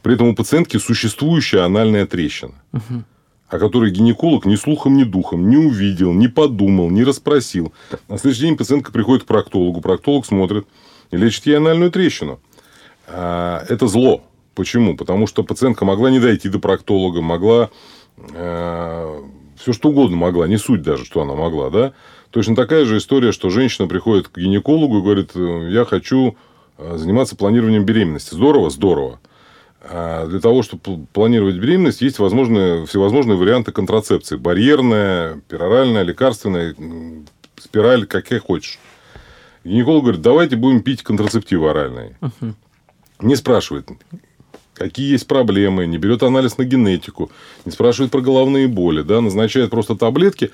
При 0.01 0.15
этом 0.15 0.29
у 0.29 0.35
пациентки 0.35 0.77
существующая 0.77 1.61
анальная 1.61 2.05
трещина, 2.05 2.53
угу. 2.71 3.03
о 3.49 3.59
которой 3.59 3.91
гинеколог 3.91 4.45
ни 4.45 4.55
слухом, 4.55 4.95
ни 4.95 5.03
духом 5.03 5.49
не 5.49 5.57
увидел, 5.57 6.13
не 6.13 6.29
подумал, 6.29 6.89
не 6.89 7.03
расспросил. 7.03 7.73
На 8.07 8.17
следующий 8.17 8.43
день 8.43 8.57
пациентка 8.57 8.91
приходит 8.91 9.23
к 9.23 9.27
проктологу, 9.27 9.81
проктолог 9.81 10.25
смотрит 10.25 10.65
и 11.11 11.17
лечит 11.17 11.45
ей 11.45 11.57
анальную 11.57 11.91
трещину. 11.91 12.39
А, 13.07 13.65
это 13.67 13.87
зло. 13.87 14.23
Почему? 14.55 14.95
Потому 14.95 15.27
что 15.27 15.43
пациентка 15.43 15.85
могла 15.85 16.09
не 16.09 16.19
дойти 16.19 16.49
до 16.49 16.59
проктолога, 16.59 17.21
могла 17.21 17.69
э, 18.17 19.21
все 19.57 19.73
что 19.73 19.89
угодно 19.89 20.17
могла, 20.17 20.47
не 20.47 20.57
суть 20.57 20.81
даже, 20.81 21.05
что 21.05 21.21
она 21.21 21.35
могла, 21.35 21.69
да. 21.69 21.93
Точно 22.37 22.55
такая 22.55 22.85
же 22.85 22.97
история, 22.99 23.31
что 23.31 23.49
женщина 23.49 23.87
приходит 23.87 24.27
к 24.27 24.37
гинекологу 24.37 24.99
и 24.99 25.01
говорит, 25.01 25.31
я 25.33 25.85
хочу 25.85 26.37
э, 26.77 26.95
заниматься 26.95 27.35
планированием 27.35 27.83
беременности. 27.83 28.35
Здорово, 28.35 28.69
здорово. 28.69 29.19
А 29.81 30.27
для 30.27 30.39
того, 30.39 30.61
чтобы 30.61 31.07
планировать 31.13 31.55
беременность, 31.55 32.01
есть 32.01 32.19
возможные, 32.19 32.85
всевозможные 32.85 33.39
варианты 33.39 33.71
контрацепции. 33.71 34.35
Барьерная, 34.35 35.41
пероральная, 35.47 36.03
лекарственная, 36.03 36.75
спираль, 37.55 38.05
какая 38.05 38.39
хочешь. 38.39 38.77
Гинеколог 39.63 40.03
говорит, 40.03 40.21
давайте 40.21 40.57
будем 40.57 40.83
пить 40.83 41.01
контрацептивы 41.01 41.71
оральные. 41.71 42.17
Угу. 42.21 42.53
Не 43.21 43.35
спрашивает, 43.35 43.89
какие 44.75 45.09
есть 45.09 45.25
проблемы, 45.25 45.87
не 45.87 45.97
берет 45.97 46.21
анализ 46.21 46.59
на 46.59 46.65
генетику, 46.65 47.31
не 47.65 47.71
спрашивает 47.71 48.11
про 48.11 48.21
головные 48.21 48.67
боли, 48.67 49.01
да, 49.01 49.21
назначает 49.21 49.71
просто 49.71 49.95
таблетки. 49.95 50.51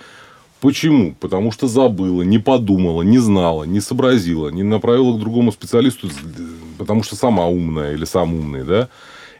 Почему? 0.63 1.13
Потому 1.19 1.51
что 1.51 1.67
забыла, 1.67 2.21
не 2.21 2.39
подумала, 2.39 3.01
не 3.01 3.17
знала, 3.17 3.65
не 3.65 3.81
сообразила, 3.81 4.47
не 4.47 4.63
направила 4.63 5.13
к 5.13 5.19
другому 5.19 5.51
специалисту, 5.51 6.07
потому 6.77 7.03
что 7.03 7.17
сама 7.17 7.47
умная 7.47 7.91
или 7.91 8.05
сам 8.05 8.33
умный, 8.33 8.63
да 8.63 8.87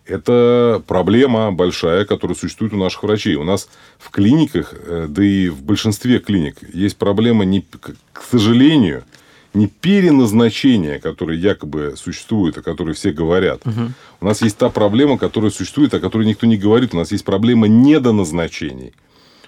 это 0.06 0.84
проблема 0.86 1.54
большая, 1.54 2.04
которая 2.04 2.36
существует 2.36 2.74
у 2.74 2.78
наших 2.78 3.04
врачей. 3.04 3.36
У 3.36 3.46
нас 3.46 3.70
в 3.98 4.12
клиниках, 4.12 4.74
э, 4.74 5.08
да 5.08 5.24
и 5.24 5.48
в 5.48 5.64
большинстве 5.64 6.20
клиник, 6.20 6.58
есть 6.74 6.98
проблема, 6.98 7.46
не, 7.46 7.66
к 8.12 8.22
сожалению, 8.30 9.06
не 9.54 9.68
переназначение, 9.68 11.00
которое 11.00 11.38
якобы 11.38 11.94
существует, 11.96 12.58
о 12.58 12.62
которой 12.62 12.96
все 12.96 13.14
говорят. 13.14 13.66
Угу. 13.66 13.94
У 14.20 14.26
нас 14.26 14.42
есть 14.42 14.58
та 14.58 14.70
проблема, 14.70 15.18
которая 15.18 15.52
существует, 15.52 15.94
о 15.94 16.02
которой 16.02 16.28
никто 16.28 16.48
не 16.48 16.58
говорит. 16.58 16.94
У 16.94 16.98
нас 16.98 17.14
есть 17.14 17.24
проблема 17.24 17.70
недоназначений. 17.70 18.92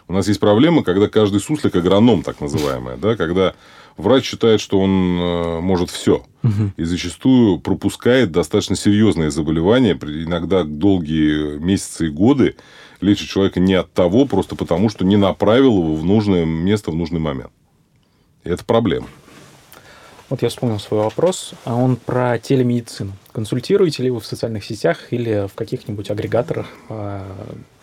У 0.07 0.13
нас 0.13 0.27
есть 0.27 0.39
проблема, 0.39 0.83
когда 0.83 1.07
каждый 1.07 1.39
суслик 1.39 1.75
агроном, 1.75 2.21
так 2.21 2.39
называемая, 2.39 2.97
да, 2.97 3.15
когда 3.15 3.55
врач 3.97 4.25
считает, 4.25 4.61
что 4.61 4.79
он 4.79 4.91
э, 4.91 5.59
может 5.61 5.89
все. 5.89 6.23
Угу. 6.43 6.73
И 6.77 6.83
зачастую 6.83 7.59
пропускает 7.59 8.31
достаточно 8.31 8.75
серьезные 8.75 9.31
заболевания, 9.31 9.93
иногда 9.93 10.63
долгие 10.63 11.57
месяцы 11.57 12.07
и 12.07 12.09
годы 12.09 12.55
лечит 13.01 13.29
человека 13.29 13.59
не 13.59 13.73
от 13.73 13.91
того, 13.93 14.25
просто 14.25 14.55
потому, 14.55 14.89
что 14.89 15.05
не 15.05 15.17
направил 15.17 15.79
его 15.79 15.95
в 15.95 16.05
нужное 16.05 16.45
место 16.45 16.91
в 16.91 16.95
нужный 16.95 17.19
момент. 17.19 17.51
И 18.43 18.49
это 18.49 18.63
проблема. 18.63 19.07
Вот 20.29 20.41
я 20.41 20.49
вспомнил 20.49 20.79
свой 20.79 21.01
вопрос. 21.01 21.53
А 21.65 21.75
он 21.75 21.97
про 21.97 22.39
телемедицину. 22.39 23.13
Консультируете 23.31 24.01
ли 24.03 24.09
вы 24.09 24.19
в 24.19 24.25
социальных 24.25 24.65
сетях 24.65 25.11
или 25.11 25.47
в 25.47 25.53
каких-нибудь 25.53 26.09
агрегаторах 26.09 26.67
по 26.87 27.23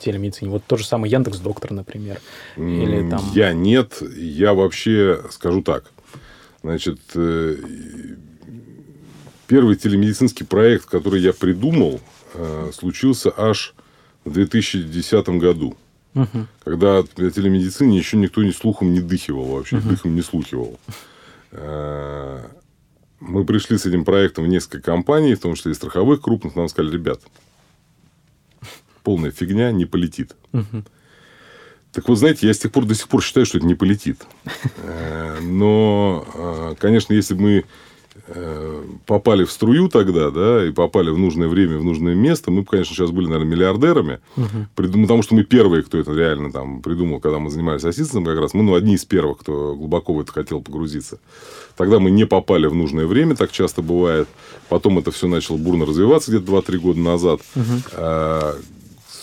телемедицине? 0.01 0.51
Вот 0.51 0.64
то 0.66 0.76
же 0.76 0.84
самое 0.84 1.12
Яндекс 1.12 1.38
Доктор, 1.38 1.72
например. 1.72 2.20
Или 2.57 3.09
там... 3.09 3.22
Я 3.32 3.53
нет. 3.53 4.03
Я 4.16 4.55
вообще 4.55 5.22
скажу 5.30 5.62
так. 5.62 5.84
Значит, 6.62 6.99
э, 7.14 7.57
первый 9.47 9.76
телемедицинский 9.76 10.47
проект, 10.47 10.86
который 10.86 11.20
я 11.20 11.32
придумал, 11.32 12.01
э, 12.34 12.70
случился 12.72 13.32
аж 13.36 13.74
в 14.24 14.32
2010 14.32 15.28
году. 15.40 15.76
Угу. 16.14 16.47
Когда 16.64 16.99
о 16.99 17.03
телемедицине 17.03 17.99
еще 17.99 18.16
никто 18.16 18.43
ни 18.43 18.51
слухом 18.51 18.93
не 18.93 19.01
дыхивал 19.01 19.45
вообще, 19.45 19.76
угу. 19.76 19.90
дыхом 19.90 20.14
не 20.14 20.22
слухивал. 20.22 20.78
Э, 21.53 22.44
мы 23.20 23.44
пришли 23.44 23.78
с 23.78 23.86
этим 23.86 24.05
проектом 24.05 24.44
в 24.44 24.48
несколько 24.48 24.80
компаний, 24.80 25.34
в 25.34 25.40
том 25.40 25.55
числе 25.55 25.72
и 25.72 25.74
страховых 25.74 26.20
крупных, 26.20 26.57
нам 26.57 26.68
сказали, 26.68 26.92
ребят, 26.92 27.20
полная 29.05 29.30
фигня, 29.30 29.70
не 29.70 29.84
полетит. 29.84 30.34
Угу. 30.53 30.84
Так 31.92 32.09
вот, 32.09 32.16
знаете, 32.16 32.46
я 32.46 32.55
с 32.55 32.59
тех 32.59 32.72
пор 32.72 32.86
до 32.86 32.94
сих 32.94 33.09
пор 33.09 33.22
считаю, 33.22 33.44
что 33.46 33.59
это 33.59 33.66
не 33.66 33.74
полетит. 33.74 34.26
Э, 34.78 35.38
но, 35.40 36.26
э, 36.34 36.74
конечно, 36.78 37.12
если 37.12 37.34
бы 37.34 37.40
мы 37.42 37.64
попали 39.06 39.44
в 39.44 39.50
струю 39.50 39.88
тогда, 39.88 40.30
да, 40.30 40.66
и 40.66 40.70
попали 40.70 41.10
в 41.10 41.18
нужное 41.18 41.48
время, 41.48 41.78
в 41.78 41.84
нужное 41.84 42.14
место, 42.14 42.50
мы 42.50 42.62
бы, 42.62 42.68
конечно, 42.68 42.94
сейчас 42.94 43.10
были, 43.10 43.26
наверное, 43.26 43.50
миллиардерами, 43.50 44.20
угу. 44.36 44.66
потому 44.74 45.22
что 45.22 45.34
мы 45.34 45.44
первые, 45.44 45.82
кто 45.82 45.98
это 45.98 46.12
реально 46.12 46.52
там 46.52 46.82
придумал, 46.82 47.20
когда 47.20 47.38
мы 47.38 47.50
занимались 47.50 47.84
ассистентом 47.84 48.24
как 48.24 48.38
раз, 48.38 48.54
мы, 48.54 48.62
ну, 48.62 48.74
одни 48.74 48.94
из 48.94 49.04
первых, 49.04 49.38
кто 49.38 49.74
глубоко 49.74 50.12
в 50.12 50.20
это 50.20 50.32
хотел 50.32 50.60
погрузиться. 50.60 51.18
Тогда 51.76 51.98
мы 51.98 52.10
не 52.10 52.26
попали 52.26 52.66
в 52.66 52.74
нужное 52.74 53.06
время, 53.06 53.34
так 53.34 53.50
часто 53.50 53.80
бывает. 53.80 54.28
Потом 54.68 54.98
это 54.98 55.10
все 55.10 55.26
начало 55.26 55.56
бурно 55.56 55.86
развиваться 55.86 56.30
где-то 56.30 56.52
2-3 56.52 56.78
года 56.78 57.00
назад. 57.00 57.40
Угу 57.56 58.62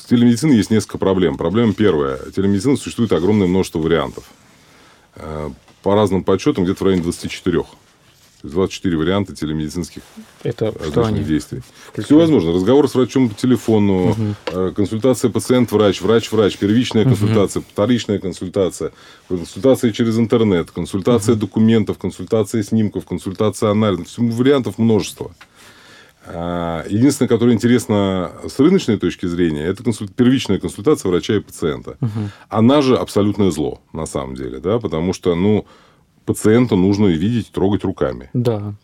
телемедицины 0.09 0.53
есть 0.53 0.71
несколько 0.71 0.97
проблем. 0.97 1.37
Проблема 1.37 1.73
первая. 1.73 2.17
Телемедицина 2.35 2.77
существует 2.77 3.13
огромное 3.13 3.47
множество 3.47 3.77
вариантов. 3.79 4.23
Э, 5.15 5.51
по 5.83 5.95
разным 5.95 6.23
подсчетам, 6.23 6.63
где-то 6.63 6.83
в 6.83 6.87
районе 6.87 7.03
24. 7.03 7.63
24 8.43 8.97
варианта 8.97 9.35
телемедицинских 9.35 10.01
Это 10.43 10.73
что 10.89 11.05
они? 11.05 11.23
действий. 11.23 11.61
Все 11.97 12.17
возможно. 12.17 12.53
Разговор 12.53 12.87
с 12.87 12.95
врачом 12.95 13.29
по 13.29 13.35
телефону, 13.35 14.11
угу. 14.11 14.73
консультация 14.73 15.29
пациент-врач, 15.29 16.01
врач-врач, 16.01 16.57
первичная 16.57 17.03
угу. 17.03 17.11
консультация, 17.11 17.61
вторичная 17.61 18.19
консультация, 18.19 18.91
консультация 19.27 19.91
через 19.91 20.17
интернет, 20.17 20.71
консультация 20.71 21.33
угу. 21.33 21.41
документов, 21.41 21.97
консультация 21.97 22.63
снимков, 22.63 23.05
консультация 23.05 23.71
анализа. 23.71 24.03
Вариантов 24.17 24.77
множество. 24.77 25.31
А, 26.25 26.85
единственное, 26.87 27.27
которое 27.27 27.53
интересно 27.53 28.31
с 28.47 28.59
рыночной 28.59 28.97
точки 28.97 29.25
зрения, 29.25 29.65
это 29.65 29.83
консуль... 29.83 30.09
первичная 30.09 30.59
консультация 30.59 31.09
врача 31.09 31.35
и 31.35 31.39
пациента. 31.39 31.97
Угу. 32.01 32.29
Она 32.49 32.81
же 32.81 32.97
абсолютное 32.97 33.51
зло, 33.51 33.81
на 33.93 34.05
самом 34.05 34.35
деле, 34.35 34.59
да, 34.59 34.79
потому 34.79 35.13
что, 35.13 35.33
ну, 35.35 35.65
пациента 36.29 36.75
нужно 36.75 37.07
видеть, 37.07 37.51
трогать 37.51 37.83
руками. 37.83 38.29
Да. 38.33 38.75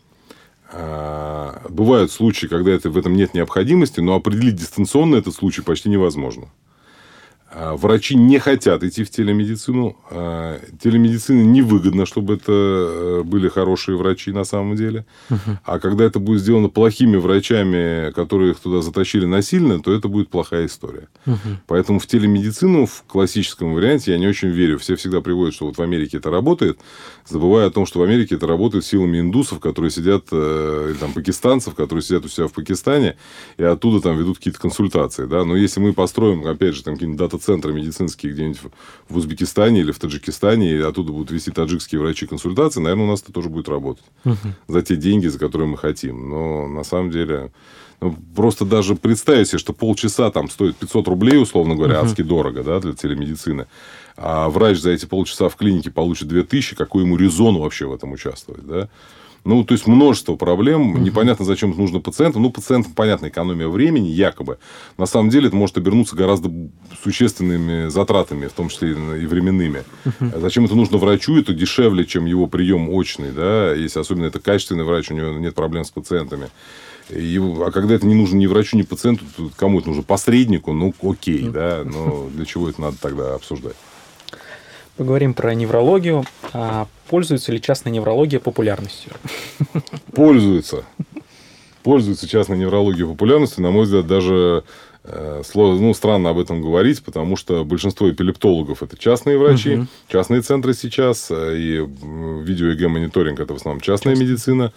А, 0.72 1.62
бывают 1.68 2.10
случаи, 2.10 2.48
когда 2.48 2.72
это, 2.72 2.90
в 2.90 2.98
этом 2.98 3.14
нет 3.14 3.34
необходимости, 3.34 4.00
но 4.00 4.16
определить 4.16 4.56
дистанционно 4.56 5.14
этот 5.14 5.32
случай 5.32 5.62
почти 5.62 5.88
невозможно. 5.88 6.48
А, 7.48 7.76
врачи 7.76 8.16
не 8.16 8.38
хотят 8.38 8.82
идти 8.82 9.04
в 9.04 9.10
телемедицину. 9.10 9.96
А, 10.10 10.60
телемедицине 10.82 11.44
невыгодно, 11.44 12.04
чтобы 12.04 12.34
это 12.34 12.52
э, 12.52 13.22
были 13.24 13.48
хорошие 13.48 13.96
врачи 13.96 14.32
на 14.32 14.44
самом 14.44 14.74
деле. 14.74 15.06
Угу. 15.30 15.58
А 15.64 15.78
когда 15.78 16.04
это 16.04 16.18
будет 16.18 16.40
сделано 16.40 16.68
плохими 16.68 17.16
врачами, 17.16 18.10
которые 18.12 18.50
их 18.52 18.58
туда 18.58 18.82
затащили 18.82 19.26
насильно, 19.26 19.80
то 19.80 19.92
это 19.92 20.08
будет 20.08 20.28
плохая 20.28 20.66
история. 20.66 21.08
Угу. 21.24 21.36
Поэтому 21.68 22.00
в 22.00 22.06
телемедицину 22.06 22.86
в 22.86 23.04
классическом 23.06 23.74
варианте 23.74 24.12
я 24.12 24.18
не 24.18 24.26
очень 24.26 24.48
верю. 24.48 24.78
Все 24.78 24.96
всегда 24.96 25.20
приводят, 25.20 25.54
что 25.54 25.66
вот 25.66 25.78
в 25.78 25.82
Америке 25.82 26.16
это 26.16 26.30
работает, 26.30 26.80
забывая 27.26 27.68
о 27.68 27.70
том, 27.70 27.86
что 27.86 28.00
в 28.00 28.02
Америке 28.02 28.34
это 28.34 28.48
работает 28.48 28.84
силами 28.84 29.20
индусов, 29.20 29.60
которые 29.60 29.92
сидят, 29.92 30.26
э, 30.32 30.88
или 30.90 30.98
там 30.98 31.12
пакистанцев, 31.12 31.76
которые 31.76 32.02
сидят 32.02 32.24
у 32.24 32.28
себя 32.28 32.48
в 32.48 32.52
Пакистане, 32.52 33.16
и 33.56 33.62
оттуда 33.62 34.00
там 34.00 34.18
ведут 34.18 34.38
какие-то 34.38 34.58
консультации. 34.58 35.26
Да? 35.26 35.44
Но 35.44 35.54
если 35.54 35.78
мы 35.78 35.92
построим, 35.92 36.44
опять 36.44 36.74
же, 36.74 36.82
там 36.82 36.94
какие-нибудь 36.94 37.18
фотоцентры 37.36 37.72
медицинские 37.72 38.32
где-нибудь 38.32 38.60
в 39.08 39.16
Узбекистане 39.16 39.80
или 39.80 39.92
в 39.92 39.98
Таджикистане, 39.98 40.72
и 40.72 40.80
оттуда 40.80 41.12
будут 41.12 41.30
вести 41.30 41.50
таджикские 41.50 42.00
врачи 42.00 42.26
консультации, 42.26 42.80
наверное, 42.80 43.06
у 43.06 43.10
нас 43.10 43.22
это 43.22 43.32
тоже 43.32 43.48
будет 43.48 43.68
работать. 43.68 44.04
Угу. 44.24 44.36
За 44.68 44.82
те 44.82 44.96
деньги, 44.96 45.26
за 45.28 45.38
которые 45.38 45.68
мы 45.68 45.76
хотим. 45.76 46.28
Но 46.30 46.68
на 46.68 46.84
самом 46.84 47.10
деле... 47.10 47.50
Ну, 47.98 48.14
просто 48.34 48.66
даже 48.66 48.94
представить 48.94 49.48
себе, 49.48 49.58
что 49.58 49.72
полчаса 49.72 50.30
там 50.30 50.50
стоит 50.50 50.76
500 50.76 51.08
рублей, 51.08 51.40
условно 51.40 51.76
говоря, 51.76 51.98
угу. 52.00 52.06
адски 52.06 52.20
дорого 52.20 52.62
да, 52.62 52.78
для 52.78 52.92
телемедицины, 52.92 53.66
а 54.18 54.50
врач 54.50 54.80
за 54.80 54.90
эти 54.90 55.06
полчаса 55.06 55.48
в 55.48 55.56
клинике 55.56 55.90
получит 55.90 56.28
2000, 56.28 56.76
какой 56.76 57.04
ему 57.04 57.16
резон 57.16 57.56
вообще 57.58 57.86
в 57.86 57.94
этом 57.94 58.12
участвовать, 58.12 58.66
да? 58.66 58.90
Ну, 59.46 59.64
то 59.64 59.74
есть 59.74 59.86
множество 59.86 60.34
проблем. 60.34 61.02
Непонятно, 61.04 61.44
зачем 61.44 61.70
это 61.70 61.80
нужно 61.80 62.00
пациентам. 62.00 62.42
Ну, 62.42 62.50
пациентам, 62.50 62.92
понятно, 62.92 63.28
экономия 63.28 63.68
времени, 63.68 64.08
якобы. 64.08 64.58
На 64.98 65.06
самом 65.06 65.30
деле, 65.30 65.46
это 65.46 65.56
может 65.56 65.78
обернуться 65.78 66.16
гораздо 66.16 66.50
существенными 67.02 67.88
затратами, 67.88 68.48
в 68.48 68.52
том 68.52 68.68
числе 68.68 68.90
и 68.90 69.26
временными. 69.26 69.84
Угу. 70.04 70.40
Зачем 70.40 70.64
это 70.64 70.74
нужно 70.74 70.98
врачу? 70.98 71.38
Это 71.38 71.54
дешевле, 71.54 72.04
чем 72.04 72.26
его 72.26 72.48
прием 72.48 72.90
очный, 72.90 73.30
да, 73.30 73.72
если 73.72 74.00
особенно 74.00 74.26
это 74.26 74.40
качественный 74.40 74.84
врач, 74.84 75.12
у 75.12 75.14
него 75.14 75.30
нет 75.38 75.54
проблем 75.54 75.84
с 75.84 75.90
пациентами. 75.90 76.48
И, 77.10 77.40
а 77.40 77.70
когда 77.70 77.94
это 77.94 78.04
не 78.04 78.14
нужно 78.14 78.36
ни 78.38 78.46
врачу, 78.46 78.76
ни 78.76 78.82
пациенту, 78.82 79.24
то 79.36 79.48
кому 79.56 79.78
это 79.78 79.88
нужно? 79.88 80.02
Посреднику? 80.02 80.72
Ну, 80.72 80.92
окей, 81.02 81.48
да, 81.48 81.82
но 81.84 82.28
для 82.34 82.44
чего 82.44 82.68
это 82.68 82.80
надо 82.80 82.96
тогда 83.00 83.36
обсуждать? 83.36 83.76
Поговорим 84.96 85.34
про 85.34 85.54
неврологию. 85.54 86.24
А 86.52 86.86
пользуется 87.08 87.52
ли 87.52 87.60
частная 87.60 87.92
неврология 87.92 88.40
популярностью? 88.40 89.12
Пользуется. 90.14 90.84
Пользуется 91.82 92.26
частная 92.26 92.56
неврология 92.56 93.06
популярностью. 93.06 93.62
На 93.62 93.70
мой 93.70 93.84
взгляд, 93.84 94.06
даже 94.06 94.64
э, 95.04 95.42
ну, 95.54 95.94
странно 95.94 96.30
об 96.30 96.38
этом 96.38 96.62
говорить, 96.62 97.02
потому 97.04 97.36
что 97.36 97.64
большинство 97.64 98.10
эпилептологов 98.10 98.82
это 98.82 98.96
частные 98.96 99.38
врачи, 99.38 99.76
угу. 99.76 99.86
частные 100.08 100.40
центры 100.40 100.74
сейчас, 100.74 101.28
э, 101.30 101.56
и 101.56 101.86
видео 102.42 102.72
ЭГ 102.72 102.88
мониторинг 102.88 103.38
это 103.38 103.52
в 103.52 103.56
основном 103.56 103.80
частная 103.80 104.14
Часто. 104.14 104.24
медицина. 104.24 104.72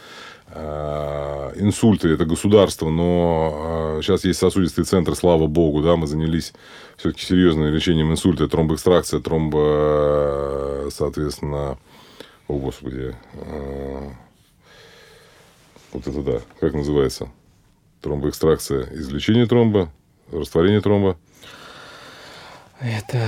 Э, 0.49 1.53
инсульты 1.55 2.09
это 2.09 2.25
государство, 2.25 2.89
но 2.89 3.99
сейчас 4.03 4.25
есть 4.25 4.39
сосудистые 4.39 4.85
центры, 4.85 5.15
слава 5.15 5.47
богу, 5.47 5.81
да, 5.81 5.95
мы 5.95 6.07
занялись 6.07 6.53
все-таки 6.99 7.25
серьезным 7.25 7.73
лечением 7.73 8.11
инсульта, 8.11 8.49
тромбоэкстракция, 8.49 9.21
тромбо, 9.21 10.89
соответственно, 10.91 11.77
о 12.49 12.57
господи, 12.57 13.15
а, 13.35 14.11
вот 15.93 16.07
это 16.07 16.21
да, 16.21 16.41
как 16.59 16.73
называется? 16.73 17.29
Тромбоэкстракция, 18.01 18.89
извлечение 18.91 19.45
тромба, 19.45 19.89
растворение 20.31 20.81
тромба. 20.81 21.17
Это 22.81 23.25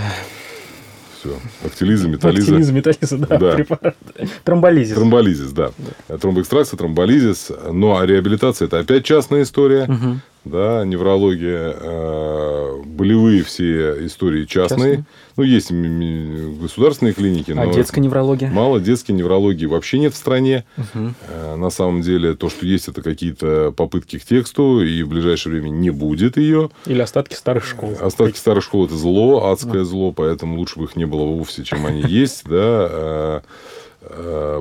все. 1.18 1.40
Актилиза, 1.64 2.10
металлиза. 2.10 2.52
Актилиза, 2.52 2.74
металлиза, 2.74 3.18
да. 3.20 3.38
да. 3.38 3.56
Препарат. 3.56 3.96
Тромболизис. 4.44 4.96
Тромболизис, 4.96 5.52
да. 5.54 5.72
да. 6.08 6.18
Тромбоэкстракция, 6.18 6.78
тромболизис. 6.78 7.52
Ну, 7.72 7.98
а 7.98 8.06
реабилитация– 8.06 8.66
это 8.68 8.80
опять 8.80 9.06
частная 9.06 9.44
история. 9.44 9.84
Угу 9.84 10.20
да, 10.44 10.84
неврология, 10.86 11.76
э, 11.80 12.82
болевые 12.84 13.44
все 13.44 14.06
истории 14.06 14.46
частные. 14.46 14.96
частные. 14.98 15.06
Ну, 15.38 15.44
есть 15.44 15.72
государственные 15.72 17.14
клиники. 17.14 17.54
А 17.56 17.68
детская 17.68 18.02
неврология? 18.02 18.50
Мало 18.50 18.80
детской 18.80 19.12
неврологии 19.12 19.68
вообще 19.68 20.00
нет 20.00 20.14
в 20.14 20.18
стране. 20.18 20.66
Угу. 20.78 21.58
На 21.58 21.70
самом 21.70 22.02
деле, 22.02 22.36
то, 22.36 22.50
что 22.50 22.66
есть, 22.66 22.88
это 22.88 23.04
какие-то 23.04 23.72
попытки 23.72 24.18
к 24.18 24.26
тексту, 24.26 24.82
и 24.82 25.04
в 25.04 25.10
ближайшее 25.10 25.54
время 25.54 25.70
не 25.70 25.92
будет 25.92 26.38
ее. 26.38 26.72
Или 26.88 27.02
остатки 27.02 27.36
старых 27.36 27.64
школ. 27.66 27.96
Остатки 28.02 28.38
старых 28.38 28.64
школ– 28.64 28.86
это 28.88 28.96
зло, 28.96 29.52
адское 29.52 29.74
да. 29.74 29.86
зло, 29.86 30.12
поэтому 30.12 30.58
лучше 30.58 30.80
бы 30.80 30.86
их 30.86 30.96
не 30.96 31.06
было 31.06 31.24
вовсе, 31.24 31.64
чем 31.64 31.86
они 31.86 32.02
есть. 32.02 32.44
Да, 32.46 33.44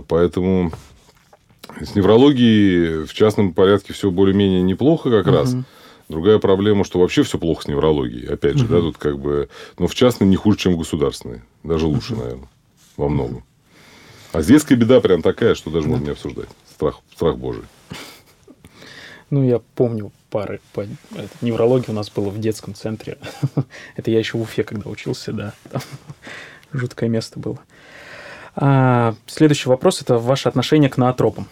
поэтому 0.09 0.73
с 1.81 1.95
неврологией 1.95 3.05
в 3.05 3.13
частном 3.15 3.53
порядке 3.55 3.93
все 3.93 4.11
более-менее 4.11 4.63
неплохо 4.63 5.11
как 5.11 5.27
угу. 5.27 5.35
раз. 5.35 5.55
Другая 6.09 6.39
проблема, 6.39 6.85
что 6.85 6.99
вообще 6.99 7.23
все 7.23 7.39
плохо 7.39 7.63
с 7.63 7.69
неврологией. 7.69 8.27
Опять 8.27 8.59
же, 8.59 8.65
угу. 8.65 8.75
да, 8.75 8.81
тут 8.81 8.99
как 8.99 9.19
бы... 9.19 9.49
Но 9.79 9.87
в 9.87 9.95
частной 9.95 10.27
не 10.27 10.37
хуже, 10.37 10.59
чем 10.59 10.75
в 10.75 10.79
государственной. 10.79 11.43
Даже 11.63 11.87
лучше, 11.87 12.15
угу. 12.15 12.23
наверное, 12.23 12.49
во 12.97 13.09
многом. 13.09 13.45
А 14.33 14.43
с 14.43 14.47
детской 14.47 14.75
беда 14.75 15.01
прям 15.01 15.23
такая, 15.23 15.55
что 15.55 15.71
даже 15.71 15.85
да. 15.85 15.91
можно 15.91 16.05
не 16.05 16.11
обсуждать. 16.11 16.49
Страх, 16.71 17.01
страх 17.15 17.37
божий. 17.37 17.65
Ну, 19.31 19.45
я 19.45 19.61
помню 19.77 20.13
пары 20.31 20.61
по 20.73 20.81
это, 20.81 21.29
неврологии 21.41 21.91
у 21.91 21.95
нас 21.95 22.11
было 22.11 22.31
в 22.31 22.39
детском 22.41 22.75
центре. 22.75 23.19
это 23.97 24.11
я 24.11 24.19
еще 24.19 24.39
в 24.39 24.43
Уфе, 24.43 24.65
когда 24.65 24.91
учился, 24.91 25.33
да. 25.33 25.55
Там 25.71 25.83
жуткое 26.73 27.09
место 27.09 27.39
было. 27.39 27.59
А, 28.63 29.15
следующий 29.27 29.71
вопрос– 29.71 30.03
это 30.03 30.19
ваше 30.19 30.49
отношение 30.49 30.91
к 30.91 30.99
ноотропам. 30.99 31.49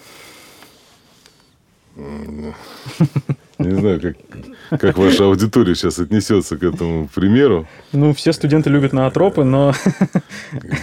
Не 3.58 3.74
знаю, 3.74 4.00
как, 4.00 4.80
как 4.80 4.98
ваша 4.98 5.24
аудитория 5.24 5.74
сейчас 5.74 5.98
отнесется 5.98 6.56
к 6.56 6.62
этому 6.62 7.08
примеру. 7.12 7.66
Ну, 7.92 8.14
все 8.14 8.32
студенты 8.32 8.70
любят 8.70 8.92
ноотропы, 8.92 9.42
но... 9.42 9.74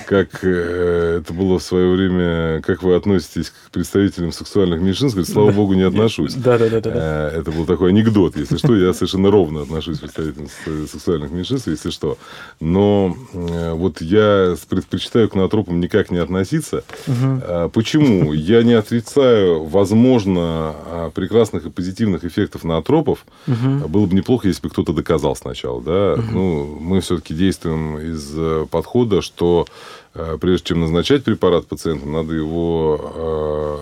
Как 0.08 0.44
э, 0.44 1.22
это 1.22 1.34
было 1.34 1.58
в 1.60 1.64
свое 1.64 1.96
время... 1.96 2.62
Как 2.62 2.84
вы 2.84 2.96
относитесь 2.96 3.52
к 3.52 3.72
представителям 3.72 4.34
сексуальных 4.34 4.82
меньшинств? 4.82 5.16
Говорит, 5.16 5.34
слава 5.34 5.52
богу, 5.52 5.74
не 5.74 5.84
отношусь. 5.84 6.34
Да, 6.34 6.58
да, 6.58 6.70
да, 6.70 6.82
да. 6.82 6.92
Э, 6.94 7.40
это 7.40 7.52
был 7.52 7.66
такой 7.66 7.92
анекдот. 7.92 8.36
Если 8.36 8.58
что, 8.58 8.76
я 8.76 8.94
совершенно 8.94 9.32
ровно 9.32 9.62
отношусь 9.62 10.00
к 10.00 10.02
представителям 10.02 10.48
сексуальных 10.88 11.32
меньшинств, 11.32 11.68
если 11.68 11.92
что. 11.92 12.18
Но 12.60 13.16
э, 13.34 13.72
вот 13.72 14.02
я 14.02 14.56
предпочитаю 14.68 15.30
к 15.30 15.36
ноотропам 15.36 15.80
никак 15.80 16.12
не 16.12 16.18
относиться. 16.18 16.84
Угу. 17.08 17.70
Почему? 17.70 18.34
Я 18.34 18.64
не 18.64 18.74
отрицаю, 18.74 19.64
возможно, 19.64 21.12
прекрасных 21.14 21.66
и 21.68 21.70
позитивных 21.70 22.26
эффектов 22.26 22.65
ноотропов. 22.66 23.26
Угу. 23.48 23.88
Было 23.88 24.06
бы 24.06 24.16
неплохо, 24.16 24.48
если 24.48 24.62
бы 24.62 24.70
кто-то 24.70 24.94
доказал 24.94 25.36
сначала. 25.36 25.82
Да? 25.82 26.14
Угу. 26.14 26.32
Ну, 26.32 26.78
мы 26.80 27.02
все-таки 27.02 27.34
действуем 27.34 28.00
из 28.00 28.34
э, 28.36 28.66
подхода, 28.70 29.22
что 29.22 29.66
э, 30.14 30.38
прежде 30.40 30.68
чем 30.68 30.82
назначать 30.82 31.24
препарат 31.24 31.68
пациенту, 31.68 32.08
надо 32.08 32.34
его, 32.34 33.12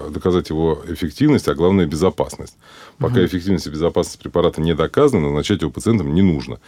э, 0.08 0.12
доказать 0.12 0.50
его 0.50 0.82
эффективность, 0.88 1.48
а 1.48 1.56
главное 1.56 1.86
безопасность. 1.86 2.58
Пока 2.98 3.16
угу. 3.16 3.26
эффективность 3.26 3.68
и 3.68 3.72
безопасность 3.72 4.20
препарата 4.20 4.62
не 4.62 4.76
доказаны, 4.76 5.24
назначать 5.24 5.62
его 5.62 5.72
пациентам 5.72 6.14
не 6.14 6.22
нужно. 6.22 6.60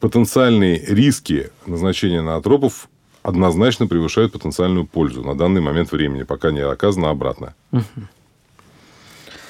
Потенциальные 0.00 0.84
риски 0.86 1.50
назначения 1.66 2.20
ноотропов 2.20 2.88
однозначно 3.22 3.86
превышают 3.86 4.32
потенциальную 4.32 4.86
пользу 4.86 5.22
на 5.24 5.36
данный 5.36 5.60
момент 5.60 5.90
времени, 5.90 6.22
пока 6.22 6.52
не 6.52 6.60
оказано 6.60 7.10
обратно. 7.10 7.54
Угу. 7.72 7.82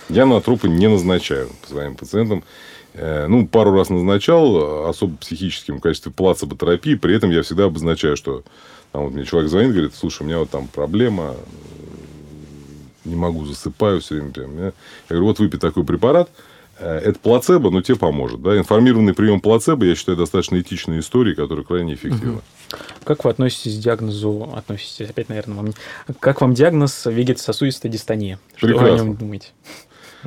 Я 0.08 0.26
на 0.26 0.40
трупы 0.40 0.68
не 0.68 0.88
назначаю 0.88 1.48
своим 1.66 1.96
пациентам. 1.96 2.44
Э, 2.94 3.26
ну, 3.26 3.46
пару 3.46 3.72
раз 3.72 3.90
назначал, 3.90 4.88
особо 4.88 5.16
психическим 5.16 5.78
в 5.78 5.80
качестве 5.80 6.12
плацебо-терапии. 6.12 6.94
При 6.94 7.14
этом 7.14 7.30
я 7.30 7.42
всегда 7.42 7.64
обозначаю, 7.64 8.16
что 8.16 8.42
там, 8.92 9.04
вот 9.04 9.12
мне 9.12 9.24
человек 9.24 9.50
звонит, 9.50 9.72
говорит, 9.72 9.94
слушай, 9.94 10.22
у 10.22 10.26
меня 10.26 10.38
вот 10.38 10.50
там 10.50 10.68
проблема, 10.68 11.34
не 13.04 13.16
могу, 13.16 13.44
засыпаю 13.44 14.00
все 14.00 14.14
время. 14.14 14.32
Прям. 14.32 14.56
Я 14.58 14.72
говорю, 15.08 15.26
вот 15.26 15.38
выпей 15.38 15.58
такой 15.58 15.84
препарат, 15.84 16.30
э, 16.78 17.00
это 17.04 17.18
плацебо, 17.18 17.70
но 17.70 17.82
тебе 17.82 17.98
поможет. 17.98 18.40
Да? 18.40 18.56
Информированный 18.56 19.12
прием 19.12 19.40
плацебо, 19.40 19.84
я 19.84 19.94
считаю, 19.94 20.16
достаточно 20.16 20.60
этичной 20.60 21.00
историей, 21.00 21.34
которая 21.34 21.64
крайне 21.64 21.94
эффективна. 21.94 22.40
Как 23.04 23.24
вы 23.24 23.30
относитесь 23.30 23.78
к 23.78 23.80
диагнозу, 23.80 24.52
относитесь 24.56 25.10
опять, 25.10 25.28
наверное, 25.28 25.56
вам, 25.56 25.74
как 26.18 26.40
вам 26.40 26.54
диагноз 26.54 27.06
вегетососудистая 27.06 27.92
дистония? 27.92 28.38
Что 28.56 28.68
Прекрасно. 28.68 28.88
вы 28.88 28.94
о 28.94 29.04
нем 29.04 29.16
думаете? 29.16 29.48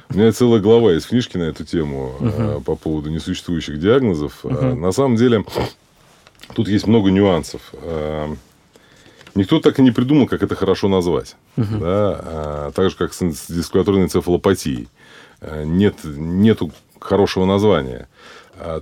У 0.09 0.17
меня 0.17 0.31
целая 0.31 0.59
глава 0.61 0.93
есть 0.93 1.07
книжки 1.07 1.37
на 1.37 1.43
эту 1.43 1.65
тему 1.65 2.13
угу. 2.19 2.61
по 2.61 2.75
поводу 2.75 3.09
несуществующих 3.09 3.79
диагнозов. 3.79 4.45
Угу. 4.45 4.75
На 4.75 4.91
самом 4.91 5.15
деле, 5.17 5.43
тут 6.55 6.67
есть 6.67 6.87
много 6.87 7.11
нюансов. 7.11 7.61
Э, 7.73 8.33
никто 9.35 9.59
так 9.59 9.79
и 9.79 9.81
не 9.81 9.91
придумал, 9.91 10.27
как 10.27 10.41
это 10.43 10.55
хорошо 10.55 10.87
назвать. 10.87 11.35
Угу. 11.57 11.77
Да? 11.79 12.71
Так 12.75 12.89
же, 12.89 12.95
как 12.95 13.13
с 13.13 13.47
дискуляторной 13.47 14.03
энцефалопатией. 14.03 14.87
Нет, 15.41 15.95
нету 16.03 16.71
хорошего 16.99 17.45
названия. 17.45 18.07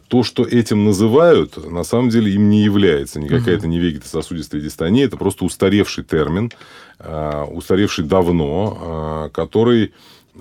То, 0.07 0.23
что 0.23 0.43
этим 0.43 0.85
называют, 0.85 1.71
на 1.71 1.83
самом 1.83 2.09
деле 2.09 2.33
им 2.33 2.49
не 2.49 2.63
является. 2.63 3.19
Никакая 3.19 3.57
это 3.57 3.67
не 3.67 3.77
вегетососудистая 3.77 4.59
дистония. 4.59 5.03
Это 5.03 5.17
просто 5.17 5.45
устаревший 5.45 6.03
термин, 6.03 6.51
устаревший 6.99 8.05
давно, 8.05 9.29
который 9.33 9.93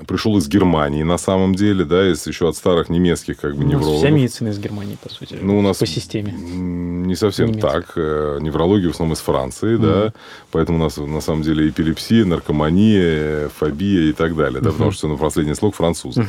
пришел 0.07 0.37
из 0.39 0.49
Германии 0.49 1.03
на 1.03 1.19
самом 1.19 1.55
деле, 1.55 1.85
да, 1.85 2.11
из 2.11 2.27
еще 2.27 2.49
от 2.49 2.57
старых 2.57 2.89
немецких 2.89 3.39
как 3.41 3.57
бы 3.57 3.63
Ну, 3.65 3.71
неврологов. 3.71 3.99
Вся 3.99 4.11
медицина 4.11 4.49
из 4.49 4.59
Германии, 4.59 4.97
по 5.03 5.09
сути. 5.09 5.39
Ну, 5.41 5.59
у 5.59 5.63
нас 5.63 5.79
по 5.79 5.87
системе. 5.87 6.33
не 6.33 7.15
совсем 7.17 7.55
так. 7.59 7.93
Э, 7.97 8.39
Неврология 8.41 8.89
в 8.89 8.93
основном 8.93 9.15
из 9.15 9.21
Франции, 9.21 9.77
да. 9.77 10.13
Поэтому 10.51 10.79
у 10.79 10.83
нас 10.83 10.97
на 10.97 11.21
самом 11.21 11.43
деле 11.43 11.69
эпилепсия, 11.69 12.25
наркомания, 12.25 13.49
фобия 13.49 14.11
и 14.11 14.13
так 14.13 14.37
далее, 14.37 14.61
да, 14.61 14.71
потому 14.73 14.91
что 14.91 15.09
на 15.09 15.17
последний 15.17 15.55
слог 15.55 15.75
французы. 15.75 16.25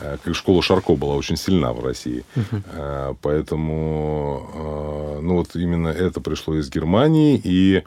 Э, 0.00 0.16
Как 0.24 0.34
школа 0.34 0.62
Шарко 0.62 0.94
была 0.96 1.14
очень 1.14 1.36
сильна 1.36 1.72
в 1.72 1.84
России. 1.84 2.24
Э, 2.72 3.14
Поэтому, 3.22 5.20
ну, 5.22 5.36
вот 5.36 5.54
именно 5.54 5.88
это 5.88 6.20
пришло 6.20 6.54
из 6.56 6.70
Германии, 6.70 7.40
и 7.42 7.82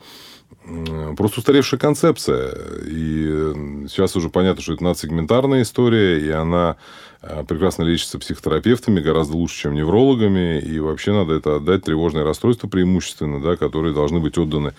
просто 1.16 1.40
устаревшая 1.40 1.80
концепция. 1.80 2.54
И 2.86 3.86
сейчас 3.88 4.16
уже 4.16 4.30
понятно, 4.30 4.62
что 4.62 4.74
это 4.74 4.84
надсегментарная 4.84 5.62
история, 5.62 6.20
и 6.20 6.30
она 6.30 6.78
э, 7.22 7.44
прекрасно 7.48 7.84
лечится 7.84 8.20
психотерапевтами, 8.20 9.00
гораздо 9.00 9.36
лучше, 9.36 9.62
чем 9.62 9.74
неврологами. 9.76 10.60
И 10.60 10.80
вообще 10.80 11.14
надо 11.14 11.34
это 11.34 11.58
отдать 11.58 11.84
тревожные 11.84 12.24
расстройства 12.24 12.68
преимущественно, 12.68 13.42
да, 13.42 13.56
которые 13.56 13.94
должны 13.94 14.20
быть 14.20 14.38
отданы 14.38 14.74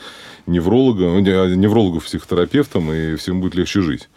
неврологам, 0.47 1.23
не, 1.23 1.31
а, 1.31 1.47
неврологу 1.47 2.01
психотерапевтам, 2.01 2.93
и 2.93 3.17
всем 3.17 3.41
будет 3.41 3.55
легче 3.55 3.81
жить. 3.83 4.09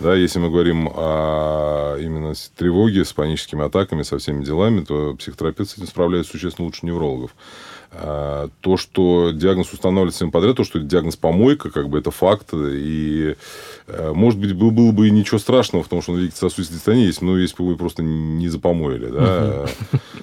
Да, 0.00 0.14
если 0.14 0.38
мы 0.38 0.50
говорим 0.50 0.88
о 0.94 1.96
именно 1.98 2.32
тревоге, 2.56 3.04
с 3.04 3.12
паническими 3.12 3.64
атаками, 3.64 4.02
со 4.02 4.18
всеми 4.18 4.44
делами, 4.44 4.80
то 4.80 5.14
психотерапевт 5.14 5.70
с 5.70 5.76
этим 5.76 5.86
справляется 5.86 6.32
существенно 6.32 6.66
лучше 6.66 6.86
неврологов. 6.86 7.34
А, 7.92 8.48
То, 8.60 8.76
что 8.76 9.32
диагноз 9.32 9.72
устанавливается 9.72 10.18
всем 10.18 10.30
подряд, 10.30 10.56
то, 10.56 10.64
что 10.64 10.78
диагноз 10.78 11.16
помойка, 11.16 11.70
как 11.70 11.88
бы 11.88 11.98
это 11.98 12.10
факт. 12.12 12.50
И, 12.54 13.34
э, 13.88 14.12
может 14.14 14.38
быть, 14.38 14.52
был- 14.52 14.70
было 14.70 14.92
бы 14.92 15.08
и 15.08 15.10
ничего 15.10 15.38
страшного 15.38 15.82
в 15.82 15.88
том, 15.88 16.00
что 16.00 16.12
он 16.12 16.18
вегетососудистой 16.20 16.76
дистонии 16.76 17.06
есть, 17.06 17.20
но 17.20 17.36
если 17.36 17.56
бы 17.56 17.70
вы 17.70 17.76
просто 17.76 18.02
не 18.02 18.48
запомоили. 18.48 19.06
Да? 19.06 19.66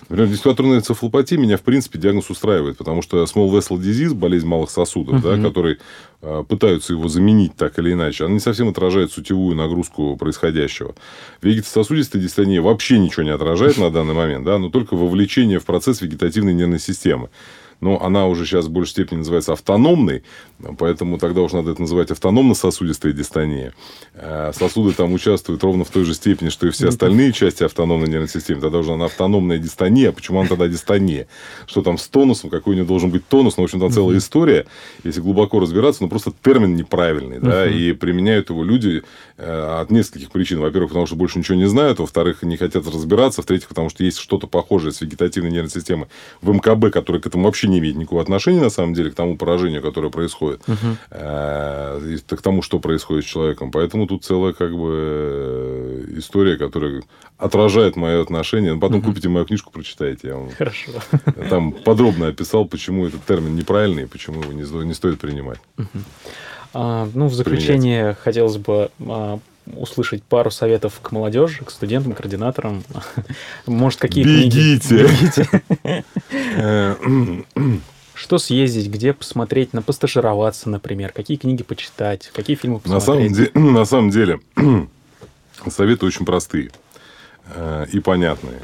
Например, 0.09 0.28
дискуаторная 0.32 0.78
энцефалопатия 0.78 1.38
меня, 1.38 1.57
в 1.57 1.61
принципе, 1.61 1.99
диагноз 1.99 2.30
устраивает, 2.30 2.78
потому 2.78 3.01
что 3.01 3.22
small 3.24 3.49
vessel 3.51 3.78
disease, 3.78 4.13
болезнь 4.13 4.47
малых 4.47 4.70
сосудов, 4.70 5.22
да, 5.22 5.36
который 5.41 5.78
пытаются 6.22 6.93
его 6.93 7.07
заменить 7.07 7.55
так 7.55 7.78
или 7.80 7.93
иначе, 7.93 8.26
она 8.26 8.34
не 8.34 8.39
совсем 8.39 8.70
отражает 8.70 9.11
сутевую 9.11 9.55
нагрузку 9.55 10.15
происходящего. 10.18 10.95
Вегетососудистая 11.41 12.22
дистония 12.22 12.59
вообще 12.59 12.97
ничего 12.99 13.24
не 13.24 13.30
отражает 13.30 13.78
на 13.78 13.91
данный 13.91 14.13
момент, 14.13 14.45
да, 14.45 14.57
но 14.57 14.70
только 14.70 14.95
вовлечение 14.95 15.59
в 15.59 15.65
процесс 15.65 16.01
вегетативной 16.01 16.53
нервной 16.53 16.80
системы. 16.80 17.30
Но 17.80 18.01
она 18.01 18.26
уже 18.26 18.45
сейчас 18.45 18.65
в 18.65 18.72
большей 18.72 18.91
степени 18.91 19.20
называется 19.20 19.53
автономной, 19.53 20.24
поэтому 20.78 21.18
тогда 21.18 21.41
уж 21.41 21.51
надо 21.53 21.72
это 21.72 21.82
называть 21.82 22.12
автономно-сосудистая 22.12 23.14
дистония. 23.14 23.74
Э, 24.14 24.51
Сосуды 24.53 24.93
там 24.93 25.14
участвуют 25.14 25.64
ровно 25.64 25.84
в 25.84 25.89
той 25.89 26.03
же 26.03 26.14
степени, 26.14 26.49
что 26.49 26.68
и 26.68 26.72
все 26.72 26.89
остальные 26.89 27.34
части 27.34 27.64
автономной 27.64 28.08
нервной 28.08 28.30
системы. 28.30 28.62
Тогда 28.62 28.80
уже 28.80 28.93
она 28.93 29.05
автономная 29.05 29.58
дистония. 29.58 30.12
Почему 30.12 30.39
она 30.39 30.49
тогда 30.49 30.68
дистония? 30.68 31.28
Что 31.68 31.82
там 31.82 31.97
с 31.97 32.08
тонусом, 32.08 32.49
какой 32.49 32.74
у 32.74 32.76
нее 32.76 32.86
должен 32.86 33.12
быть 33.12 33.28
тонус? 33.28 33.58
Ну, 33.58 33.64
в 33.64 33.66
общем, 33.66 33.80
там 33.80 33.91
целая 33.91 34.18
история. 34.18 34.66
Если 35.03 35.22
глубоко 35.22 35.60
разбираться, 35.60 36.03
ну, 36.03 36.10
просто 36.10 36.34
термин 36.43 36.76
неправильный. 36.76 37.39
Да? 37.39 37.68
И 37.68 37.93
применяют 37.93 38.49
его 38.49 38.64
люди 38.64 39.03
э, 39.38 39.80
от 39.82 39.91
нескольких 39.91 40.32
причин. 40.32 40.60
Во-первых, 40.60 40.89
потому 40.89 41.05
что 41.05 41.16
больше 41.16 41.38
ничего 41.39 41.58
не 41.58 41.68
знают. 41.68 41.99
Во-вторых, 41.99 42.43
не 42.43 42.58
хотят 42.58 42.88
разбираться. 42.88 43.41
В-третьих, 43.41 43.70
потому 43.70 43.89
что 43.89 44.03
есть 44.03 44.18
что-то 44.18 44.47
похожее 44.47 44.91
с 44.91 45.01
вегетативной 45.01 45.51
нервной 45.51 45.72
системой 45.72 46.08
в 46.41 46.51
МКБ, 46.51 46.91
которое 46.91 47.20
к 47.20 47.28
этому 47.28 47.45
вообще 47.45 47.68
не 47.68 47.80
имеет 47.80 47.95
никакого 47.95 48.22
отношения, 48.22 48.62
на 48.62 48.70
самом 48.70 48.93
деле, 48.93 49.12
к 49.12 49.16
тому 49.16 49.38
поражению, 49.38 49.82
которое 49.82 50.10
происходит. 50.10 50.47
Э, 51.12 52.00
и 52.06 52.18
к 52.18 52.41
тому, 52.41 52.62
что 52.62 52.80
происходит 52.80 53.26
с 53.26 53.28
человеком. 53.28 53.72
Поэтому 53.72 54.08
тут 54.08 54.24
целая 54.24 54.54
как 54.54 54.72
бы 54.72 54.91
э, 54.93 56.06
история, 56.18 56.58
которая 56.58 57.04
отражает 57.38 57.95
мое 57.95 58.22
отношение. 58.22 58.74
Ну, 58.74 58.80
Потом 58.80 59.02
купите 59.02 59.30
мою 59.30 59.45
книжку, 59.45 59.72
прочитайте. 59.72 60.28
Я 60.30 60.36
вам 60.36 60.50
Хорошо. 60.58 60.91
там 61.50 61.72
подробно 61.72 62.28
описал, 62.28 62.66
почему 62.66 63.08
этот 63.08 63.24
термин 63.26 63.56
неправильный, 63.56 64.04
и 64.04 64.08
почему 64.08 64.41
его 64.41 64.54
не, 64.54 64.86
не 64.86 64.93
стоит 64.93 65.20
принимать. 65.20 65.60
А, 66.74 67.08
ну, 67.14 67.28
в 67.28 67.34
заключение 67.34 68.16
хотелось 68.20 68.58
бы 68.58 68.89
а, 69.00 69.39
услышать 69.76 70.24
пару 70.24 70.52
советов 70.52 71.00
к 71.02 71.12
молодежи, 71.12 71.64
к 71.64 71.72
студентам, 71.72 72.14
к 72.14 72.18
координаторам. 72.18 72.84
Может, 73.66 74.00
какие 74.00 74.24
Бегите! 74.24 75.08
книги... 75.08 76.04
Бегите! 76.54 77.82
Что 78.18 78.39
съездить, 78.39 78.89
где 78.89 79.13
посмотреть, 79.13 79.74
на 79.74 79.82
постажироваться, 79.84 80.70
например, 80.70 81.11
какие 81.11 81.38
книги 81.38 81.61
почитать, 81.61 82.32
какие 82.34 82.55
фильмы 82.55 82.82
На 82.86 82.95
посмотреть. 82.99 83.36
самом, 83.36 83.53
де- 83.53 83.59
на 83.72 83.86
самом 83.86 84.09
деле, 84.09 84.39
советы 85.70 86.05
очень 86.07 86.26
простые 86.26 86.72
э, 87.53 87.86
и 87.93 87.99
понятные. 87.99 88.61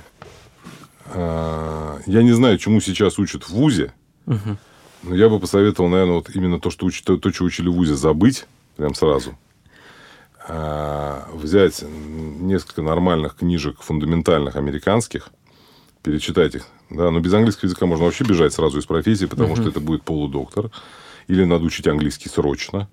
Э, 1.13 1.99
Я 2.07 2.23
не 2.23 2.31
знаю, 2.31 2.57
чему 2.57 2.81
сейчас 2.81 3.19
учат 3.19 3.43
в 3.43 3.49
ВУЗе, 3.49 3.93
но 4.25 5.13
я 5.15 5.29
бы 5.29 5.39
посоветовал, 5.39 5.89
наверное, 5.89 6.15
вот 6.15 6.29
именно 6.33 6.59
то, 6.59 6.69
что, 6.71 6.89
то, 7.05 7.17
то, 7.17 7.31
что 7.31 7.43
учили 7.43 7.67
в 7.69 7.73
ВУЗе, 7.73 7.93
забыть 7.95 8.45
прям 8.77 8.95
сразу. 8.95 9.37
Э, 10.47 11.21
Взять 11.33 11.83
несколько 11.83 12.81
нормальных 12.81 13.35
книжек 13.35 13.81
фундаментальных 13.81 14.55
американских, 14.55 15.29
перечитать 16.03 16.55
их. 16.55 16.67
Да, 16.89 17.09
но 17.09 17.19
без 17.19 17.33
английского 17.33 17.67
языка 17.67 17.85
можно 17.85 18.05
вообще 18.05 18.23
бежать 18.23 18.53
сразу 18.53 18.77
из 18.77 18.85
профессии, 18.85 19.25
потому 19.25 19.55
что 19.55 19.69
это 19.69 19.79
будет 19.79 20.03
полудоктор. 20.03 20.69
Или 21.27 21.45
надо 21.45 21.63
учить 21.63 21.87
английский 21.87 22.29
срочно. 22.29 22.89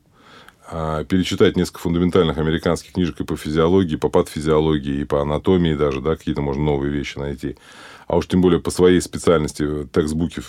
А, 0.73 1.05
перечитать 1.05 1.57
несколько 1.57 1.81
фундаментальных 1.81 2.39
американских 2.39 2.93
книжек 2.93 3.21
и 3.21 3.25
по 3.25 3.37
физиологии, 3.37 3.97
по 3.97 4.09
патофизиологии, 4.09 5.01
и 5.01 5.05
по 5.05 5.21
анатомии 5.21 5.75
даже, 5.75 6.01
да, 6.01 6.15
какие-то 6.15 6.43
можно 6.43 6.63
новые 6.63 6.93
вещи 6.93 7.19
найти. 7.19 7.57
А 8.07 8.17
уж 8.17 8.27
тем 8.29 8.41
более 8.41 8.61
по 8.61 8.71
своей 8.71 9.01
специальности 9.01 9.87
текстбуки 9.93 10.43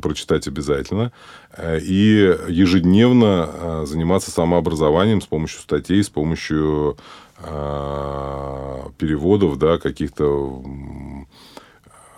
прочитать 0.00 0.46
обязательно. 0.46 1.12
Э, 1.56 1.78
И 1.80 2.36
ежедневно 2.48 3.48
э, 3.50 3.84
заниматься 3.86 4.30
самообразованием 4.30 5.20
с 5.22 5.26
помощью 5.26 5.60
статей, 5.60 6.02
с 6.04 6.10
помощью 6.10 6.96
э, 7.38 8.82
переводов, 8.98 9.58
да, 9.58 9.78
каких-то 9.78 10.62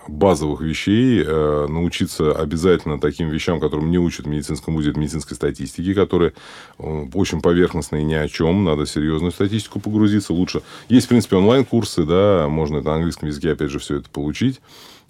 базовых 0.09 0.61
вещей, 0.61 1.23
э, 1.25 1.67
научиться 1.69 2.33
обязательно 2.33 3.01
таким 3.01 3.29
вещам, 3.29 3.61
которым 3.61 3.91
не 3.91 3.99
учат 3.99 4.27
в 4.27 4.29
медицинском 4.29 4.75
вузе, 4.75 4.91
это 4.91 5.01
медицинской 5.01 5.37
статистики, 5.37 5.95
которые 5.95 6.33
э, 6.79 7.07
очень 7.15 7.41
поверхностные, 7.41 8.05
ни 8.05 8.15
о 8.15 8.29
чем, 8.29 8.65
надо 8.65 8.85
в 8.85 8.91
серьезную 8.91 9.33
статистику 9.33 9.81
погрузиться. 9.81 10.33
Лучше. 10.33 10.63
Есть, 10.89 11.07
в 11.07 11.09
принципе, 11.09 11.37
онлайн-курсы, 11.37 12.05
да, 12.05 12.47
можно 12.49 12.81
на 12.81 12.95
английском 12.95 13.29
языке, 13.29 13.53
опять 13.53 13.71
же, 13.71 13.79
все 13.79 13.97
это 13.97 14.09
получить. 14.11 14.61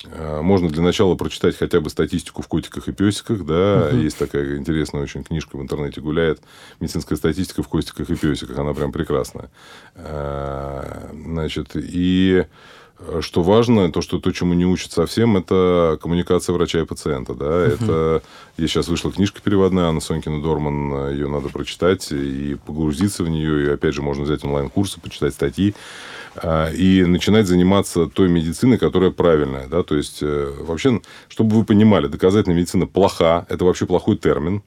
Э, 0.05 0.41
Можно 0.43 0.69
для 0.69 0.83
начала 0.83 1.15
прочитать 1.15 1.57
хотя 1.57 1.81
бы 1.81 1.91
статистику 1.91 2.43
в 2.43 2.49
котиках 2.49 2.89
и 2.89 2.93
песиках, 2.93 3.45
да, 3.45 3.91
есть 3.91 4.19
такая 4.19 4.57
интересная 4.57 5.03
очень 5.03 5.25
книжка 5.25 5.57
в 5.57 5.63
интернете 5.63 6.01
гуляет, 6.01 6.41
медицинская 6.81 7.17
статистика 7.17 7.63
в 7.63 7.69
котиках 7.69 8.11
и 8.11 8.17
песиках, 8.17 8.59
она 8.59 8.75
прям 8.75 8.93
прекрасная. 8.93 9.51
Значит, 9.95 11.71
и 11.75 12.45
что 13.21 13.43
важно, 13.43 13.91
то, 13.93 14.01
что 14.01 14.19
то, 14.19 14.33
чему 14.33 14.55
не 14.55 14.67
учат 14.67 14.93
совсем, 14.93 15.37
это 15.37 15.99
коммуникация 16.01 16.53
врача 16.55 16.81
и 16.81 16.85
пациента. 16.85 17.35
Да? 17.35 17.67
Это 17.67 18.23
есть 18.57 18.73
сейчас 18.73 18.89
вышла 18.89 19.13
книжка 19.13 19.41
переводная 19.43 19.85
Анна 19.85 20.01
Сонькина 20.01 20.43
Дорман, 20.43 21.11
ее 21.11 21.29
надо 21.29 21.49
прочитать 21.49 22.11
и 22.13 22.57
погрузиться 22.67 23.25
в 23.25 23.29
нее. 23.29 23.67
И 23.67 23.71
опять 23.71 23.95
же, 23.95 24.03
можно 24.03 24.25
взять 24.25 24.45
онлайн-курсы, 24.45 25.01
почитать 25.01 25.35
статьи 25.35 25.75
и 26.75 27.05
начинать 27.05 27.47
заниматься 27.47 28.07
той 28.07 28.29
медициной, 28.29 28.79
которая 28.79 29.11
правильная. 29.11 29.67
Да? 29.69 29.83
То 29.83 29.97
есть, 29.97 30.19
э, 30.23 30.53
вообще, 30.61 31.01
чтобы 31.29 31.57
вы 31.57 31.65
понимали, 31.65 32.09
доказательная 32.09 32.57
медицина 32.57 32.87
плоха, 32.87 33.47
это 33.49 33.65
вообще 33.65 33.87
плохой 33.87 34.17
термин, 34.17 34.63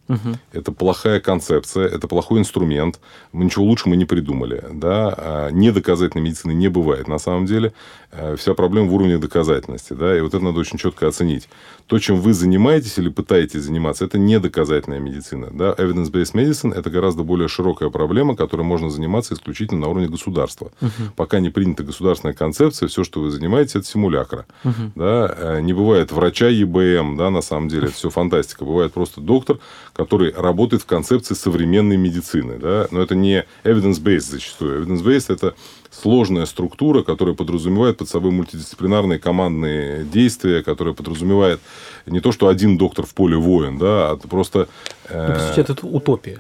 это 0.54 0.72
плохая 0.72 1.20
концепция, 1.20 1.88
это 1.88 2.08
плохой 2.08 2.40
инструмент. 2.40 3.00
Мы 3.34 3.46
ничего 3.46 3.66
лучше 3.66 3.90
мы 3.90 3.98
не 3.98 4.06
придумали. 4.06 4.64
Да? 4.72 5.14
А 5.18 5.50
Недоказательной 5.52 6.24
медицины 6.24 6.54
не 6.54 6.70
бывает 6.70 7.08
на 7.08 7.20
самом 7.20 7.46
деле. 7.46 7.74
Э, 8.12 8.36
Вся 8.38 8.54
проблема 8.54 8.88
в 8.88 8.94
уровне 8.94 9.18
доказательности. 9.18 9.94
Да? 9.94 10.18
И 10.18 10.22
вот 10.22 10.34
это 10.34 10.44
надо 10.44 10.60
очень 10.60 10.78
четко 10.78 11.08
оценить. 11.08 11.50
То, 11.88 12.00
чем 12.00 12.18
вы 12.18 12.34
занимаетесь 12.34 12.98
или 12.98 13.10
пытаетесь 13.10 13.64
заниматься, 13.64 14.06
это 14.06 14.18
не 14.18 14.40
доказательная 14.40 15.00
медицина. 15.00 15.50
Да? 15.52 15.74
Evidence-based 15.78 16.34
medicine– 16.34 16.74
это 16.76 16.90
гораздо 16.90 17.24
более 17.24 17.48
широкая 17.48 17.90
проблема, 17.90 18.36
которой 18.36 18.64
можно 18.64 18.90
заниматься 18.90 19.34
исключительно 19.34 19.82
на 19.82 19.88
уровне 19.88 20.08
государства. 20.08 20.72
Пока 21.16 21.40
не 21.40 21.50
принята 21.58 21.82
государственная 21.82 22.36
концепция, 22.36 22.88
все, 22.88 23.04
что 23.04 23.20
вы 23.20 23.32
занимаетесь, 23.32 23.78
это 23.78 23.86
симулякра. 23.88 24.46
Да? 24.94 25.36
Э, 25.36 25.60
Не 25.60 25.74
бывает 25.74 26.12
врача 26.12 26.50
ЕБМ, 26.50 27.18
да, 27.18 27.32
на 27.32 27.42
самом 27.42 27.68
деле, 27.68 27.88
это 27.88 27.96
все 27.96 28.12
фантастика. 28.12 28.64
Бывает 28.64 28.94
просто 28.94 29.22
доктор, 29.22 29.58
который 29.94 30.32
работает 30.32 30.84
в 30.84 30.86
концепции 30.86 31.34
современной 31.34 31.98
медицины. 31.98 32.60
Да? 32.60 32.88
Но 32.92 33.02
это 33.02 33.16
не 33.16 33.44
evidence-based 33.64 34.30
зачастую. 34.30 34.86
Evidence-based– 34.86 35.26
это 35.34 35.56
сложная 35.90 36.46
структура, 36.46 37.02
которая 37.02 37.34
подразумевает 37.34 37.98
под 37.98 38.08
собой 38.08 38.30
мультидисциплинарные 38.30 39.18
командные 39.18 40.04
действия, 40.04 40.62
которая 40.62 40.94
подразумевает 40.94 41.60
не 42.06 42.20
то, 42.20 42.32
что 42.32 42.50
один 42.50 42.78
доктор 42.78 43.08
в 43.08 43.16
поле 43.16 43.36
воин, 43.36 43.80
да, 43.80 44.12
а 44.12 44.18
просто... 44.18 44.68
Ну, 45.12 45.34
по 45.34 45.40
сути, 45.40 45.60
это 45.62 45.88
утопия. 45.88 46.38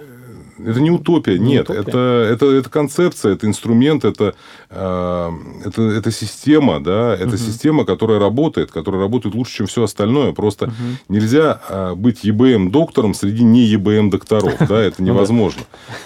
Это 0.59 0.81
не 0.81 0.91
утопия, 0.91 1.37
не 1.37 1.49
нет. 1.49 1.69
Утопия. 1.69 1.81
Это, 1.81 2.29
это, 2.31 2.45
это 2.47 2.69
концепция, 2.69 3.33
это 3.33 3.45
инструмент, 3.45 4.05
это, 4.05 4.35
э, 4.69 5.31
это, 5.65 5.81
это 5.83 6.11
система, 6.11 6.79
да, 6.79 7.13
это 7.13 7.29
угу. 7.29 7.37
система, 7.37 7.85
которая 7.85 8.19
работает, 8.19 8.71
которая 8.71 9.01
работает 9.01 9.35
лучше, 9.35 9.57
чем 9.57 9.67
все 9.67 9.83
остальное. 9.83 10.33
Просто 10.33 10.65
угу. 10.65 10.73
нельзя 11.09 11.61
э, 11.69 11.93
быть 11.95 12.23
ЕБМ-доктором 12.23 13.13
среди 13.13 13.43
не 13.43 13.65
ЕБМ-докторов, 13.65 14.55
да, 14.67 14.81
это 14.81 14.95
ну 15.01 15.07
невозможно. 15.07 15.61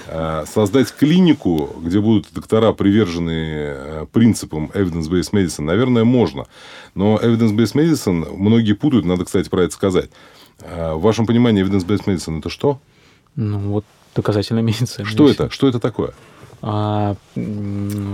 Э, 0.08 0.44
создать 0.46 0.92
клинику, 0.92 1.70
где 1.82 2.00
будут 2.00 2.28
доктора 2.34 2.74
привержены 2.74 3.32
э, 3.32 4.06
принципам 4.12 4.72
evidence-based 4.74 5.32
medicine, 5.32 5.64
наверное, 5.64 6.04
можно. 6.04 6.46
Но 6.96 7.18
evidence-based 7.18 7.76
medicine 7.76 8.38
многие 8.38 8.74
путают, 8.74 9.06
надо, 9.06 9.26
кстати, 9.26 9.50
про 9.50 9.64
это 9.64 9.74
сказать. 9.74 10.10
В 10.60 11.00
вашем 11.00 11.26
понимании 11.26 11.64
evidence-based 11.66 12.06
medicine 12.06 12.40
это 12.40 12.50
что? 12.50 12.80
Ну, 13.36 13.58
вот 13.58 13.86
доказательная 14.16 14.64
медицина. 14.64 15.08
Что 15.08 15.30
это? 15.30 15.50
Что 15.50 15.68
это 15.68 15.80
такое? 15.80 16.14
А, 16.64 17.16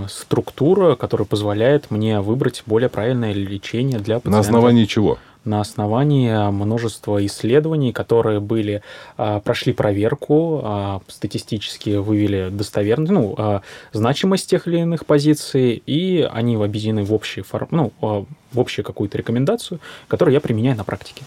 структура, 0.08 0.94
которая 0.94 1.26
позволяет 1.26 1.90
мне 1.90 2.20
выбрать 2.20 2.62
более 2.64 2.88
правильное 2.88 3.32
лечение 3.32 3.98
для 3.98 4.16
пациента. 4.16 4.30
На 4.30 4.38
основании 4.38 4.84
чего? 4.86 5.18
на 5.44 5.60
основании 5.60 6.50
множества 6.50 7.24
исследований, 7.24 7.92
которые 7.92 8.38
были, 8.40 8.82
а, 9.16 9.40
прошли 9.40 9.72
проверку, 9.72 10.60
а, 10.62 11.00
статистически 11.08 11.96
вывели 11.96 12.50
достоверность, 12.50 13.12
ну, 13.12 13.34
а, 13.38 13.62
значимость 13.92 14.50
тех 14.50 14.68
или 14.68 14.78
иных 14.80 15.06
позиций, 15.06 15.82
и 15.86 16.28
они 16.30 16.56
объединены 16.56 17.04
в, 17.04 17.12
общий 17.12 17.42
форм, 17.42 17.68
ну, 17.70 17.92
в 18.00 18.60
общую 18.60 18.84
какую-то 18.84 19.16
рекомендацию, 19.18 19.80
которую 20.06 20.34
я 20.34 20.40
применяю 20.40 20.76
на 20.76 20.84
практике. 20.84 21.22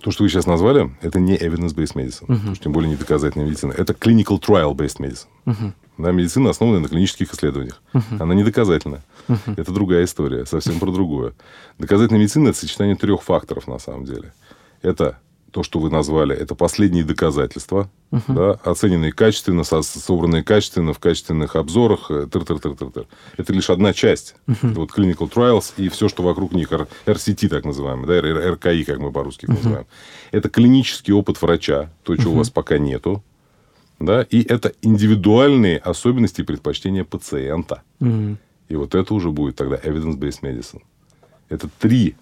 То, 0.00 0.10
что 0.10 0.22
вы 0.22 0.28
сейчас 0.28 0.46
назвали, 0.46 0.90
это 1.00 1.18
не 1.18 1.36
evidence-based 1.36 1.94
medicine, 1.94 2.26
uh-huh. 2.26 2.58
тем 2.62 2.72
более 2.72 2.90
не 2.90 2.96
доказательная 2.96 3.46
медицина. 3.46 3.72
Это 3.72 3.92
clinical 3.92 4.40
trial-based 4.40 4.98
medicine. 5.00 5.26
Uh-huh. 5.44 5.72
Да, 5.98 6.12
медицина 6.12 6.50
основана 6.50 6.80
на 6.80 6.88
клинических 6.88 7.32
исследованиях. 7.32 7.82
Uh-huh. 7.92 8.20
Она 8.20 8.34
не 8.34 8.44
доказательная. 8.44 9.02
Uh-huh. 9.26 9.54
Это 9.56 9.72
другая 9.72 10.04
история, 10.04 10.46
совсем 10.46 10.78
про 10.78 10.92
другое. 10.92 11.34
Доказательная 11.78 12.20
медицина– 12.20 12.48
это 12.50 12.58
сочетание 12.58 12.96
трех 12.96 13.22
факторов, 13.22 13.66
на 13.66 13.78
самом 13.78 14.04
деле. 14.04 14.32
Это 14.82 15.18
то, 15.58 15.64
что 15.64 15.80
вы 15.80 15.90
назвали, 15.90 16.36
это 16.36 16.54
последние 16.54 17.02
доказательства, 17.02 17.90
uh-huh. 18.12 18.22
да, 18.28 18.52
оцененные 18.70 19.10
качественно, 19.10 19.64
собранные 19.64 20.44
качественно, 20.44 20.92
в 20.92 21.00
качественных 21.00 21.56
обзорах, 21.56 22.12
э, 22.12 22.28
тыр 22.28 22.42
-тыр 22.42 22.60
-тыр 22.60 22.76
-тыр 22.76 22.92
-тыр. 22.92 23.06
Это 23.36 23.52
лишь 23.52 23.68
одна 23.68 23.92
часть. 23.92 24.36
Uh-huh. 24.46 24.70
Это 24.70 24.80
вот 24.80 24.90
clinical 24.96 25.28
trials 25.28 25.72
и 25.76 25.88
все, 25.88 26.08
что 26.08 26.22
вокруг 26.22 26.52
них, 26.52 26.70
RCT 27.06 27.48
так 27.48 27.64
называемый, 27.64 28.06
да, 28.06 28.20
РКИ, 28.52 28.84
как 28.84 28.98
мы 29.00 29.10
по-русски 29.10 29.46
uh-huh. 29.46 29.56
называем. 29.56 29.86
Это 30.30 30.48
клинический 30.48 31.12
опыт 31.12 31.42
врача, 31.42 31.90
то, 32.04 32.16
чего 32.16 32.30
uh-huh. 32.30 32.34
у 32.34 32.38
вас 32.38 32.50
пока 32.50 32.78
нету, 32.78 33.24
да, 33.98 34.22
и 34.22 34.44
это 34.44 34.72
индивидуальные 34.80 35.78
особенности 35.78 36.42
и 36.42 36.44
предпочтения 36.44 37.02
пациента. 37.02 37.82
Uh-huh. 38.00 38.36
И 38.68 38.76
вот 38.76 38.94
это 38.94 39.12
уже 39.12 39.30
будет 39.30 39.56
тогда 39.56 39.74
evidence-based 39.74 40.42
medicine. 40.42 40.82
Это 41.48 41.68
три 41.80 42.14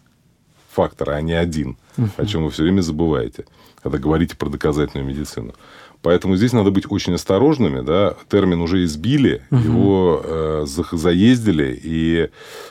фактора, 0.77 1.12
а 1.12 1.22
не 1.22 1.33
один, 1.33 1.77
о 2.18 2.27
чем 2.27 2.45
вы 2.45 2.51
все 2.51 2.62
время 2.62 2.83
забываете, 2.83 3.47
когда 3.83 3.99
говорите 3.99 4.37
про 4.37 4.51
доказательную 4.51 5.09
медицину. 5.09 5.55
Поэтому 6.03 6.37
здесь 6.37 6.53
надо 6.53 6.70
быть 6.70 6.85
очень 6.89 7.14
осторожными, 7.14 7.81
да. 7.81 8.14
Термин 8.29 8.61
уже 8.61 8.85
избили, 8.85 9.43
угу. 9.51 9.61
его 9.61 10.22
э, 10.22 10.66
заездили, 10.93 11.81
и, 11.83 12.29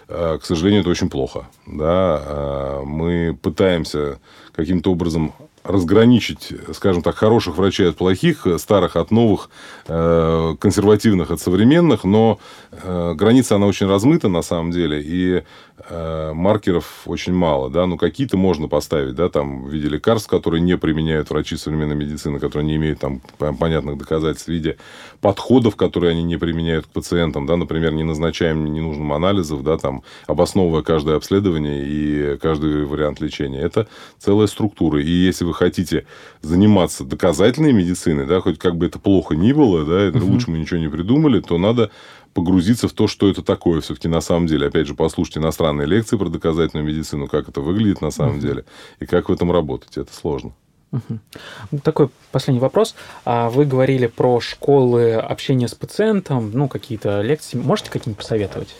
э, 0.07 0.37
к 0.39 0.45
сожалению, 0.45 0.81
это 0.81 0.89
очень 0.91 1.09
плохо, 1.09 1.47
да. 1.65 2.21
Э, 2.25 2.83
мы 2.85 3.37
пытаемся 3.41 4.19
каким-то 4.53 4.91
образом 4.91 5.33
разграничить, 5.65 6.53
скажем 6.73 7.01
так, 7.01 7.15
хороших 7.15 7.57
врачей 7.57 7.89
от 7.89 7.97
плохих, 7.97 8.45
старых 8.57 8.95
от 8.95 9.11
новых, 9.11 9.49
э, 9.87 10.55
консервативных 10.59 11.31
от 11.31 11.41
современных, 11.41 12.03
но 12.03 12.39
э, 12.71 13.13
граница, 13.15 13.55
она 13.55 13.65
очень 13.65 13.87
размыта 13.87 14.29
на 14.29 14.43
самом 14.43 14.71
деле, 14.71 15.01
и 15.03 15.43
э, 15.89 16.31
маркеров 16.33 17.01
очень 17.05 17.33
мало, 17.33 17.71
да, 17.71 17.87
ну, 17.87 17.97
какие-то 17.97 18.37
можно 18.37 18.67
поставить, 18.67 19.15
да, 19.15 19.29
там, 19.29 19.65
в 19.65 19.69
виде 19.69 19.89
лекарств, 19.89 20.29
которые 20.29 20.61
не 20.61 20.77
применяют 20.77 21.31
врачи 21.31 21.57
современной 21.57 21.95
медицины, 21.95 22.39
которые 22.39 22.67
не 22.67 22.75
имеют 22.75 22.99
там 22.99 23.21
понятных 23.37 23.97
доказательств, 23.97 24.47
в 24.47 24.51
виде 24.51 24.77
подходов, 25.19 25.75
которые 25.75 26.11
они 26.11 26.23
не 26.23 26.37
применяют 26.37 26.85
к 26.85 26.89
пациентам, 26.89 27.47
да, 27.47 27.57
например, 27.57 27.91
не 27.93 28.03
назначаем 28.03 28.71
ненужным 28.71 29.11
анализов, 29.13 29.63
да, 29.63 29.77
там, 29.77 30.03
обосновывая 30.27 30.83
каждое 30.83 31.15
обследование 31.15 31.83
и 31.87 32.37
каждый 32.37 32.85
вариант 32.85 33.19
лечения. 33.19 33.61
Это 33.61 33.87
целая 34.19 34.45
структура, 34.45 35.01
и 35.01 35.09
если 35.09 35.43
вы 35.43 35.54
хотите 35.55 36.05
заниматься 36.41 37.03
доказательной 37.03 37.73
медициной, 37.73 38.25
да, 38.25 38.41
хоть 38.41 38.59
как 38.59 38.77
бы 38.77 38.85
это 38.85 38.99
плохо 38.99 39.35
ни 39.35 39.51
было, 39.51 39.85
да, 39.85 40.01
это 40.01 40.19
угу. 40.19 40.33
лучше 40.33 40.51
мы 40.51 40.57
ничего 40.57 40.79
не 40.79 40.89
придумали, 40.89 41.39
то 41.41 41.57
надо 41.57 41.91
погрузиться 42.33 42.87
в 42.87 42.93
то, 42.93 43.07
что 43.07 43.29
это 43.29 43.41
такое 43.41 43.81
все-таки 43.81 44.07
на 44.07 44.21
самом 44.21 44.45
деле. 44.45 44.67
Опять 44.67 44.87
же, 44.87 44.93
послушайте 44.93 45.39
иностранные 45.39 45.87
лекции 45.87 46.17
про 46.17 46.29
доказательную 46.29 46.85
медицину, 46.85 47.27
как 47.27 47.49
это 47.49 47.61
выглядит 47.61 48.01
на 48.01 48.11
самом 48.11 48.39
деле, 48.39 48.65
и 48.99 49.05
как 49.05 49.29
в 49.29 49.31
этом 49.31 49.51
работать. 49.51 49.97
Это 49.97 50.13
сложно. 50.13 50.53
Угу. 50.91 51.79
Такой 51.83 52.09
последний 52.31 52.59
вопрос. 52.59 52.95
А 53.23 53.49
вы 53.49 53.65
говорили 53.65 54.07
про 54.07 54.39
школы 54.39 55.13
общения 55.13 55.67
с 55.67 55.75
пациентом, 55.75 56.51
ну, 56.53 56.67
какие-то 56.67 57.21
лекции. 57.21 57.57
Можете 57.57 57.89
какие-нибудь 57.89 58.21
посоветовать? 58.21 58.75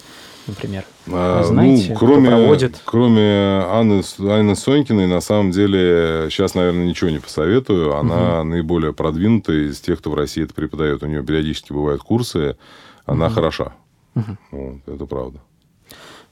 Например? 0.48 0.86
А, 1.08 1.44
Знаете, 1.44 1.94
ну, 1.94 2.00
кроме, 2.00 2.30
проводит? 2.30 2.82
Кроме 2.86 3.64
Анны, 3.68 4.02
Анны 4.20 4.56
Сонькиной, 4.56 5.08
на 5.08 5.22
самом 5.22 5.52
деле, 5.52 6.28
сейчас, 6.30 6.56
наверное, 6.56 6.86
ничего 6.86 7.10
не 7.10 7.20
посоветую. 7.20 7.96
Она 7.96 8.40
угу. 8.40 8.50
наиболее 8.50 8.94
продвинутая 8.94 9.70
из 9.70 9.80
тех, 9.80 10.00
кто 10.00 10.12
в 10.12 10.16
России 10.16 10.44
это 10.44 10.54
преподает. 10.54 11.04
У 11.04 11.08
нее 11.08 11.24
периодически 11.24 11.74
бывают 11.74 12.02
курсы. 12.04 12.58
Она 13.06 13.28
угу. 13.28 13.36
хороша. 13.36 13.74
Угу. 14.16 14.38
Вот, 14.52 14.94
это 14.94 15.06
правда. 15.06 15.40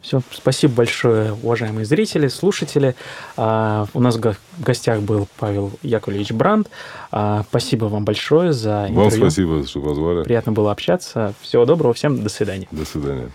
Все, 0.04 0.22
спасибо 0.32 0.74
большое, 0.74 1.32
уважаемые 1.32 1.86
зрители, 1.86 2.28
слушатели. 2.28 2.94
А, 3.38 3.86
у 3.94 4.02
нас 4.02 4.18
в 4.18 4.36
гостях 4.60 5.00
был 5.00 5.30
Павел 5.40 5.72
Яковлевич 5.82 6.34
Бранд. 6.34 6.70
А, 7.10 7.44
спасибо 7.48 7.86
вам 7.86 8.04
большое 8.04 8.52
за 8.52 8.88
интервью. 8.90 9.02
Вам 9.02 9.12
спасибо, 9.12 9.66
что 9.66 9.80
позвали. 9.80 10.24
Приятно 10.24 10.52
было 10.52 10.74
общаться. 10.74 11.34
Всего 11.40 11.64
доброго, 11.64 11.94
всем 11.94 12.22
до 12.22 12.28
свидания. 12.28 12.68
До 12.70 12.84
свидания. 12.84 13.32